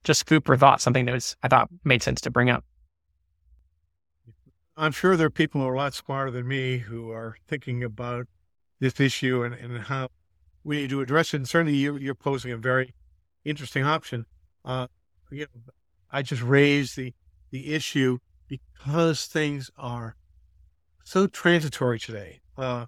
[0.02, 2.64] just food for thought, something that was I thought made sense to bring up.
[4.76, 7.84] I'm sure there are people who are a lot smarter than me who are thinking
[7.84, 8.26] about
[8.80, 10.08] this issue and, and how
[10.64, 11.38] we need to address it.
[11.38, 12.92] And certainly you're, you're posing a very
[13.44, 14.26] interesting option.
[14.64, 14.88] Uh,
[15.30, 15.72] you know,
[16.10, 17.14] I just raised the,
[17.50, 18.18] the issue
[18.48, 20.16] because things are
[21.04, 22.40] so transitory today.
[22.56, 22.86] Uh,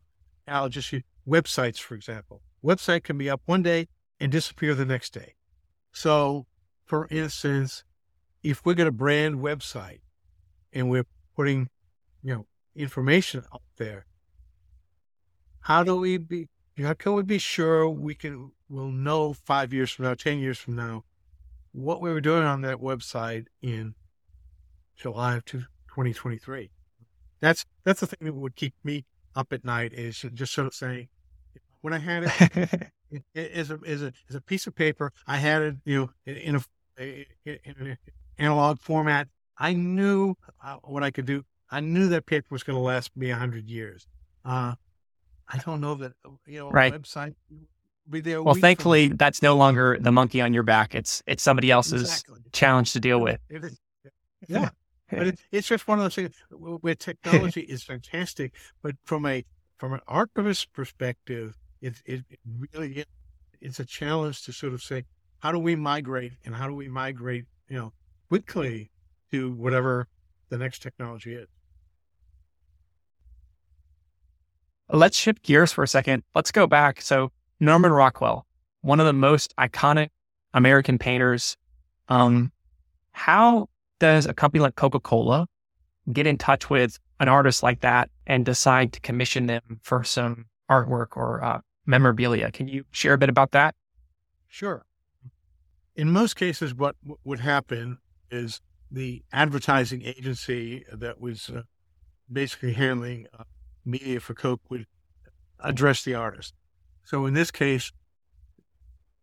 [0.48, 2.42] I'll just use websites, for example.
[2.64, 3.88] Website can be up one day
[4.20, 5.34] and disappear the next day.
[5.92, 6.46] So,
[6.84, 7.84] for instance,
[8.42, 10.00] if we're going to brand website
[10.72, 11.68] and we're putting,
[12.22, 14.06] you know, information out there,
[15.60, 16.48] how do we be?
[16.78, 20.58] How can we be sure we can will know five years from now, ten years
[20.58, 21.04] from now,
[21.72, 23.94] what we were doing on that website in
[24.94, 26.70] July of 2023?
[27.40, 30.74] That's that's the thing that would keep me up at night is just sort of
[30.74, 31.08] saying,
[31.86, 32.32] when I had it,
[33.12, 35.12] it, it is a is a is a piece of paper.
[35.24, 36.56] I had it, you know, in
[36.98, 37.96] a, in an
[38.38, 39.28] analog format.
[39.56, 40.34] I knew
[40.64, 41.44] uh, what I could do.
[41.70, 44.08] I knew that paper was going to last me a hundred years.
[44.44, 44.74] Uh,
[45.48, 46.14] I don't know that
[46.44, 46.92] you know Right.
[46.92, 47.36] a website
[48.10, 48.42] be there.
[48.42, 50.92] well, thankfully, that's no longer the monkey on your back.
[50.92, 52.40] It's it's somebody else's Exactly.
[52.52, 53.38] challenge to deal with.
[53.48, 53.78] It is-
[54.48, 54.70] yeah,
[55.10, 59.44] but it, it's just one of those things where technology is fantastic, but from a
[59.78, 61.56] from an archivist perspective,
[61.86, 62.38] it, it, it
[62.70, 63.06] really is,
[63.60, 65.04] it's a challenge to sort of say
[65.38, 67.92] how do we migrate and how do we migrate you know
[68.28, 68.90] quickly
[69.30, 70.08] to whatever
[70.50, 71.48] the next technology is.
[74.88, 76.22] Let's shift gears for a second.
[76.34, 77.00] Let's go back.
[77.00, 78.46] So Norman Rockwell,
[78.82, 80.10] one of the most iconic
[80.54, 81.56] American painters.
[82.08, 82.52] Um,
[83.12, 83.68] how
[83.98, 85.48] does a company like Coca-Cola
[86.12, 90.46] get in touch with an artist like that and decide to commission them for some
[90.70, 92.50] artwork or uh, memorabilia?
[92.50, 93.74] Can you share a bit about that?
[94.48, 94.84] Sure.
[95.94, 97.98] In most cases, what w- would happen
[98.30, 98.60] is
[98.90, 101.62] the advertising agency that was uh,
[102.30, 103.44] basically handling uh,
[103.84, 104.86] media for Coke would
[105.60, 106.54] address the artist.
[107.04, 107.92] So in this case,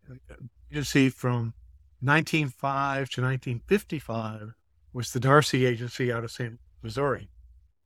[0.09, 0.35] uh,
[0.71, 1.53] agency from
[2.01, 4.53] 1905 to 1955
[4.93, 6.59] was the D'Arcy Agency out of St.
[6.81, 7.29] Missouri.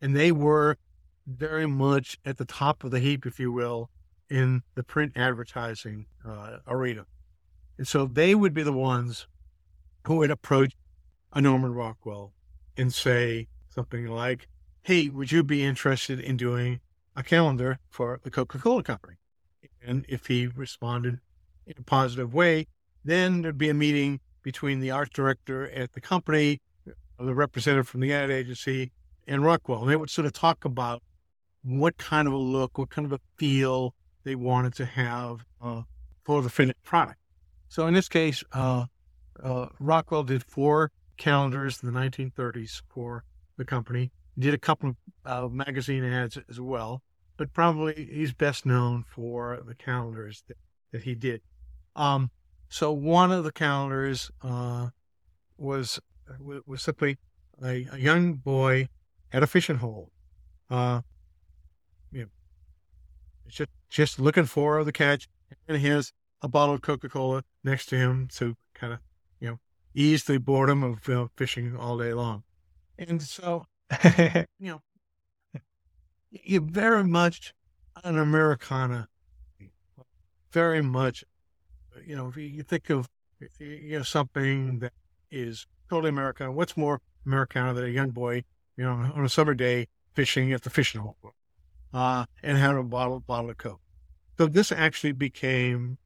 [0.01, 0.77] And they were
[1.25, 3.89] very much at the top of the heap, if you will,
[4.29, 7.05] in the print advertising uh, arena.
[7.77, 9.27] And so they would be the ones
[10.05, 10.73] who would approach
[11.33, 12.33] a Norman Rockwell
[12.75, 14.47] and say something like,
[14.83, 16.79] Hey, would you be interested in doing
[17.15, 19.17] a calendar for the Coca Cola Company?
[19.85, 21.19] And if he responded
[21.65, 22.67] in a positive way,
[23.03, 26.61] then there'd be a meeting between the art director at the company,
[27.19, 28.91] the representative from the ad agency,
[29.27, 29.81] and Rockwell.
[29.81, 31.03] And they would sort of talk about
[31.63, 33.93] what kind of a look, what kind of a feel
[34.27, 35.81] they wanted to have uh,
[36.25, 37.17] for the finished product.
[37.69, 38.85] So in this case, uh,
[39.41, 43.23] uh, Rockwell did four calendars in the 1930s for
[43.55, 44.11] the company.
[44.37, 47.01] Did a couple of uh, magazine ads as well,
[47.37, 50.57] but probably he's best known for the calendars that,
[50.91, 51.41] that he did.
[51.95, 52.29] Um,
[52.67, 54.89] so one of the calendars uh,
[55.57, 56.01] was
[56.65, 57.17] was simply
[57.63, 58.89] a, a, young boy
[59.31, 60.11] at a fishing hole,
[60.69, 60.99] uh,
[63.47, 65.27] just just looking for the catch,
[65.67, 68.99] and he has a bottle of Coca Cola next to him to kind of
[69.39, 69.59] you know
[69.93, 72.43] ease the boredom of you know, fishing all day long,
[72.97, 73.65] and so
[74.17, 74.81] you know
[76.29, 77.53] you're very much
[78.03, 79.07] an Americana,
[80.51, 81.23] very much
[82.05, 83.09] you know, if you think of
[83.59, 84.93] you know something that
[85.31, 88.43] is totally Americana, what's more Americana than a young boy,
[88.75, 91.17] you know, on a summer day fishing at the fishing hole,
[91.97, 93.81] uh, and had a bottle bottle of Coke.
[94.37, 95.97] So this actually became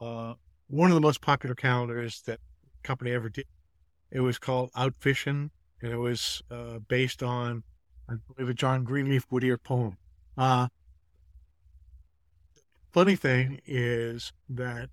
[0.00, 0.34] uh,
[0.68, 2.38] one of the most popular calendars that
[2.84, 3.46] company ever did.
[4.12, 7.64] It was called Out Fishing, and it was uh, based on,
[8.08, 9.96] I believe, a John Greenleaf Whittier poem.
[10.38, 10.68] Uh,
[12.92, 14.90] funny thing is that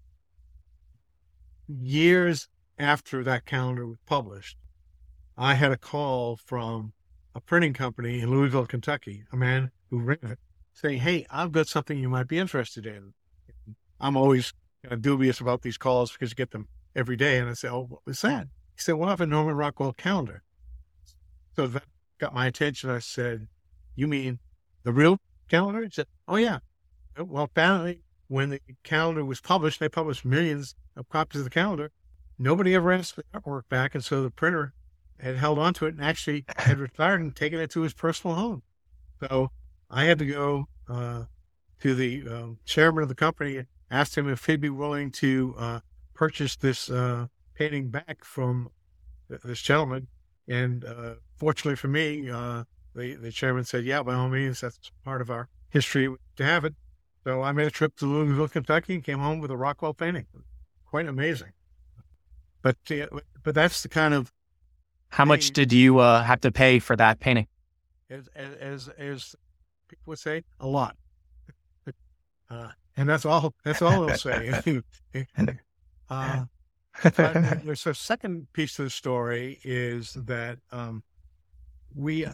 [1.68, 2.47] years
[2.80, 4.58] after that calendar was published,
[5.38, 6.93] I had a call from
[7.36, 9.70] a printing company in Louisville, Kentucky, a man
[10.74, 13.14] saying, Hey, I've got something you might be interested in.
[14.00, 17.38] I'm always kind of dubious about these calls because you get them every day.
[17.38, 18.48] And I say, Oh, what was that?
[18.76, 20.44] He said, Well, I have a Norman Rockwell calendar.
[21.56, 21.84] So that
[22.20, 22.90] got my attention.
[22.90, 23.48] I said,
[23.96, 24.40] You mean
[24.84, 25.20] the real
[25.50, 25.84] calendar?
[25.84, 26.60] He said, Oh, yeah.
[27.18, 31.92] Well, apparently, when the calendar was published, they published millions of copies of the calendar.
[32.38, 34.74] Nobody ever asked for the artwork back, and so the printer
[35.20, 38.36] had held on to it and actually had retired and taken it to his personal
[38.38, 38.64] home.
[39.20, 39.52] So
[39.90, 41.24] I had to go uh,
[41.82, 45.56] to the um, chairman of the company and asked him if he'd be willing to
[45.58, 45.80] uh,
[46.14, 48.70] purchase this uh, painting back from
[49.30, 50.08] this gentleman.
[50.48, 52.64] And uh, fortunately for me, uh,
[52.96, 56.66] the, the chairman said, "Yeah, by all means, that's part of our history to have
[56.66, 56.74] it."
[57.24, 60.26] So I made a trip to Louisville, Kentucky, and came home with a Rockwell painting
[60.90, 61.52] quite amazing.
[62.62, 62.78] But
[63.44, 64.34] but that's the kind of
[65.10, 67.48] how much did you uh, have to pay for that painting?
[68.10, 69.36] As as as
[69.90, 70.96] people would say, a lot.
[72.50, 73.54] Uh, and that's all.
[73.64, 74.82] That's all they'll say.
[76.10, 76.46] uh,
[77.14, 81.04] there's a second piece of the story is that um,
[81.96, 82.26] we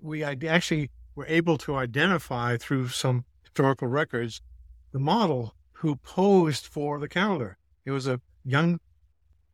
[0.00, 4.40] we actually were able to identify through some historical records
[4.92, 7.58] the model who posed for the calendar.
[7.84, 8.80] It was a young,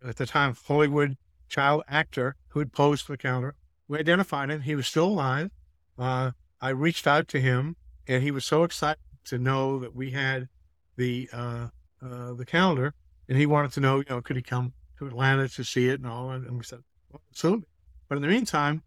[0.06, 1.16] at the time, Hollywood
[1.48, 3.54] child actor who had posed for the calendar.
[3.88, 4.62] We identified him.
[4.62, 5.50] He was still alive.
[5.98, 6.30] Uh,
[6.60, 7.76] I reached out to him,
[8.06, 10.48] and he was so excited to know that we had
[10.96, 11.68] the uh,
[12.02, 12.94] uh, the calendar,
[13.28, 16.00] and he wanted to know, you know, could he come to Atlanta to see it
[16.00, 16.30] and all.
[16.30, 16.80] And we said,
[17.10, 17.66] well, absolutely.
[18.08, 18.82] But in the meantime,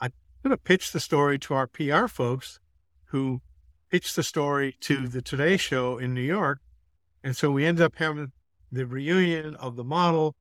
[0.00, 0.10] I
[0.42, 2.60] sort of pitched the story to our PR folks,
[3.06, 3.40] who
[3.90, 6.60] pitched the story to the Today Show in New York,
[7.22, 8.32] and so we ended up having
[8.72, 10.34] the reunion of the model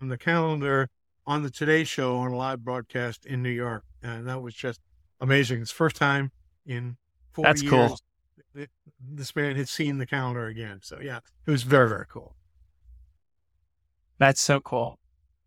[0.00, 0.88] and the calendar
[1.26, 4.80] on the Today Show on a live broadcast in New York, and that was just
[5.20, 5.62] amazing.
[5.62, 6.32] It's first time
[6.66, 6.96] in
[7.32, 7.98] four That's years cool.
[8.54, 10.80] that this man had seen the calendar again.
[10.82, 12.34] So yeah, it was very very cool.
[14.18, 14.98] That's so cool.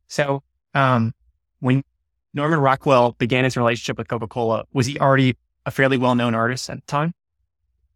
[0.07, 0.43] So,
[0.73, 1.13] um,
[1.59, 1.83] when
[2.33, 6.35] Norman Rockwell began his relationship with Coca Cola, was he already a fairly well known
[6.35, 7.13] artist at the time?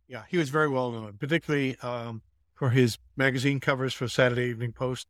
[0.07, 2.21] Yeah, he was very well known, particularly um,
[2.53, 5.07] for his magazine covers for Saturday Evening Post.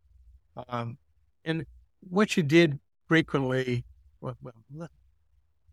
[0.70, 0.98] Um,
[1.46, 1.66] and
[2.00, 3.86] what you did frequently,
[4.22, 4.90] well, well,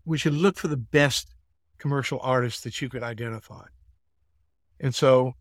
[0.04, 1.34] we should look for the best
[1.78, 3.64] commercial artists that you could identify.
[4.80, 5.34] And so,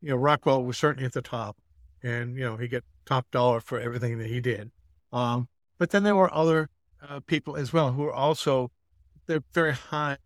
[0.00, 1.56] you know, Rockwell was certainly at the top,
[2.02, 4.70] and you know he got top dollar for everything that he did.
[5.12, 6.68] Um, but then there were other
[7.06, 8.70] uh, people as well who were also
[9.26, 10.18] they're very high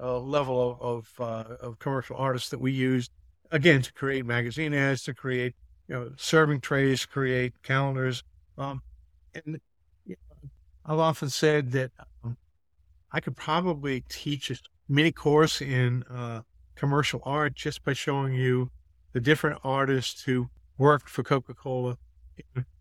[0.00, 3.10] uh, level of of, uh, of commercial artists that we used
[3.50, 5.54] again to create magazine ads, to create
[5.88, 8.22] you know serving trays, create calendars.
[8.58, 8.82] Um,
[9.34, 9.60] and
[10.06, 10.50] you know,
[10.86, 11.92] I've often said that
[13.12, 14.56] I could probably teach a
[14.88, 16.42] mini course in uh,
[16.74, 18.70] commercial art just by showing you
[19.12, 20.48] the different artists who
[20.78, 21.98] worked for Coca Cola,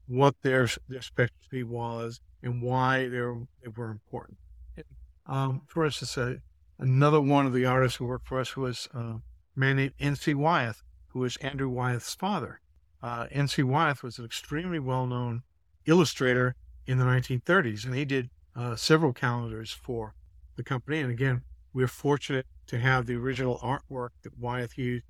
[0.07, 4.37] what their their specialty was, and why they were, they were important.
[5.25, 6.35] Um, for instance, uh,
[6.79, 9.15] another one of the artists who worked for us was uh,
[9.55, 10.33] man named N.C.
[10.33, 12.61] Wyeth, who was Andrew Wyeth's father.
[13.03, 13.63] Uh, N.C.
[13.63, 15.43] Wyeth was an extremely well known
[15.85, 16.55] illustrator
[16.85, 20.15] in the 1930s, and he did uh, several calendars for
[20.55, 20.99] the company.
[20.99, 21.41] And again,
[21.73, 25.05] we're fortunate to have the original artwork that Wyeth used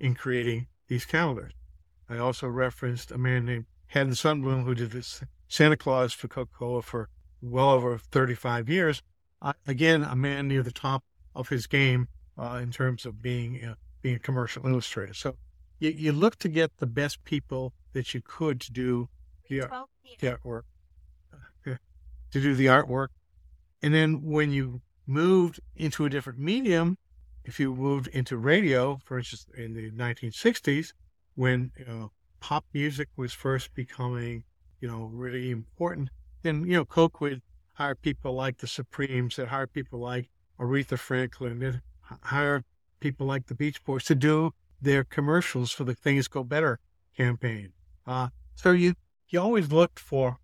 [0.00, 1.52] in creating these calendars.
[2.08, 6.82] I also referenced a man named Haddon Sundblom who did this Santa Claus for Coca-Cola
[6.82, 7.08] for
[7.40, 9.02] well over 35 years.
[9.42, 13.64] Uh, again, a man near the top of his game uh, in terms of being
[13.64, 15.14] uh, being a commercial illustrator.
[15.14, 15.36] So
[15.78, 19.08] you, you look to get the best people that you could to do
[19.48, 19.88] the, art,
[20.20, 20.62] the artwork,
[21.64, 21.78] to
[22.30, 23.08] do the artwork.
[23.82, 26.98] And then when you moved into a different medium,
[27.44, 30.92] if you moved into radio, for instance, in the 1960s,
[31.34, 34.44] when you know, pop music was first becoming,
[34.80, 36.10] you know, really important,
[36.42, 37.42] then you know, Coke would
[37.74, 40.28] hire people like the Supremes, that hire people like
[40.58, 42.64] Aretha Franklin, that hire
[43.00, 46.80] people like the Beach Boys to do their commercials for the Things Go Better
[47.16, 47.72] campaign.
[48.06, 48.94] Uh, so you
[49.28, 50.38] you always looked for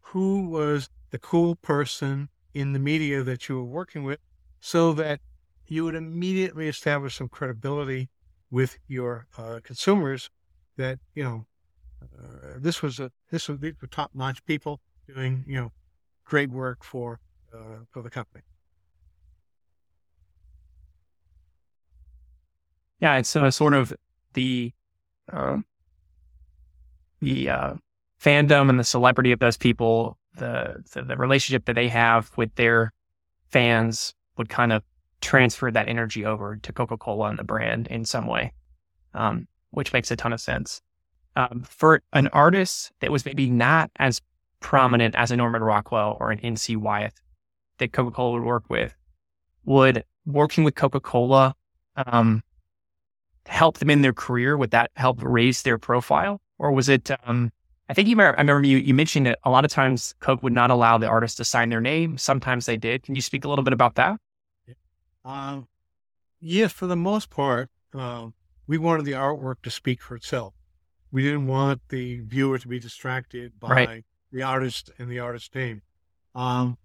[0.00, 4.18] who was the cool person in the media that you were working with,
[4.60, 5.20] so that
[5.66, 8.08] you would immediately establish some credibility
[8.50, 10.30] with your uh, consumers
[10.76, 11.46] that you know
[12.02, 15.70] uh, this was a this was these were top notch people doing you know
[16.24, 17.20] great work for
[17.54, 18.42] uh, for the company.
[23.00, 23.94] Yeah, it's uh, sort of
[24.34, 24.72] the
[25.32, 25.58] uh,
[27.20, 27.74] the uh,
[28.22, 32.54] fandom and the celebrity of those people, the, the, the relationship that they have with
[32.54, 32.92] their
[33.48, 34.82] fans would kind of
[35.20, 38.52] transfer that energy over to Coca Cola and the brand in some way,
[39.14, 40.80] um, which makes a ton of sense.
[41.36, 44.20] Um, for an artist that was maybe not as
[44.60, 47.20] prominent as a Norman Rockwell or an NC Wyeth
[47.78, 48.94] that Coca Cola would work with,
[49.64, 51.54] would working with Coca Cola
[51.96, 52.42] um,
[53.46, 54.56] help them in their career?
[54.56, 56.40] Would that help raise their profile?
[56.58, 57.52] Or was it, um,
[57.90, 60.44] I think you remember, I remember you, you mentioned that a lot of times Coke
[60.44, 62.18] would not allow the artist to sign their name.
[62.18, 63.02] Sometimes they did.
[63.02, 64.20] Can you speak a little bit about that?
[65.24, 65.66] Um,
[66.38, 68.28] yes, for the most part, uh,
[68.68, 70.54] we wanted the artwork to speak for itself.
[71.10, 74.04] We didn't want the viewer to be distracted by right.
[74.30, 75.82] the artist and the artist's name.
[76.36, 76.78] Um,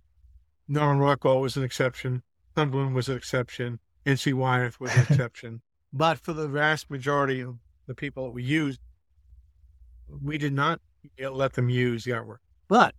[0.68, 2.24] Norman Rockwell was an exception.
[2.58, 3.78] Sundblom was an exception.
[4.08, 5.62] NC Wyeth was an exception.
[5.93, 8.80] But for the vast majority of the people that we used,
[10.10, 10.82] we did not
[11.20, 12.38] let them use the artwork.
[12.68, 12.95] But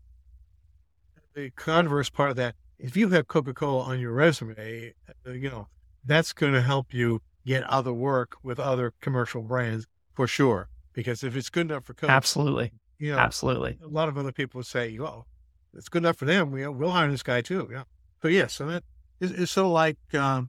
[1.34, 4.94] the converse part of that, if you have Coca Cola on your resume,
[5.26, 5.68] uh, you know,
[6.04, 10.68] that's going to help you get other work with other commercial brands for sure.
[10.92, 14.32] Because if it's good enough for Coke, absolutely, you know, absolutely, a lot of other
[14.32, 15.26] people say, "Well,
[15.74, 16.50] it's good enough for them.
[16.50, 17.82] We, we'll hire this guy too." Yeah.
[18.22, 18.82] So yes, so that
[19.20, 20.48] is, it's sort of like um,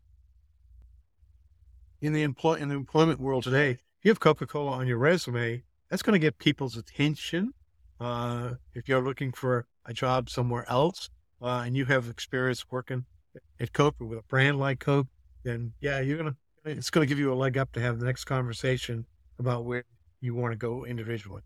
[2.02, 4.98] in the employ in the employment world today, if you have Coca Cola on your
[4.98, 7.54] resume, that's going to get people's attention.
[8.00, 11.10] Uh, if you're looking for a job somewhere else
[11.42, 13.06] uh, and you have experience working
[13.60, 15.08] at Coke or with a brand like Coke,
[15.44, 16.36] then yeah, you're gonna
[16.66, 19.06] it's going to give you a leg up to have the next conversation
[19.40, 19.86] about where
[20.20, 21.42] you want to go individually.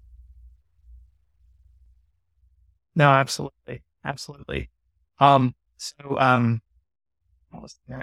[2.96, 4.70] No, absolutely, absolutely.
[5.20, 6.62] Um, so um,
[7.52, 7.96] what was the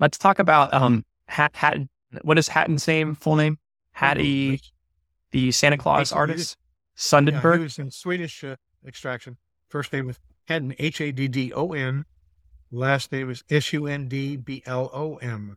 [0.00, 1.88] Let's talk about um Hat Haddon.
[2.22, 3.14] What is Haddon's name?
[3.14, 3.58] Full name?
[3.92, 4.60] Hattie,
[5.30, 6.56] the Santa Claus artist.
[6.96, 7.42] Sundberg.
[7.44, 8.56] Yeah, he was in Swedish uh,
[8.86, 9.36] extraction.
[9.68, 10.18] First name is
[10.48, 12.04] Haddon, H A D D O N.
[12.72, 15.56] Last name is S U N D B L O M.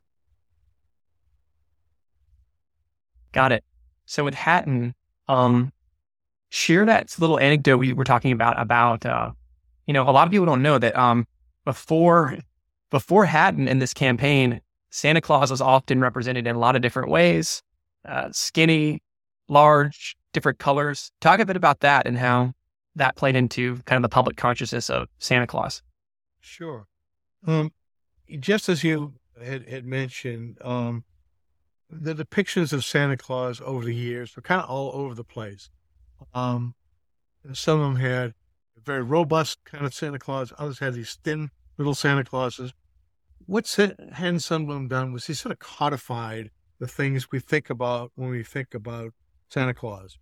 [3.32, 3.64] Got it.
[4.06, 4.94] So with Hatton,
[5.28, 5.72] um,
[6.50, 9.32] share that little anecdote we were talking about about uh,
[9.88, 11.26] you know, a lot of people don't know that um
[11.66, 12.38] before
[12.94, 14.62] before Haddon in this campaign,
[14.92, 17.64] Santa Claus was often represented in a lot of different ways
[18.08, 19.02] uh, skinny,
[19.50, 21.10] large, different colors.
[21.20, 22.54] Talk a bit about that and how
[22.96, 25.82] that played into kind of the public consciousness of Santa Claus.
[26.40, 26.86] Sure.
[27.48, 27.72] Um,
[28.40, 29.14] just as you
[29.44, 31.04] had, had mentioned, um,
[31.90, 35.72] the depictions of Santa Claus over the years were kind of all over the place.
[36.36, 36.76] Um,
[37.54, 38.36] some of them had
[38.78, 41.50] a very robust kind of Santa Claus, others had these thin
[41.80, 42.72] little Santa Clauses
[43.46, 48.30] what Haddon Sundblom done was he sort of codified the things we think about when
[48.30, 49.14] we think about
[49.50, 50.18] Santa Claus.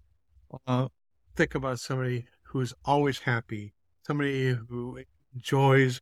[0.67, 0.87] Uh,
[1.35, 3.73] think about somebody who's always happy,
[4.05, 4.99] somebody who
[5.33, 6.01] enjoys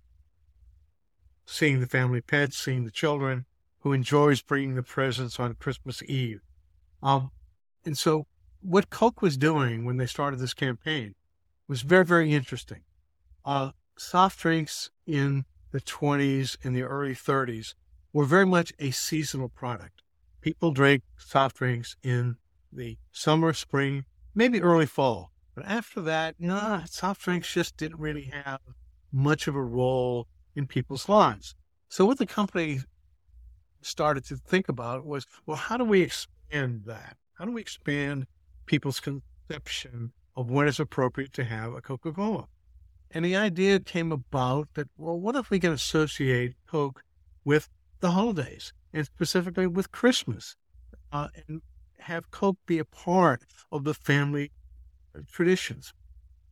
[1.45, 3.45] seeing the family pets, seeing the children,
[3.79, 6.41] who enjoys bringing the presents on Christmas Eve.
[7.01, 7.31] Um,
[7.85, 8.27] and so,
[8.61, 11.15] what Coke was doing when they started this campaign
[11.67, 12.81] was very, very interesting.
[13.45, 17.73] Uh, soft drinks in the 20s and the early 30s
[18.11, 20.01] were very much a seasonal product.
[20.41, 22.37] people drank soft drinks in
[22.71, 24.05] the summer, spring,
[24.35, 25.31] maybe early fall.
[25.55, 28.59] But after that, know, soft drinks just didn't really have
[29.11, 31.55] much of a role in people's lives.
[31.89, 32.79] So what the company
[33.81, 37.17] started to think about was, well, how do we expand that?
[37.33, 38.27] How do we expand
[38.65, 42.47] people's conception of when it's appropriate to have a Coca-Cola?
[43.11, 47.03] And the idea came about that, well, what if we can associate Coke
[47.43, 47.69] with
[48.01, 50.55] the holidays and specifically with Christmas
[51.11, 51.61] uh, and
[51.99, 54.51] have Coke be a part of the family
[55.31, 55.93] traditions?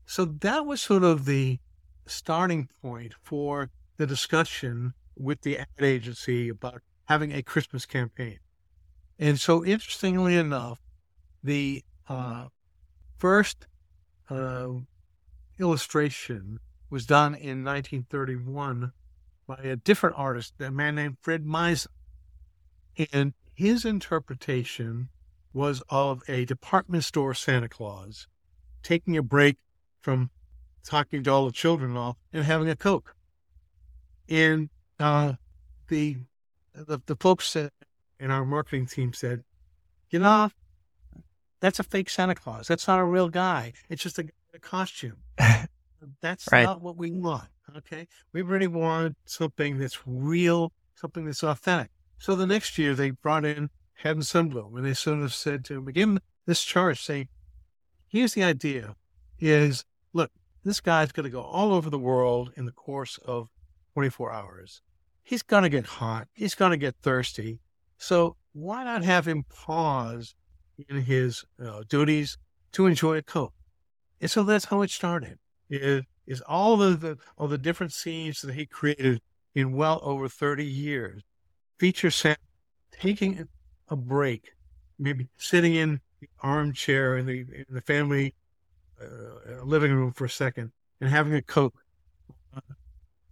[0.05, 1.59] So that was sort of the
[2.05, 8.39] starting point for the discussion with the ad agency about having a Christmas campaign.
[9.19, 10.79] And so, interestingly enough,
[11.43, 12.47] the uh,
[13.17, 13.67] first
[14.29, 14.69] uh,
[15.59, 16.59] illustration
[16.89, 18.93] was done in 1931
[19.47, 21.87] by a different artist, a man named Fred Mizen.
[23.13, 25.09] And his interpretation
[25.53, 28.27] was of a department store Santa Claus
[28.83, 29.57] taking a break
[30.01, 30.29] from
[30.83, 33.15] talking to all the children off and having a Coke.
[34.29, 34.69] And
[34.99, 35.33] uh,
[35.87, 36.17] the,
[36.73, 39.43] the the folks in our marketing team said,
[40.09, 40.49] you know,
[41.59, 42.67] that's a fake Santa Claus.
[42.67, 43.73] That's not a real guy.
[43.89, 45.17] It's just a, a costume.
[46.21, 46.63] that's right.
[46.63, 47.47] not what we want.
[47.75, 48.07] Okay.
[48.33, 51.91] We really want something that's real, something that's authentic.
[52.17, 55.75] So the next year they brought in Haddon Sundblom and they sort of said to
[55.75, 57.27] him, give him this charge saying,
[58.07, 58.95] here's the idea
[59.39, 60.31] is look,
[60.63, 63.49] this guy's going to go all over the world in the course of
[63.93, 64.81] 24 hours.
[65.23, 66.27] He's going to get hot.
[66.33, 67.59] He's going to get thirsty.
[67.97, 70.35] So why not have him pause
[70.89, 72.37] in his uh, duties
[72.73, 73.53] to enjoy a Coke?
[74.21, 75.37] And so that's how it started.
[75.69, 79.21] Is is all of the all the different scenes that he created
[79.55, 81.23] in well over 30 years
[81.77, 82.35] feature Sam
[82.91, 83.47] taking
[83.89, 84.51] a break,
[84.99, 88.33] maybe sitting in the armchair in the in the family
[89.01, 91.75] uh, living room for a second and having a Coke,
[92.55, 92.61] uh,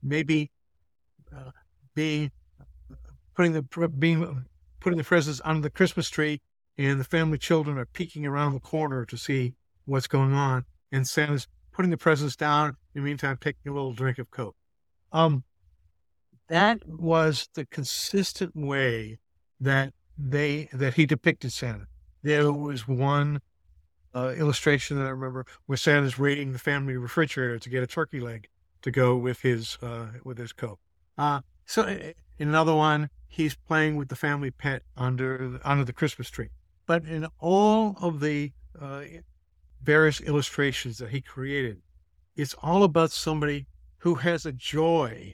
[0.04, 0.52] maybe
[1.36, 1.52] uh,
[1.96, 2.32] being
[3.36, 3.62] putting the
[3.98, 4.46] being
[4.80, 6.42] putting the presents under the Christmas tree,
[6.78, 9.54] and the family children are peeking around the corner to see
[9.86, 12.78] what's going on, and Santa's putting the presents down.
[12.94, 14.56] In the meantime, taking a little drink of Coke.
[15.12, 15.44] Um,
[16.48, 19.20] that was the consistent way
[19.60, 21.88] that they that he depicted Santa.
[22.24, 23.42] There was one
[24.14, 28.20] uh, illustration that I remember where Santa's raiding the family refrigerator to get a turkey
[28.20, 28.48] leg
[28.82, 30.80] to go with his uh, with his Coke.
[31.18, 32.14] Uh, so in
[32.48, 36.50] another one, he's playing with the family pet under under the Christmas tree.
[36.86, 39.02] But in all of the uh,
[39.84, 41.82] various illustrations that he created,
[42.36, 43.68] it's all about somebody
[44.00, 45.34] who has a joy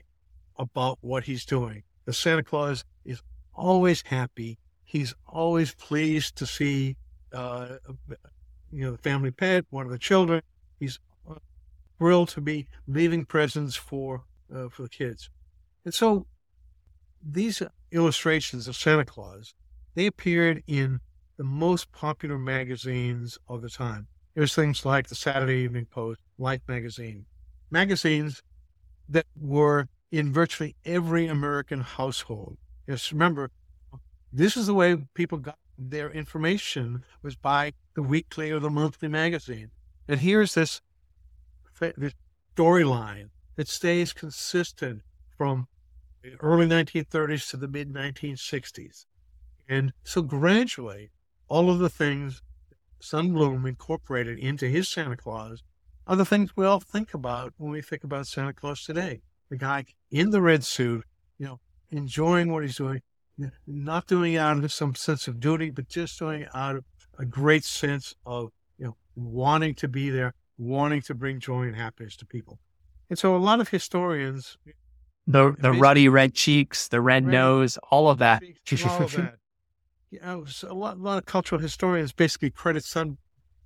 [0.58, 1.82] about what he's doing.
[2.04, 3.22] The Santa Claus is
[3.54, 4.58] always happy.
[4.84, 6.96] He's always pleased to see
[7.32, 7.76] uh,
[8.70, 10.42] you know, the family pet, one of the children.
[10.78, 10.98] He's
[11.98, 14.24] thrilled to be leaving presents for
[14.54, 15.30] uh, for the kids.
[15.84, 16.26] And so
[17.24, 19.54] these illustrations of Santa Claus,
[19.94, 21.00] they appeared in
[21.36, 24.08] the most popular magazines of the time.
[24.34, 27.26] There's things like the Saturday Evening Post, Life magazine,
[27.70, 28.42] magazines
[29.08, 32.56] that were in virtually every American household.
[32.86, 33.50] Yes, remember,
[34.32, 39.08] this is the way people got their information was by the weekly or the monthly
[39.08, 39.70] magazine.
[40.08, 40.80] And here's this,
[41.78, 42.14] this
[42.56, 45.02] storyline that stays consistent
[45.36, 45.68] from
[46.22, 49.04] the early 1930s to the mid 1960s.
[49.68, 51.10] And so gradually,
[51.48, 52.40] all of the things
[53.02, 55.62] Sundblom incorporated into his Santa Claus
[56.06, 59.22] are the things we all think about when we think about Santa Claus today.
[59.50, 61.04] The guy in the red suit,
[61.38, 61.60] you know,
[61.90, 63.02] enjoying what he's doing,
[63.66, 66.84] not doing it out of some sense of duty, but just doing it out of
[67.18, 71.76] a great sense of you know wanting to be there, wanting to bring joy and
[71.76, 72.58] happiness to people.
[73.10, 74.56] And so a lot of historians
[75.26, 78.42] the the ruddy red cheeks, the red, red nose, all of that.
[78.86, 79.34] all of that.
[80.12, 83.16] You know, a lot, a lot of cultural historians basically credit Sun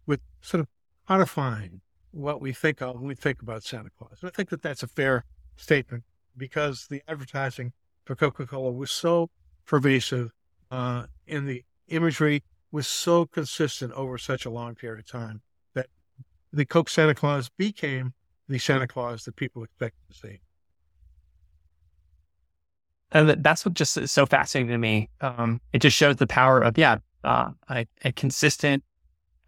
[0.06, 0.68] with sort of
[1.08, 1.80] codifying
[2.12, 4.18] what we think of when we think about Santa Claus.
[4.20, 5.24] And I think that that's a fair
[5.56, 6.04] statement
[6.36, 7.72] because the advertising
[8.04, 9.28] for Coca-Cola was so
[9.66, 10.30] pervasive,
[10.70, 15.42] uh, and the imagery was so consistent over such a long period of time
[15.74, 15.86] that
[16.52, 18.14] the Coke Santa Claus became
[18.48, 20.40] the Santa Claus that people expected to see.
[23.12, 25.08] And that's what just is so fascinating to me.
[25.20, 28.82] Um, it just shows the power of, yeah, uh, a, a, consistent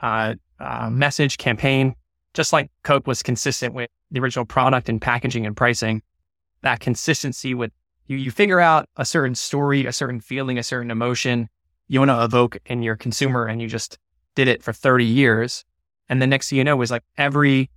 [0.01, 1.95] uh, uh, message campaign,
[2.35, 6.03] just like Coke was consistent with the original product and packaging and pricing.
[6.63, 7.73] That consistency with
[8.07, 11.49] you, you figure out a certain story, a certain feeling, a certain emotion,
[11.89, 13.99] you want to evoke in your consumer and you just
[14.35, 15.65] did it for 30 years.
[16.09, 17.71] And the next thing you know is like every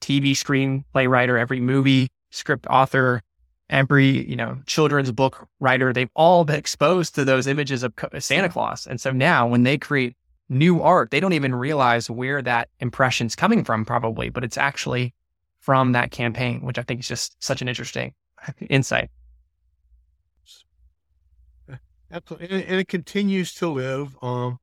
[0.00, 3.22] TV screenplay writer, every movie script author,
[3.70, 8.48] every, you know, children's book writer, they've all been exposed to those images of Santa
[8.48, 8.86] Claus.
[8.86, 10.16] And so now when they create
[10.48, 15.14] new art, they don't even realize where that impression's coming from probably, but it's actually
[15.60, 18.14] from that campaign, which I think is just such an interesting
[18.68, 19.10] insight.
[22.10, 22.64] Absolutely.
[22.66, 24.16] And it continues to live.
[24.22, 24.58] Um,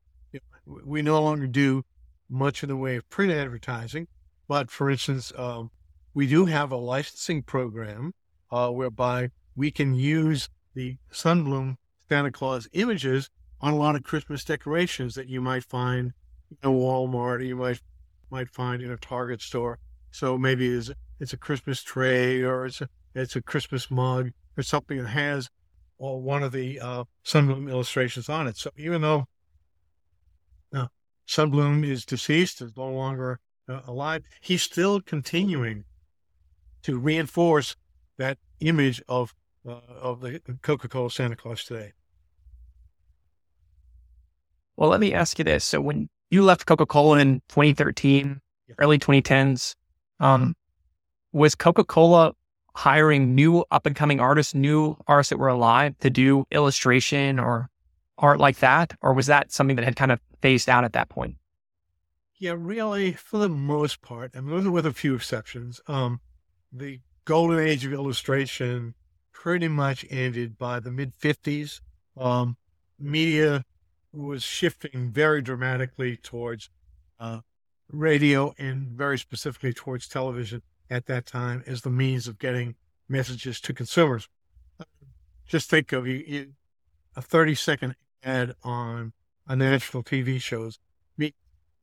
[0.65, 1.83] we no longer do
[2.29, 4.07] much in the way of print advertising,
[4.47, 5.71] but for instance, um,
[6.13, 8.13] we do have a licensing program
[8.51, 11.75] uh, whereby we can use the Sundblom
[12.07, 13.29] Santa Claus images
[13.61, 16.13] on a lot of Christmas decorations that you might find
[16.51, 17.81] in a Walmart or you might
[18.31, 19.79] might find in a Target store.
[20.11, 24.63] So maybe it's, it's a Christmas tray or it's a it's a Christmas mug or
[24.63, 25.49] something that has
[25.97, 28.57] or one of the uh, Sundblom illustrations on it.
[28.57, 29.27] So even though
[30.73, 30.87] uh,
[31.27, 35.83] Sundblom is deceased, is no longer uh, alive, he's still continuing
[36.83, 37.75] to reinforce
[38.19, 39.33] that image of
[39.67, 41.93] uh, of the Coca-Cola Santa Claus today.
[44.77, 48.75] Well, let me ask you this: So when you left Coca-Cola in 2013, yeah.
[48.77, 49.75] early 2010s,
[50.19, 50.55] um,
[51.31, 52.33] was Coca-Cola
[52.75, 57.69] hiring new up and coming artists, new artists that were alive to do illustration or
[58.17, 58.93] art like that?
[59.01, 61.35] Or was that something that had kind of phased out at that point?
[62.37, 66.21] Yeah, really, for the most part, I mean, with a few exceptions, um,
[66.71, 68.95] the golden age of illustration
[69.31, 71.79] pretty much ended by the mid 50s.
[72.17, 72.57] Um,
[72.99, 73.63] media
[74.11, 76.71] was shifting very dramatically towards
[77.19, 77.41] uh,
[77.91, 82.73] radio and very specifically towards television at that time as the means of getting
[83.07, 84.27] messages to consumers.
[85.47, 86.53] Just think of you, you
[87.15, 89.13] a 30 second ad on
[89.47, 90.79] a national TV shows,
[91.17, 91.31] you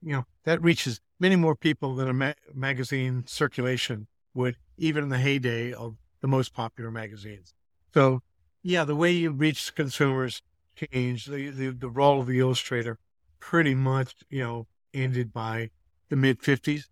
[0.02, 5.18] know, that reaches many more people than a ma- magazine circulation would, even in the
[5.18, 7.54] heyday of the most popular magazines.
[7.94, 8.22] So,
[8.62, 10.42] yeah, the way you reach consumers
[10.74, 11.30] changed.
[11.30, 12.98] The, the, the role of the illustrator
[13.40, 15.70] pretty much, you know, ended by
[16.08, 16.84] the mid 50s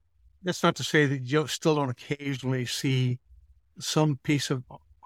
[0.45, 3.19] that's not to say that you still don't occasionally see
[3.81, 4.63] some piece of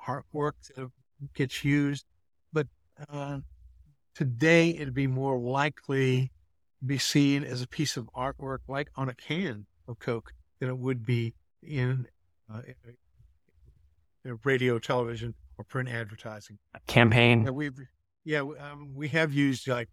[0.06, 0.90] artwork that
[1.34, 2.04] gets used,
[2.52, 2.66] but
[3.10, 3.38] uh,
[4.14, 6.32] today it'd be more likely
[6.84, 10.78] be seen as a piece of artwork like on a can of Coke than it
[10.78, 12.06] would be in,
[12.52, 12.62] uh,
[14.44, 16.58] radio, television, or print advertising.
[16.86, 17.44] Campaign.
[17.44, 17.78] Yeah, we've
[18.24, 19.88] yeah um, we have used like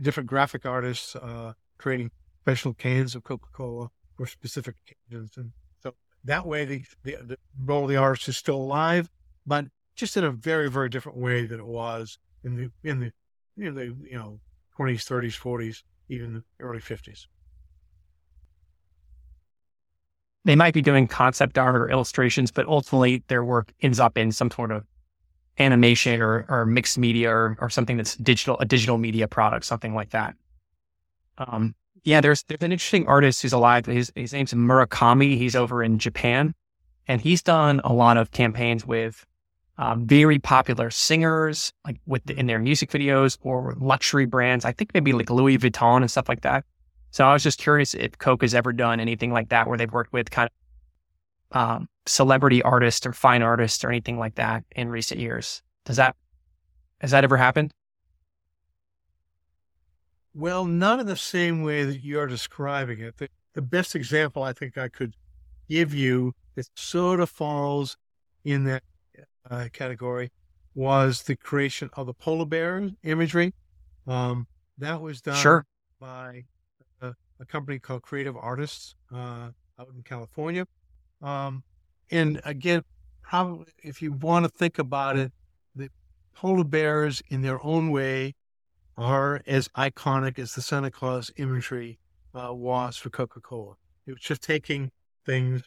[0.00, 2.10] different graphic artists uh, creating
[2.42, 5.32] special cans of Coca Cola for specific occasions.
[5.36, 5.52] And
[5.82, 5.94] so
[6.24, 9.10] that way, the, the, the role of the artist is still alive,
[9.46, 13.12] but just in a very, very different way than it was in the in the
[13.56, 14.40] in the you know
[14.76, 17.28] twenties, thirties, forties, even the early fifties.
[20.44, 24.32] They might be doing concept art or illustrations, but ultimately their work ends up in
[24.32, 24.84] some sort of
[25.58, 29.94] animation or, or mixed media or, or something that's digital, a digital media product, something
[29.94, 30.34] like that.
[31.38, 33.86] Um, yeah, there's there's an interesting artist who's alive.
[33.86, 35.36] His his name's Murakami.
[35.36, 36.54] He's over in Japan,
[37.06, 39.26] and he's done a lot of campaigns with
[39.76, 44.64] um, very popular singers, like with the, in their music videos or luxury brands.
[44.64, 46.64] I think maybe like Louis Vuitton and stuff like that.
[47.10, 49.92] So I was just curious if Coke has ever done anything like that, where they've
[49.92, 54.88] worked with kind of um, celebrity artists or fine artists or anything like that in
[54.88, 55.62] recent years.
[55.84, 56.16] Does that
[57.00, 57.72] has that ever happened?
[60.34, 63.16] Well, not in the same way that you're describing it.
[63.16, 65.16] The, the best example I think I could
[65.68, 67.96] give you that sort of falls
[68.44, 68.82] in that
[69.50, 70.30] uh, category
[70.74, 73.54] was the creation of the polar bear imagery.
[74.06, 74.46] Um,
[74.78, 75.66] that was done sure.
[75.98, 76.44] by
[77.40, 80.66] a, company called Creative Artists uh, out in California.
[81.22, 81.62] Um,
[82.10, 82.82] and again,
[83.22, 85.32] probably if you want to think about it,
[85.74, 85.90] the
[86.34, 88.34] polar bears in their own way
[88.96, 91.98] are as iconic as the Santa Claus imagery
[92.34, 93.74] uh, was for Coca Cola.
[94.06, 94.90] It was just taking
[95.24, 95.62] things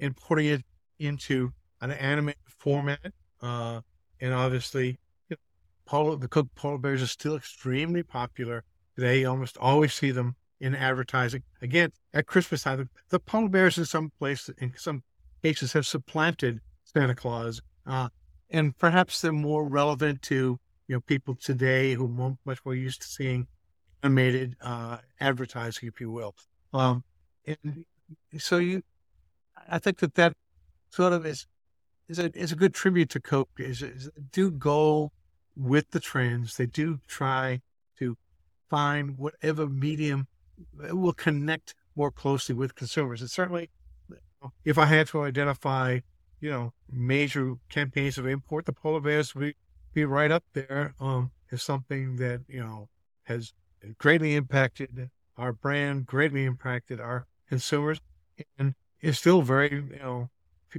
[0.00, 0.62] and putting it
[0.98, 3.12] into an animated format.
[3.40, 3.80] Uh,
[4.20, 4.98] and obviously,
[5.28, 5.36] you know,
[5.84, 8.64] Polo, the Coca Polar Bears are still extremely popular
[8.94, 9.20] today.
[9.20, 11.42] You almost always see them in advertising.
[11.62, 15.02] Again, at Christmas time, the, polar bears in some places, in some
[15.42, 17.60] cases, have supplanted Santa Claus.
[17.86, 18.08] Uh,
[18.50, 20.58] and perhaps they're more relevant to
[20.88, 23.46] you know, people today who are much more used to seeing
[24.02, 26.34] animated uh, advertising, if you will.
[26.72, 27.04] Um,
[27.46, 27.84] and
[28.38, 28.82] so you,
[29.68, 30.34] I think that that
[30.90, 31.46] sort of is
[32.08, 33.50] is a is a good tribute to Coke.
[33.58, 35.12] Is, is do go
[35.56, 36.56] with the trends.
[36.56, 37.62] They do try
[37.98, 38.16] to
[38.70, 40.28] find whatever medium
[40.90, 43.20] will connect more closely with consumers.
[43.20, 43.70] And certainly,
[44.64, 46.00] if I had to identify,
[46.40, 49.54] you know, major campaigns of import, the polar bears would
[49.94, 52.88] be right up there um, as something that you know
[53.24, 53.52] has
[53.98, 58.00] greatly impacted our brand, greatly impacted our consumers,
[58.58, 60.30] and is still very, you know,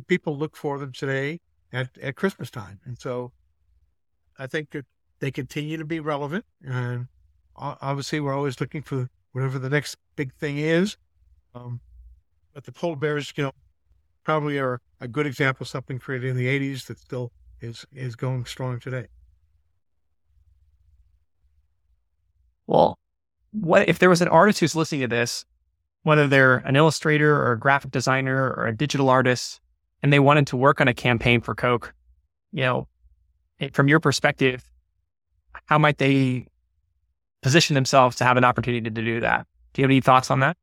[0.08, 1.40] people look for them today
[1.72, 2.80] at, at Christmas time.
[2.86, 3.32] And so
[4.38, 4.86] I think that
[5.20, 6.46] they continue to be relevant.
[6.64, 7.08] And
[7.56, 10.98] obviously, we're always looking for whatever the next big thing is.
[11.54, 11.80] Um,
[12.56, 13.52] but the polar bears, you know,
[14.24, 17.32] probably are a good example of something created in the 80s that still
[17.62, 19.06] is, is going strong today.
[22.66, 22.98] Well,
[23.52, 25.46] what if there was an artist who's listening to this,
[26.02, 29.62] whether they're an illustrator or a graphic designer or a digital artist,
[30.02, 31.94] and they wanted to work on a campaign for Coke,
[32.52, 32.88] you know,
[33.74, 34.64] from your perspective,
[35.66, 36.48] how might they
[37.48, 39.48] position themselves to have an opportunity to do that?
[39.72, 40.58] Do you have any thoughts on that?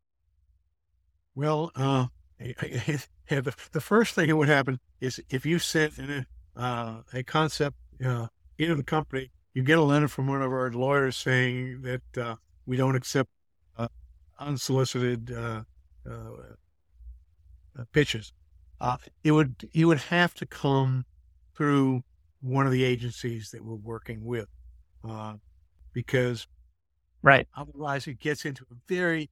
[1.35, 2.09] Well, uh,
[2.39, 7.01] yeah, the, the first thing that would happen is if you sent in a, uh,
[7.15, 8.27] a concept uh,
[8.59, 12.37] into the company, you get a letter from one of our lawyers saying that uh,
[12.67, 13.31] we don't accept
[13.79, 13.89] uh,
[14.39, 15.63] unsolicited uh,
[17.93, 18.35] pitches.
[19.23, 21.07] it would you would have to come
[21.57, 22.05] through
[22.43, 24.49] one of the agencies that we're working with,
[25.95, 26.47] because
[27.25, 29.31] right otherwise it gets into a very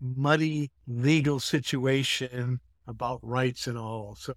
[0.00, 4.16] muddy legal situation about rights and all.
[4.18, 4.34] So,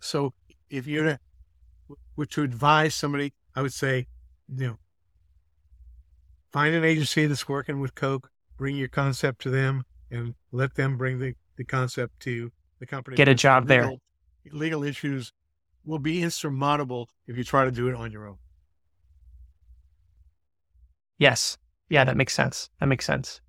[0.00, 0.34] so
[0.70, 1.18] if you're
[2.16, 4.06] were to advise somebody, I would say,
[4.48, 4.78] you know,
[6.50, 10.96] find an agency that's working with Coke, bring your concept to them, and let them
[10.96, 13.16] bring the, the concept to the company.
[13.16, 14.00] Get a job legal,
[14.44, 14.52] there.
[14.52, 15.32] Legal issues
[15.84, 18.36] will be insurmountable if you try to do it on your own.
[21.22, 21.56] Yes.
[21.88, 22.68] Yeah, that makes sense.
[22.80, 23.40] That makes sense.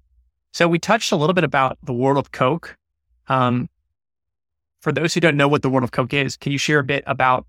[0.52, 2.78] So we touched a little bit about the world of Coke.
[3.30, 3.68] Um,
[4.80, 6.84] for those who don't know what the world of Coke is, can you share a
[6.84, 7.48] bit about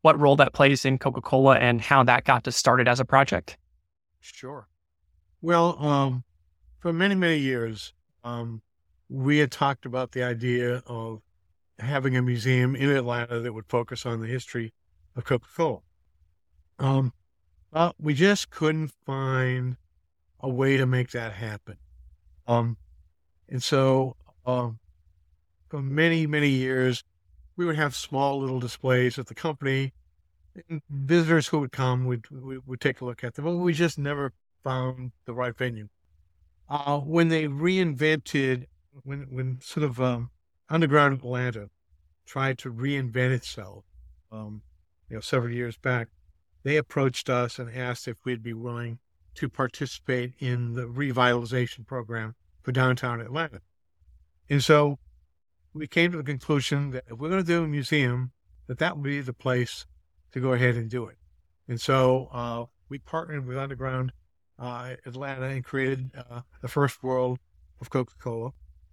[0.00, 3.04] what role that plays in Coca Cola and how that got to started as a
[3.04, 3.58] project?
[4.20, 4.66] Sure.
[5.42, 6.24] Well, um,
[6.78, 7.92] for many, many years,
[8.24, 8.62] um,
[9.10, 11.20] we had talked about the idea of
[11.78, 14.72] having a museum in Atlanta that would focus on the history
[15.16, 15.80] of Coca Cola.
[16.78, 17.12] Um,
[17.72, 19.76] but we just couldn't find
[20.40, 21.76] a way to make that happen.
[22.46, 22.76] Um,
[23.48, 24.16] and so,
[24.46, 24.78] um,
[25.68, 27.04] for many, many years,
[27.56, 29.92] we would have small little displays at the company.
[30.68, 33.72] And visitors who would come would, would, would take a look at them, but we
[33.72, 34.32] just never
[34.64, 35.88] found the right venue.
[36.68, 38.66] Uh, when they reinvented,
[39.04, 40.30] when, when sort of um,
[40.68, 41.70] Underground Atlanta
[42.26, 43.84] tried to reinvent itself,
[44.32, 44.62] um,
[45.08, 46.08] you know, several years back,
[46.62, 48.98] they approached us and asked if we'd be willing
[49.34, 53.60] to participate in the revitalization program for downtown Atlanta.
[54.48, 54.98] And so
[55.72, 58.32] we came to the conclusion that if we're going to do a museum,
[58.66, 59.86] that that would be the place
[60.32, 61.16] to go ahead and do it.
[61.68, 64.12] And so uh, we partnered with Underground
[64.58, 67.38] uh, Atlanta and created uh, the first world
[67.80, 68.50] of Coca-Cola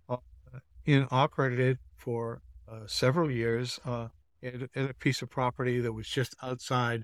[0.08, 0.18] uh,
[0.86, 2.42] and operated it for
[2.72, 4.08] uh, several years uh,
[4.42, 7.04] at, at, a piece of property that was just outside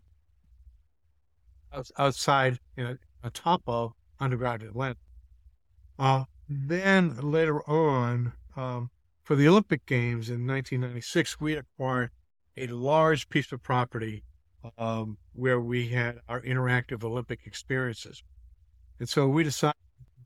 [1.97, 2.97] outside you know,
[3.33, 4.97] top of Underground Atlanta.
[5.97, 8.89] Uh, then later on, um,
[9.23, 12.11] for the Olympic Games in 1996, we acquired
[12.57, 14.23] a large piece of property
[14.77, 18.23] um, where we had our interactive Olympic experiences.
[18.99, 19.75] And so we decided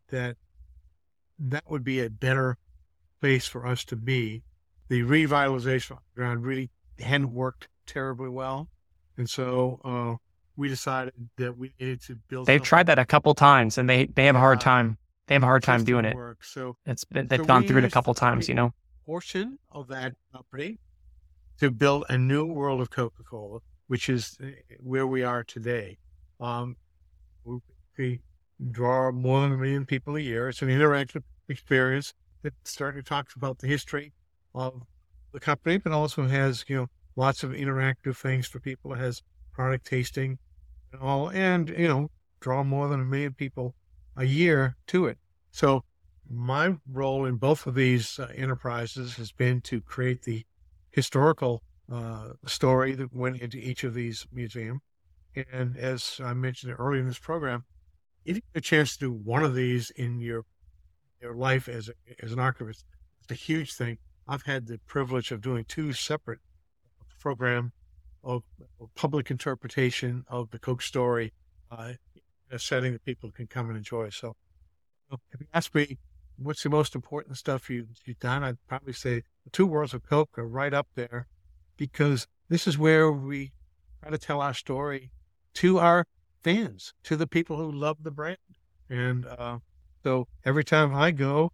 [0.10, 0.38] that
[1.40, 2.58] that would be a better
[3.20, 4.44] place for us to be.
[4.90, 6.70] The revitalization ground really
[7.00, 8.70] hadn't worked terribly well.
[9.18, 10.27] And so uh,
[10.58, 12.48] we decided that we needed to build.
[12.48, 14.98] They've tried that a couple times and they, they have a hard time.
[15.28, 16.16] They have a hard time doing it.
[16.16, 16.44] Work.
[16.44, 18.74] So it's been, they've so gone through it a couple times, you know.
[19.06, 20.80] Portion of that property
[21.60, 25.98] to build a new world of Coca Cola, which is eh, where we are today.
[26.40, 26.76] Um,
[27.98, 28.22] we
[28.72, 30.50] draw more than a million people a year.
[30.50, 32.14] It's an interactive experience
[32.44, 34.14] that certainly talks about the history
[34.56, 34.82] of
[35.34, 38.94] the company, but also has you know lots of interactive things for people.
[38.94, 39.22] It has
[39.52, 40.38] product tasting
[40.92, 42.10] and all, and you know
[42.40, 43.76] draw more than a million people
[44.16, 45.18] a year to it.
[45.52, 45.84] So
[46.30, 50.46] my role in both of these uh, enterprises has been to create the
[50.92, 54.82] historical uh, story that went into each of these museums.
[55.52, 57.64] And as I mentioned earlier in this program,
[58.26, 60.44] if you get a chance to do one of these in your
[61.22, 61.94] your life as a,
[62.24, 62.86] as an archivist,
[63.22, 63.98] it's a huge thing.
[64.28, 66.40] I've had the privilege of doing two separate
[67.20, 67.72] program
[68.28, 68.44] of,
[68.96, 71.34] public interpretation of the Coke story
[71.72, 71.94] uh,
[72.52, 74.10] a setting that people can come and enjoy.
[74.10, 74.36] So,
[75.12, 75.98] if you ask me
[76.38, 80.04] what's the most important stuff you, you've done, I'd probably say the two worlds of
[80.04, 81.28] Coke are right up there
[81.78, 83.54] because this is where we
[84.02, 85.12] try to tell our story
[85.56, 86.06] to our
[86.44, 88.38] fans, to the people who love the brand.
[88.90, 89.60] And uh,
[90.04, 91.52] so every time I go,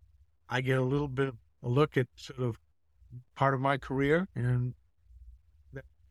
[0.50, 2.58] I get a little bit of a look at sort of
[3.36, 4.28] part of my career.
[4.36, 4.74] And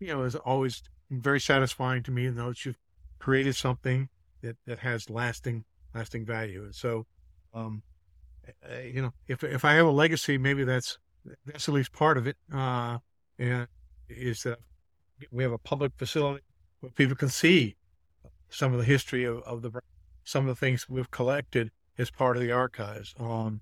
[0.02, 2.78] you know, is always very satisfying to me know that you've
[3.18, 4.08] created something
[4.42, 5.64] that, that has lasting,
[5.94, 6.64] lasting value.
[6.64, 7.06] And so,
[7.54, 7.82] um,
[8.84, 10.98] you know, if, if I have a legacy, maybe that's,
[11.46, 12.36] that's at least part of it.
[12.52, 12.98] Uh,
[13.38, 13.68] and
[14.08, 14.58] is that
[15.30, 16.42] we have a public facility
[16.80, 17.76] where people can see
[18.48, 19.70] some of the history of, of the
[20.24, 23.14] some of the things we've collected as part of the archives.
[23.18, 23.60] Um,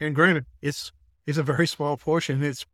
[0.00, 0.92] and granted, it's
[1.26, 2.42] it's a very small portion.
[2.42, 2.66] It's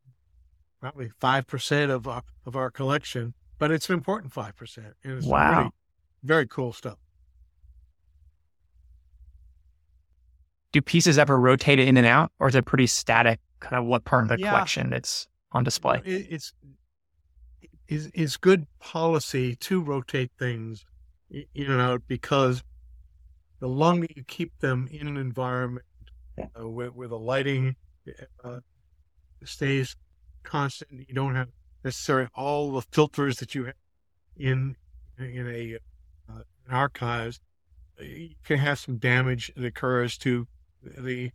[0.81, 4.95] probably five percent of our of our collection, but it's an important five percent.
[5.03, 5.59] It's wow.
[5.59, 5.71] really
[6.23, 6.99] very cool stuff.
[10.73, 13.41] Do pieces ever rotate in and out, or is it pretty static?
[13.61, 14.51] Kind of what part of the yeah.
[14.51, 16.01] collection it's on display?
[16.05, 16.53] It, it's
[17.89, 20.85] is is good policy to rotate things
[21.31, 22.63] in and out because
[23.61, 25.85] the longer you keep them in an environment
[26.39, 27.75] uh, where, where, the lighting
[28.45, 28.61] uh,
[29.45, 29.97] stays
[30.43, 31.49] constant, you don't have
[31.85, 33.75] necessarily all the filters that you have
[34.37, 34.77] in
[35.19, 35.79] in a
[36.31, 37.41] uh, archives.
[38.01, 40.47] You can have some damage that occurs to
[40.83, 41.31] the,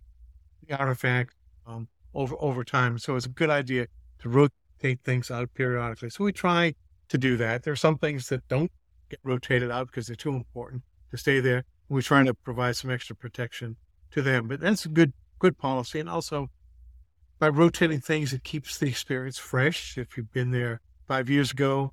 [0.66, 1.36] the artifact
[1.68, 2.98] um, over over time.
[3.00, 3.88] So it's a good idea
[4.20, 6.10] to rotate things out periodically.
[6.10, 6.76] So we try
[7.10, 7.64] to do that.
[7.64, 8.72] There are some things that don't
[9.10, 11.66] get rotated out because they're too important to stay there.
[11.90, 13.76] We're trying to provide some extra protection
[14.12, 16.00] to them, but that's a good good policy.
[16.00, 16.50] And also
[17.44, 19.98] by rotating things, it keeps the experience fresh.
[19.98, 21.92] If you've been there five years ago,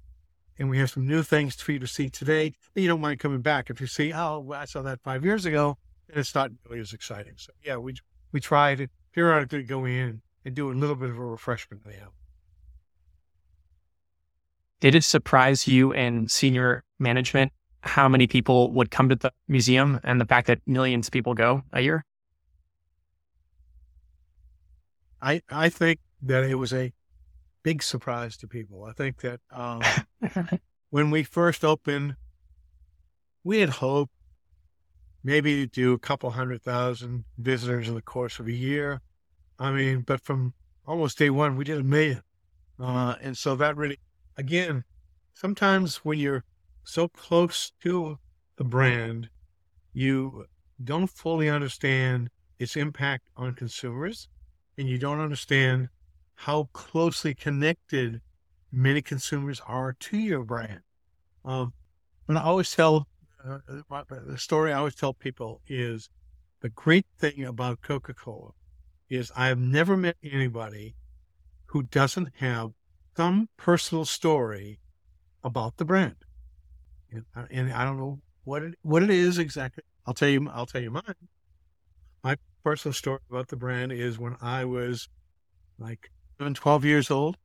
[0.56, 3.40] and we have some new things for you to see today, you don't mind coming
[3.40, 3.68] back.
[3.68, 5.76] If you see, oh, I saw that five years ago,
[6.08, 7.32] and it's not really as exciting.
[7.36, 7.96] So yeah, we
[8.30, 12.12] we try to periodically go in and do a little bit of a refreshment the.
[14.78, 17.50] Did it surprise you and senior management
[17.80, 21.34] how many people would come to the museum and the fact that millions of people
[21.34, 22.04] go a year?
[25.22, 26.92] I I think that it was a
[27.62, 28.84] big surprise to people.
[28.84, 29.82] I think that um,
[30.90, 32.16] when we first opened,
[33.44, 34.12] we had hoped
[35.22, 39.00] maybe to do a couple hundred thousand visitors in the course of a year.
[39.58, 40.54] I mean, but from
[40.86, 42.22] almost day one, we did a million.
[42.78, 43.98] Uh, and so that really
[44.36, 44.84] again,
[45.34, 46.44] sometimes when you're
[46.84, 48.18] so close to
[48.56, 49.28] the brand,
[49.92, 50.46] you
[50.82, 54.28] don't fully understand its impact on consumers
[54.80, 55.90] and you don't understand
[56.36, 58.22] how closely connected
[58.72, 60.80] many consumers are to your brand.
[61.44, 61.74] Um,
[62.26, 63.06] and I always tell
[63.46, 66.08] uh, the story I always tell people is
[66.62, 68.52] the great thing about Coca Cola
[69.10, 70.94] is I have never met anybody
[71.66, 72.70] who doesn't have
[73.18, 74.80] some personal story
[75.44, 76.16] about the brand.
[77.12, 79.84] And, uh, and I don't know what it, what it is exactly.
[80.06, 81.14] I'll tell you, I'll tell you mine.
[82.24, 85.08] My personal story about the brand is when I was
[85.78, 87.36] like 11, 12 years old,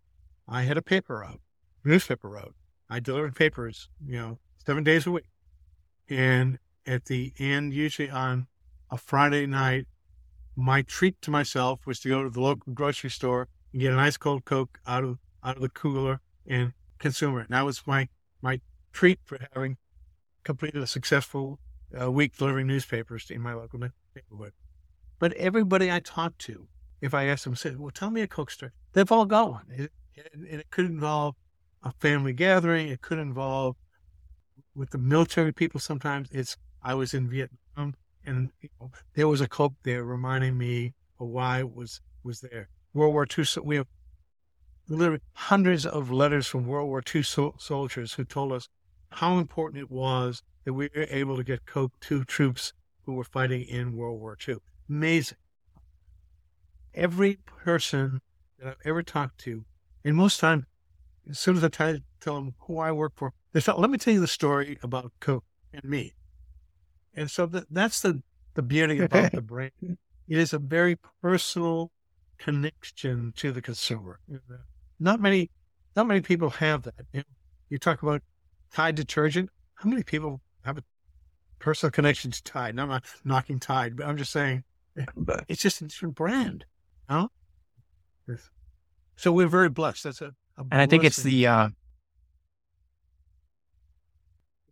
[0.48, 1.42] I had a paper route,
[1.84, 2.56] newspaper route.
[2.90, 5.30] I delivered papers, you know, seven days a week.
[6.10, 8.48] And at the end, usually on
[8.92, 9.88] a Friday night,
[10.56, 14.00] my treat to myself was to go to the local grocery store and get an
[14.00, 17.42] ice cold Coke out of out of the cooler and consume it.
[17.42, 18.10] And that was my,
[18.42, 18.60] my
[18.92, 19.78] treat for having
[20.44, 21.60] completed a successful
[22.00, 24.54] uh, week delivering newspapers in my local neighborhood.
[25.26, 26.68] But everybody I talked to,
[27.02, 28.72] if I asked them, said, well, tell me a Coke story.
[28.94, 29.66] They've all got one.
[29.72, 29.92] It,
[30.36, 31.34] and it could involve
[31.82, 32.90] a family gathering.
[32.90, 33.76] It could involve
[34.76, 35.80] with the military people.
[35.80, 40.60] Sometimes it's, I was in Vietnam and you know, there was a Coke there reminding
[40.60, 42.70] me of why it was, was there.
[42.94, 43.88] World War II, so we have
[44.88, 48.70] literally hundreds of letters from World War II so- soldiers who told us
[49.10, 52.74] how important it was that we were able to get Coke to troops
[53.08, 54.58] who were fighting in World War II.
[54.90, 55.38] Amazing.
[56.94, 58.22] Every person
[58.60, 59.66] that I've ever talked to,
[60.04, 60.66] and most time,
[61.30, 63.90] as soon as I try to tell them who I work for, they say, let
[63.90, 65.44] me tell you the story about Coke
[65.74, 66.14] and me.
[67.14, 68.22] And so that, that's the,
[68.54, 69.72] the beauty about the brand.
[69.82, 71.92] It is a very personal
[72.38, 74.56] connection to the consumer uh,
[75.00, 75.50] not many,
[75.96, 76.94] not many people have that.
[77.12, 77.26] You, know,
[77.70, 78.22] you talk about
[78.74, 79.50] Tide detergent.
[79.76, 80.84] How many people have a
[81.60, 82.80] personal connection to Tide?
[82.80, 84.64] I'm not knocking Tide, but I'm just saying
[84.98, 85.06] eh,
[85.48, 86.66] it's just a different brand.
[87.10, 87.30] You know?
[89.18, 90.04] So we're very blessed.
[90.04, 91.70] That's a, a and I think it's the uh,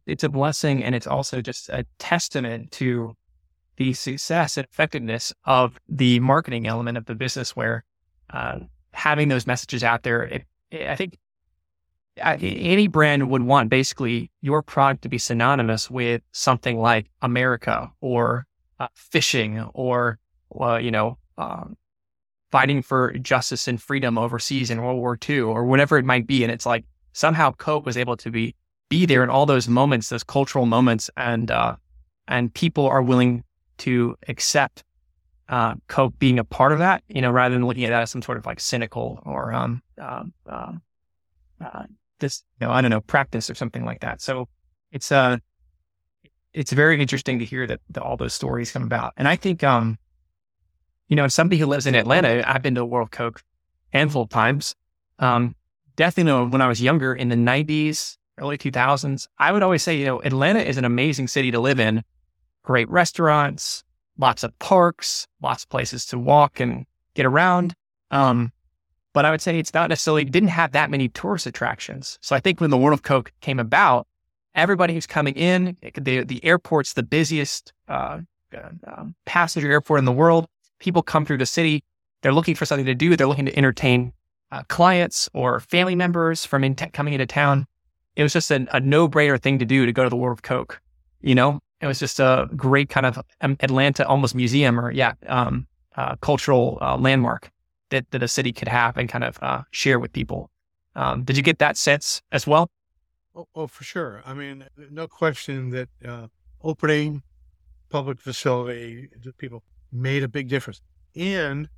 [0.05, 3.15] it's a blessing and it's also just a testament to
[3.77, 7.83] the success and effectiveness of the marketing element of the business where
[8.29, 8.59] uh,
[8.91, 11.17] having those messages out there, it, it, I think
[12.17, 18.45] any brand would want basically your product to be synonymous with something like America or
[18.79, 20.19] uh, fishing or,
[20.59, 21.77] uh, you know, um,
[22.51, 26.43] fighting for justice and freedom overseas in World War II or whatever it might be.
[26.43, 28.55] And it's like somehow Coke was able to be
[28.89, 31.75] be there in all those moments, those cultural moments, and uh,
[32.27, 33.43] and people are willing
[33.79, 34.83] to accept
[35.49, 38.11] uh, Coke being a part of that, you know, rather than looking at that as
[38.11, 40.81] some sort of like cynical or um, um, um
[41.63, 41.83] uh,
[42.19, 44.21] this, you know, I don't know, practice or something like that.
[44.21, 44.47] So
[44.91, 45.37] it's uh,
[46.53, 49.13] it's very interesting to hear that, all those stories come about.
[49.17, 49.97] And I think, um,
[51.07, 53.43] you know, somebody who lives in Atlanta, I've been to World Coke
[53.91, 54.75] handful of times.
[55.19, 55.55] Um,
[55.95, 60.05] definitely when I was younger in the 90s, early 2000s, I would always say, you
[60.05, 62.03] know, Atlanta is an amazing city to live in.
[62.63, 63.83] Great restaurants,
[64.17, 67.75] lots of parks, lots of places to walk and get around.
[68.11, 68.51] Um,
[69.13, 72.17] but I would say it's not necessarily didn't have that many tourist attractions.
[72.21, 74.07] So I think when the World of Coke came about,
[74.55, 78.19] everybody who's coming in, the the airport's the busiest uh,
[78.55, 80.47] uh, passenger airport in the world.
[80.79, 81.83] People come through the city.
[82.21, 83.15] They're looking for something to do.
[83.15, 84.13] They're looking to entertain
[84.51, 87.65] uh, clients or family members from in coming into town.
[88.15, 90.37] It was just a, a no brainer thing to do to go to the World
[90.37, 90.79] of Coke.
[91.21, 95.13] You know, it was just a great kind of um, Atlanta almost museum or yeah,
[95.27, 97.49] um, uh, cultural uh, landmark
[97.89, 100.49] that, that a city could have and kind of uh, share with people.
[100.95, 102.69] Um, did you get that sense as well?
[103.35, 104.21] Oh, oh, for sure.
[104.25, 106.27] I mean, no question that uh,
[106.61, 107.23] opening
[107.89, 110.81] public facility to people made a big difference.
[111.15, 111.69] And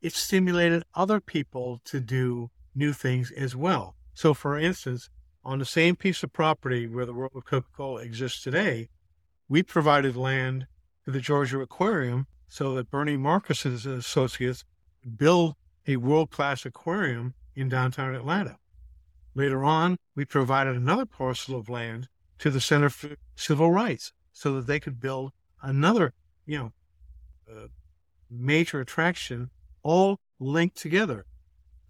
[0.00, 3.96] it stimulated other people to do new things as well.
[4.14, 5.10] So, for instance,
[5.44, 8.88] on the same piece of property where the World of Coca Cola exists today,
[9.48, 10.66] we provided land
[11.04, 14.64] to the Georgia Aquarium so that Bernie Marcus's associates
[15.16, 15.54] build
[15.86, 18.58] a world class aquarium in downtown Atlanta.
[19.38, 22.08] Later on, we provided another parcel of land
[22.40, 25.30] to the Center for Civil Rights so that they could build
[25.62, 26.12] another,
[26.44, 26.72] you know,
[27.48, 27.68] uh,
[28.28, 29.50] major attraction,
[29.84, 31.24] all linked together.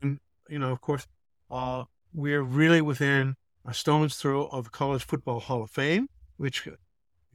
[0.03, 0.21] And,
[0.51, 1.07] you know, of course,
[1.51, 6.69] uh, we're really within a stone's throw of the College Football Hall of Fame, which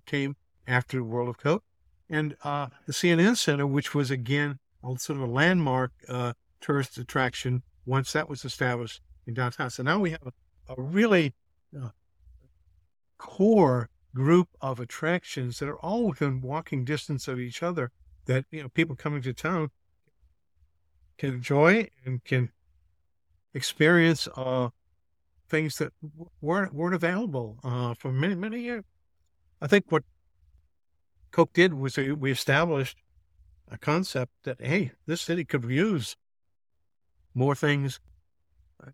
[0.06, 0.36] came
[0.68, 1.64] after the World of Coke,
[2.08, 7.64] and uh, the CNN Center, which was again sort of a landmark uh, tourist attraction
[7.88, 9.70] once that was established in downtown.
[9.70, 11.34] So now we have a, a really
[11.80, 11.90] uh,
[13.18, 17.92] core group of attractions that are all within walking distance of each other
[18.26, 19.70] that you know people coming to town
[21.18, 22.50] can enjoy and can
[23.54, 24.70] experience uh,
[25.50, 25.94] things that
[26.42, 28.84] weren't weren't available uh, for many many years.
[29.62, 30.04] I think what
[31.32, 32.98] Coke did was we established
[33.70, 36.16] a concept that hey, this city could use
[37.34, 38.00] more things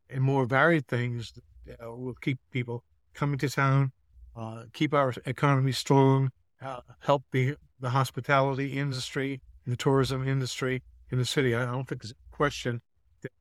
[0.09, 1.33] and more varied things
[1.65, 2.83] that uh, will keep people
[3.13, 3.91] coming to town,
[4.35, 11.17] uh, keep our economy strong, uh, help the the hospitality industry, the tourism industry in
[11.17, 11.55] the city.
[11.55, 12.81] I don't think there's a question
[13.21, 13.31] that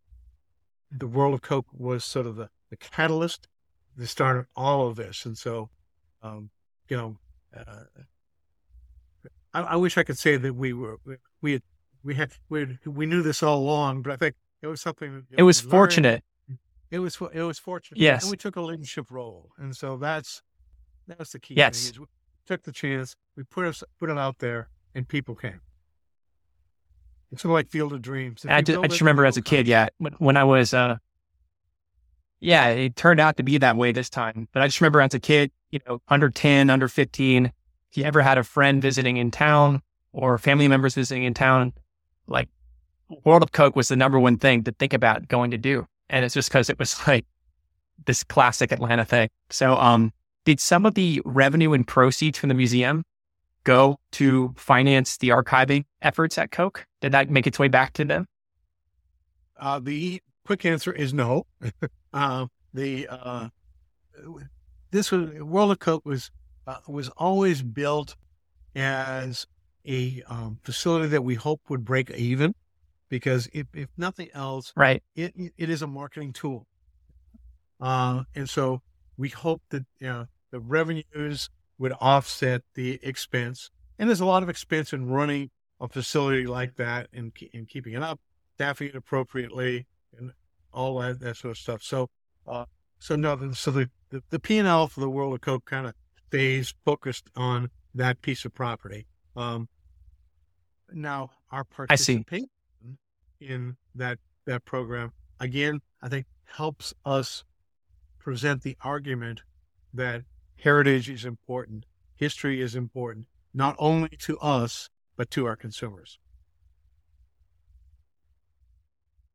[0.91, 3.49] the world of Coke was sort of the, the catalyst
[3.97, 5.71] that started all of this, and so
[6.23, 6.51] um,
[6.89, 7.17] you know,
[7.57, 7.85] uh,
[9.55, 10.99] I, I, wish I could say that we were
[11.41, 11.63] we had
[12.03, 15.25] we had we we knew this all along, but I think it was something.
[15.37, 16.23] It, was fortunate.
[16.91, 18.01] It was it was fortunate.
[18.01, 20.43] Yes, and we took a leadership role, and so that's
[21.07, 21.55] that was the key.
[21.55, 22.07] Yes, we
[22.47, 23.15] took the chance.
[23.37, 25.61] We put us put it out there, and people came.
[27.31, 28.47] It's sort of like Field of Dreams.
[28.49, 29.89] I just, I just remember as a kid, yeah,
[30.19, 30.97] when I was uh,
[32.41, 34.49] yeah, it turned out to be that way this time.
[34.53, 38.05] But I just remember as a kid, you know, under 10, under 15, if you
[38.05, 39.83] ever had a friend visiting in town
[40.13, 41.73] or family members visiting in town,
[42.27, 42.49] like
[43.25, 45.87] World of Coke was the number one thing to think about going to do.
[46.11, 47.27] And it's just because it was like
[48.07, 49.29] this classic Atlanta thing.
[49.51, 50.13] So, um,
[50.45, 53.05] did some of the revenue and proceeds from the museum
[53.65, 56.87] go to finance the archiving efforts at Coke?
[57.03, 58.27] Did that make its way back to them?
[59.59, 61.47] Uh, the quick answer is no.
[62.15, 63.49] uh, the uh,
[64.91, 66.31] this was World of Coke was
[66.67, 68.17] uh, was always built
[68.75, 69.47] as
[69.87, 72.55] a um, facility that we hope would break even,
[73.09, 76.67] because if, if nothing else, right, it it is a marketing tool,
[77.81, 78.83] uh, and so
[79.17, 83.71] we hope that you know, the revenues would offset the expense.
[83.99, 87.95] And there's a lot of expense in running a facility like that and, and keeping
[87.95, 88.21] it up,
[88.55, 89.87] staffing it appropriately,
[90.17, 90.33] and
[90.73, 91.83] all that, that sort of stuff.
[91.83, 92.09] So,
[92.47, 92.65] uh,
[92.99, 95.95] so no, so the, the, the P&L for the world of Coke kind of
[96.29, 99.07] stays focused on that piece of property.
[99.37, 99.69] Um,
[100.93, 102.49] now, our participation
[103.41, 107.45] in that that program again, I think helps us
[108.19, 109.43] present the argument
[109.93, 110.23] that
[110.57, 111.87] heritage is important,
[112.17, 116.19] history is important, not only to us but to our consumers.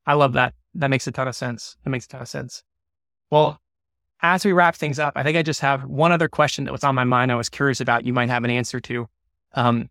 [0.06, 0.54] I love that.
[0.76, 1.78] That makes a ton of sense.
[1.84, 2.64] That makes a ton of sense.
[3.30, 3.60] Well,
[4.22, 6.84] as we wrap things up, I think I just have one other question that was
[6.84, 7.32] on my mind.
[7.32, 8.06] I was curious about.
[8.06, 9.08] You might have an answer to.
[9.54, 9.90] Um,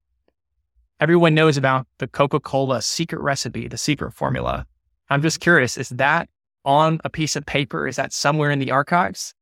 [1.02, 4.64] everyone knows about the Coca Cola secret recipe, the secret formula.
[5.10, 6.28] I'm just curious, is that
[6.64, 7.88] on a piece of paper?
[7.88, 9.34] Is that somewhere in the archives?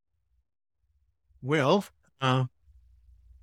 [1.43, 1.85] Well,
[2.19, 2.45] uh,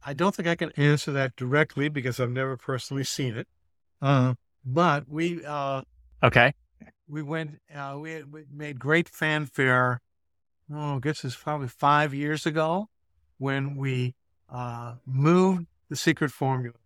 [0.03, 3.47] I don't think I can answer that directly because I've never personally seen it.
[4.01, 4.33] Uh,
[4.65, 5.83] but we, uh,
[6.23, 6.55] okay,
[7.07, 10.01] we went, uh, we, had, we made great fanfare.
[10.73, 12.89] Oh, I guess it's probably five years ago
[13.37, 14.15] when we
[14.49, 16.77] uh, moved the secret formula,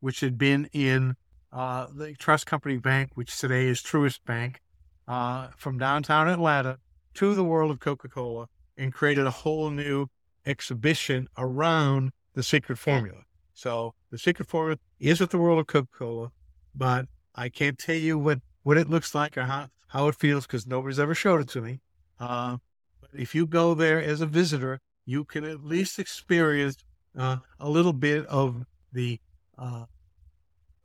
[0.00, 1.16] which had been in
[1.52, 4.60] uh, the Trust Company Bank, which today is Truist Bank,
[5.06, 6.78] uh, from downtown Atlanta
[7.14, 8.46] to the world of Coca Cola
[8.76, 10.06] and created a whole new
[10.46, 13.22] exhibition around the secret formula.
[13.54, 16.30] So the secret formula is at the world of Coca Cola,
[16.74, 20.46] but I can't tell you what, what it looks like or how, how it feels
[20.46, 21.80] because nobody's ever showed it to me.
[22.20, 22.58] Uh,
[23.00, 26.76] but if you go there as a visitor, you can at least experience
[27.18, 29.18] uh, a little bit of the
[29.58, 29.84] uh,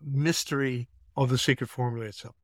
[0.02, 2.36] mystery of the secret formula itself.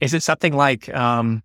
[0.00, 1.42] Is it something like, um,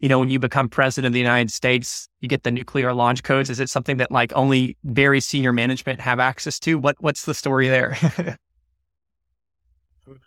[0.00, 3.22] you know, when you become president of the United States, you get the nuclear launch
[3.22, 3.50] codes?
[3.50, 6.78] Is it something that like only very senior management have access to?
[6.78, 7.96] What What's the story there?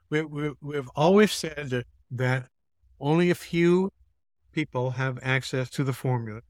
[0.09, 2.47] we, we, we've always said that
[2.99, 3.91] only a few
[4.51, 6.41] people have access to the formula,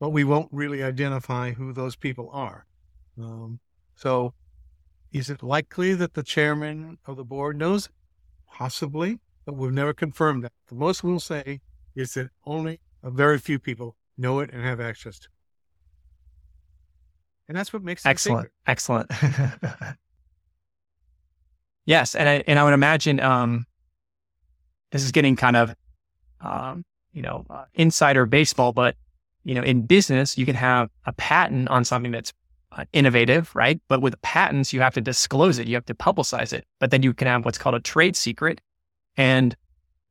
[0.00, 2.66] but we won't really identify who those people are.
[3.18, 3.60] Um,
[3.94, 4.34] so,
[5.12, 7.88] is it likely that the chairman of the board knows?
[8.46, 10.52] Possibly but we've never confirmed that.
[10.68, 11.60] The most we'll say
[11.94, 15.30] is that only a very few people know it and have access to it.
[17.48, 18.50] And that's what makes it excellent.
[18.66, 19.10] Excellent.
[21.86, 23.66] yes, and I, and I would imagine um,
[24.90, 25.74] this is getting kind of
[26.40, 28.96] um, you know uh, insider baseball, but
[29.44, 32.32] you know in business you can have a patent on something that's
[32.92, 33.80] innovative, right?
[33.88, 36.64] But with patents you have to disclose it, you have to publicize it.
[36.80, 38.60] But then you can have what's called a trade secret,
[39.16, 39.56] and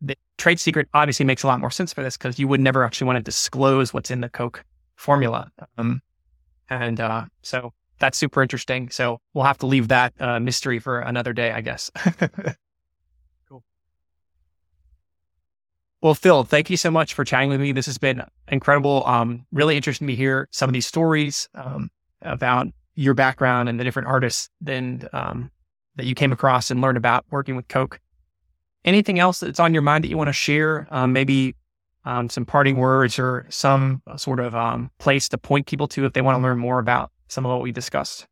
[0.01, 2.83] the trade secret obviously makes a lot more sense for this because you would never
[2.83, 4.63] actually want to disclose what's in the Coke
[4.95, 5.51] formula.
[5.77, 6.01] Um,
[6.69, 8.89] and uh, so that's super interesting.
[8.89, 11.91] So we'll have to leave that uh, mystery for another day, I guess.
[13.47, 13.63] cool.
[16.01, 17.71] Well, Phil, thank you so much for chatting with me.
[17.71, 19.03] This has been incredible.
[19.05, 21.89] Um, really interesting to hear some of these stories um,
[22.21, 25.51] about your background and the different artists then um,
[25.95, 27.99] that you came across and learned about working with Coke
[28.85, 30.87] anything else that's on your mind that you want to share?
[30.91, 31.55] Um, maybe
[32.05, 36.13] um, some parting words or some sort of um, place to point people to if
[36.13, 38.27] they want to learn more about some of what we discussed?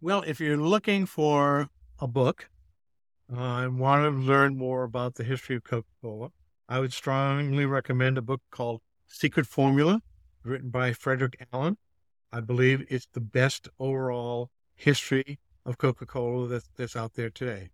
[0.00, 1.68] Well, if you're looking for
[1.98, 2.48] a book
[3.34, 6.30] uh, and want to learn more about the history of Coca Cola,
[6.68, 10.02] I would strongly recommend a book called Secret Formula,
[10.44, 11.78] written by Frederick Allen.
[12.32, 17.70] I believe it's the best overall history of Coca Cola that's, that's out there today.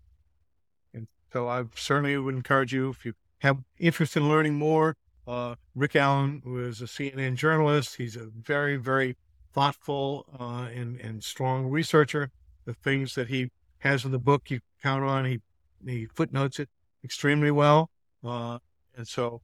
[0.94, 4.96] And so I certainly would encourage you if you have interest in learning more.
[5.26, 7.96] Uh, Rick Allen was a CNN journalist.
[7.96, 9.16] He's a very, very
[9.52, 12.30] thoughtful uh, and and strong researcher.
[12.64, 15.24] The things that he has in the book, you count on.
[15.24, 15.40] He
[15.84, 16.68] he footnotes it
[17.04, 17.90] extremely well.
[18.24, 18.58] Uh,
[18.96, 19.42] and so,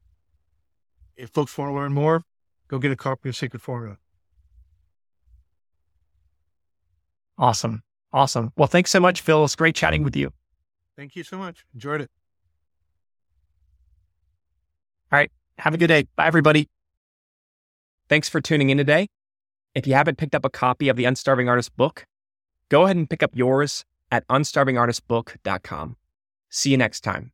[1.16, 2.22] if folks want to learn more,
[2.68, 3.98] go get a copy of Secret Formula.
[7.38, 7.82] Awesome.
[8.12, 8.52] Awesome.
[8.56, 9.44] Well, thanks so much, Phil.
[9.44, 10.32] It's great chatting with you.
[10.96, 11.64] Thank you so much.
[11.74, 12.10] Enjoyed it.
[15.12, 15.30] All right.
[15.58, 16.06] Have a good day.
[16.16, 16.68] Bye, everybody.
[18.08, 19.08] Thanks for tuning in today.
[19.74, 22.06] If you haven't picked up a copy of the Unstarving Artist book,
[22.68, 25.96] go ahead and pick up yours at unstarvingartistbook.com.
[26.48, 27.32] See you next time.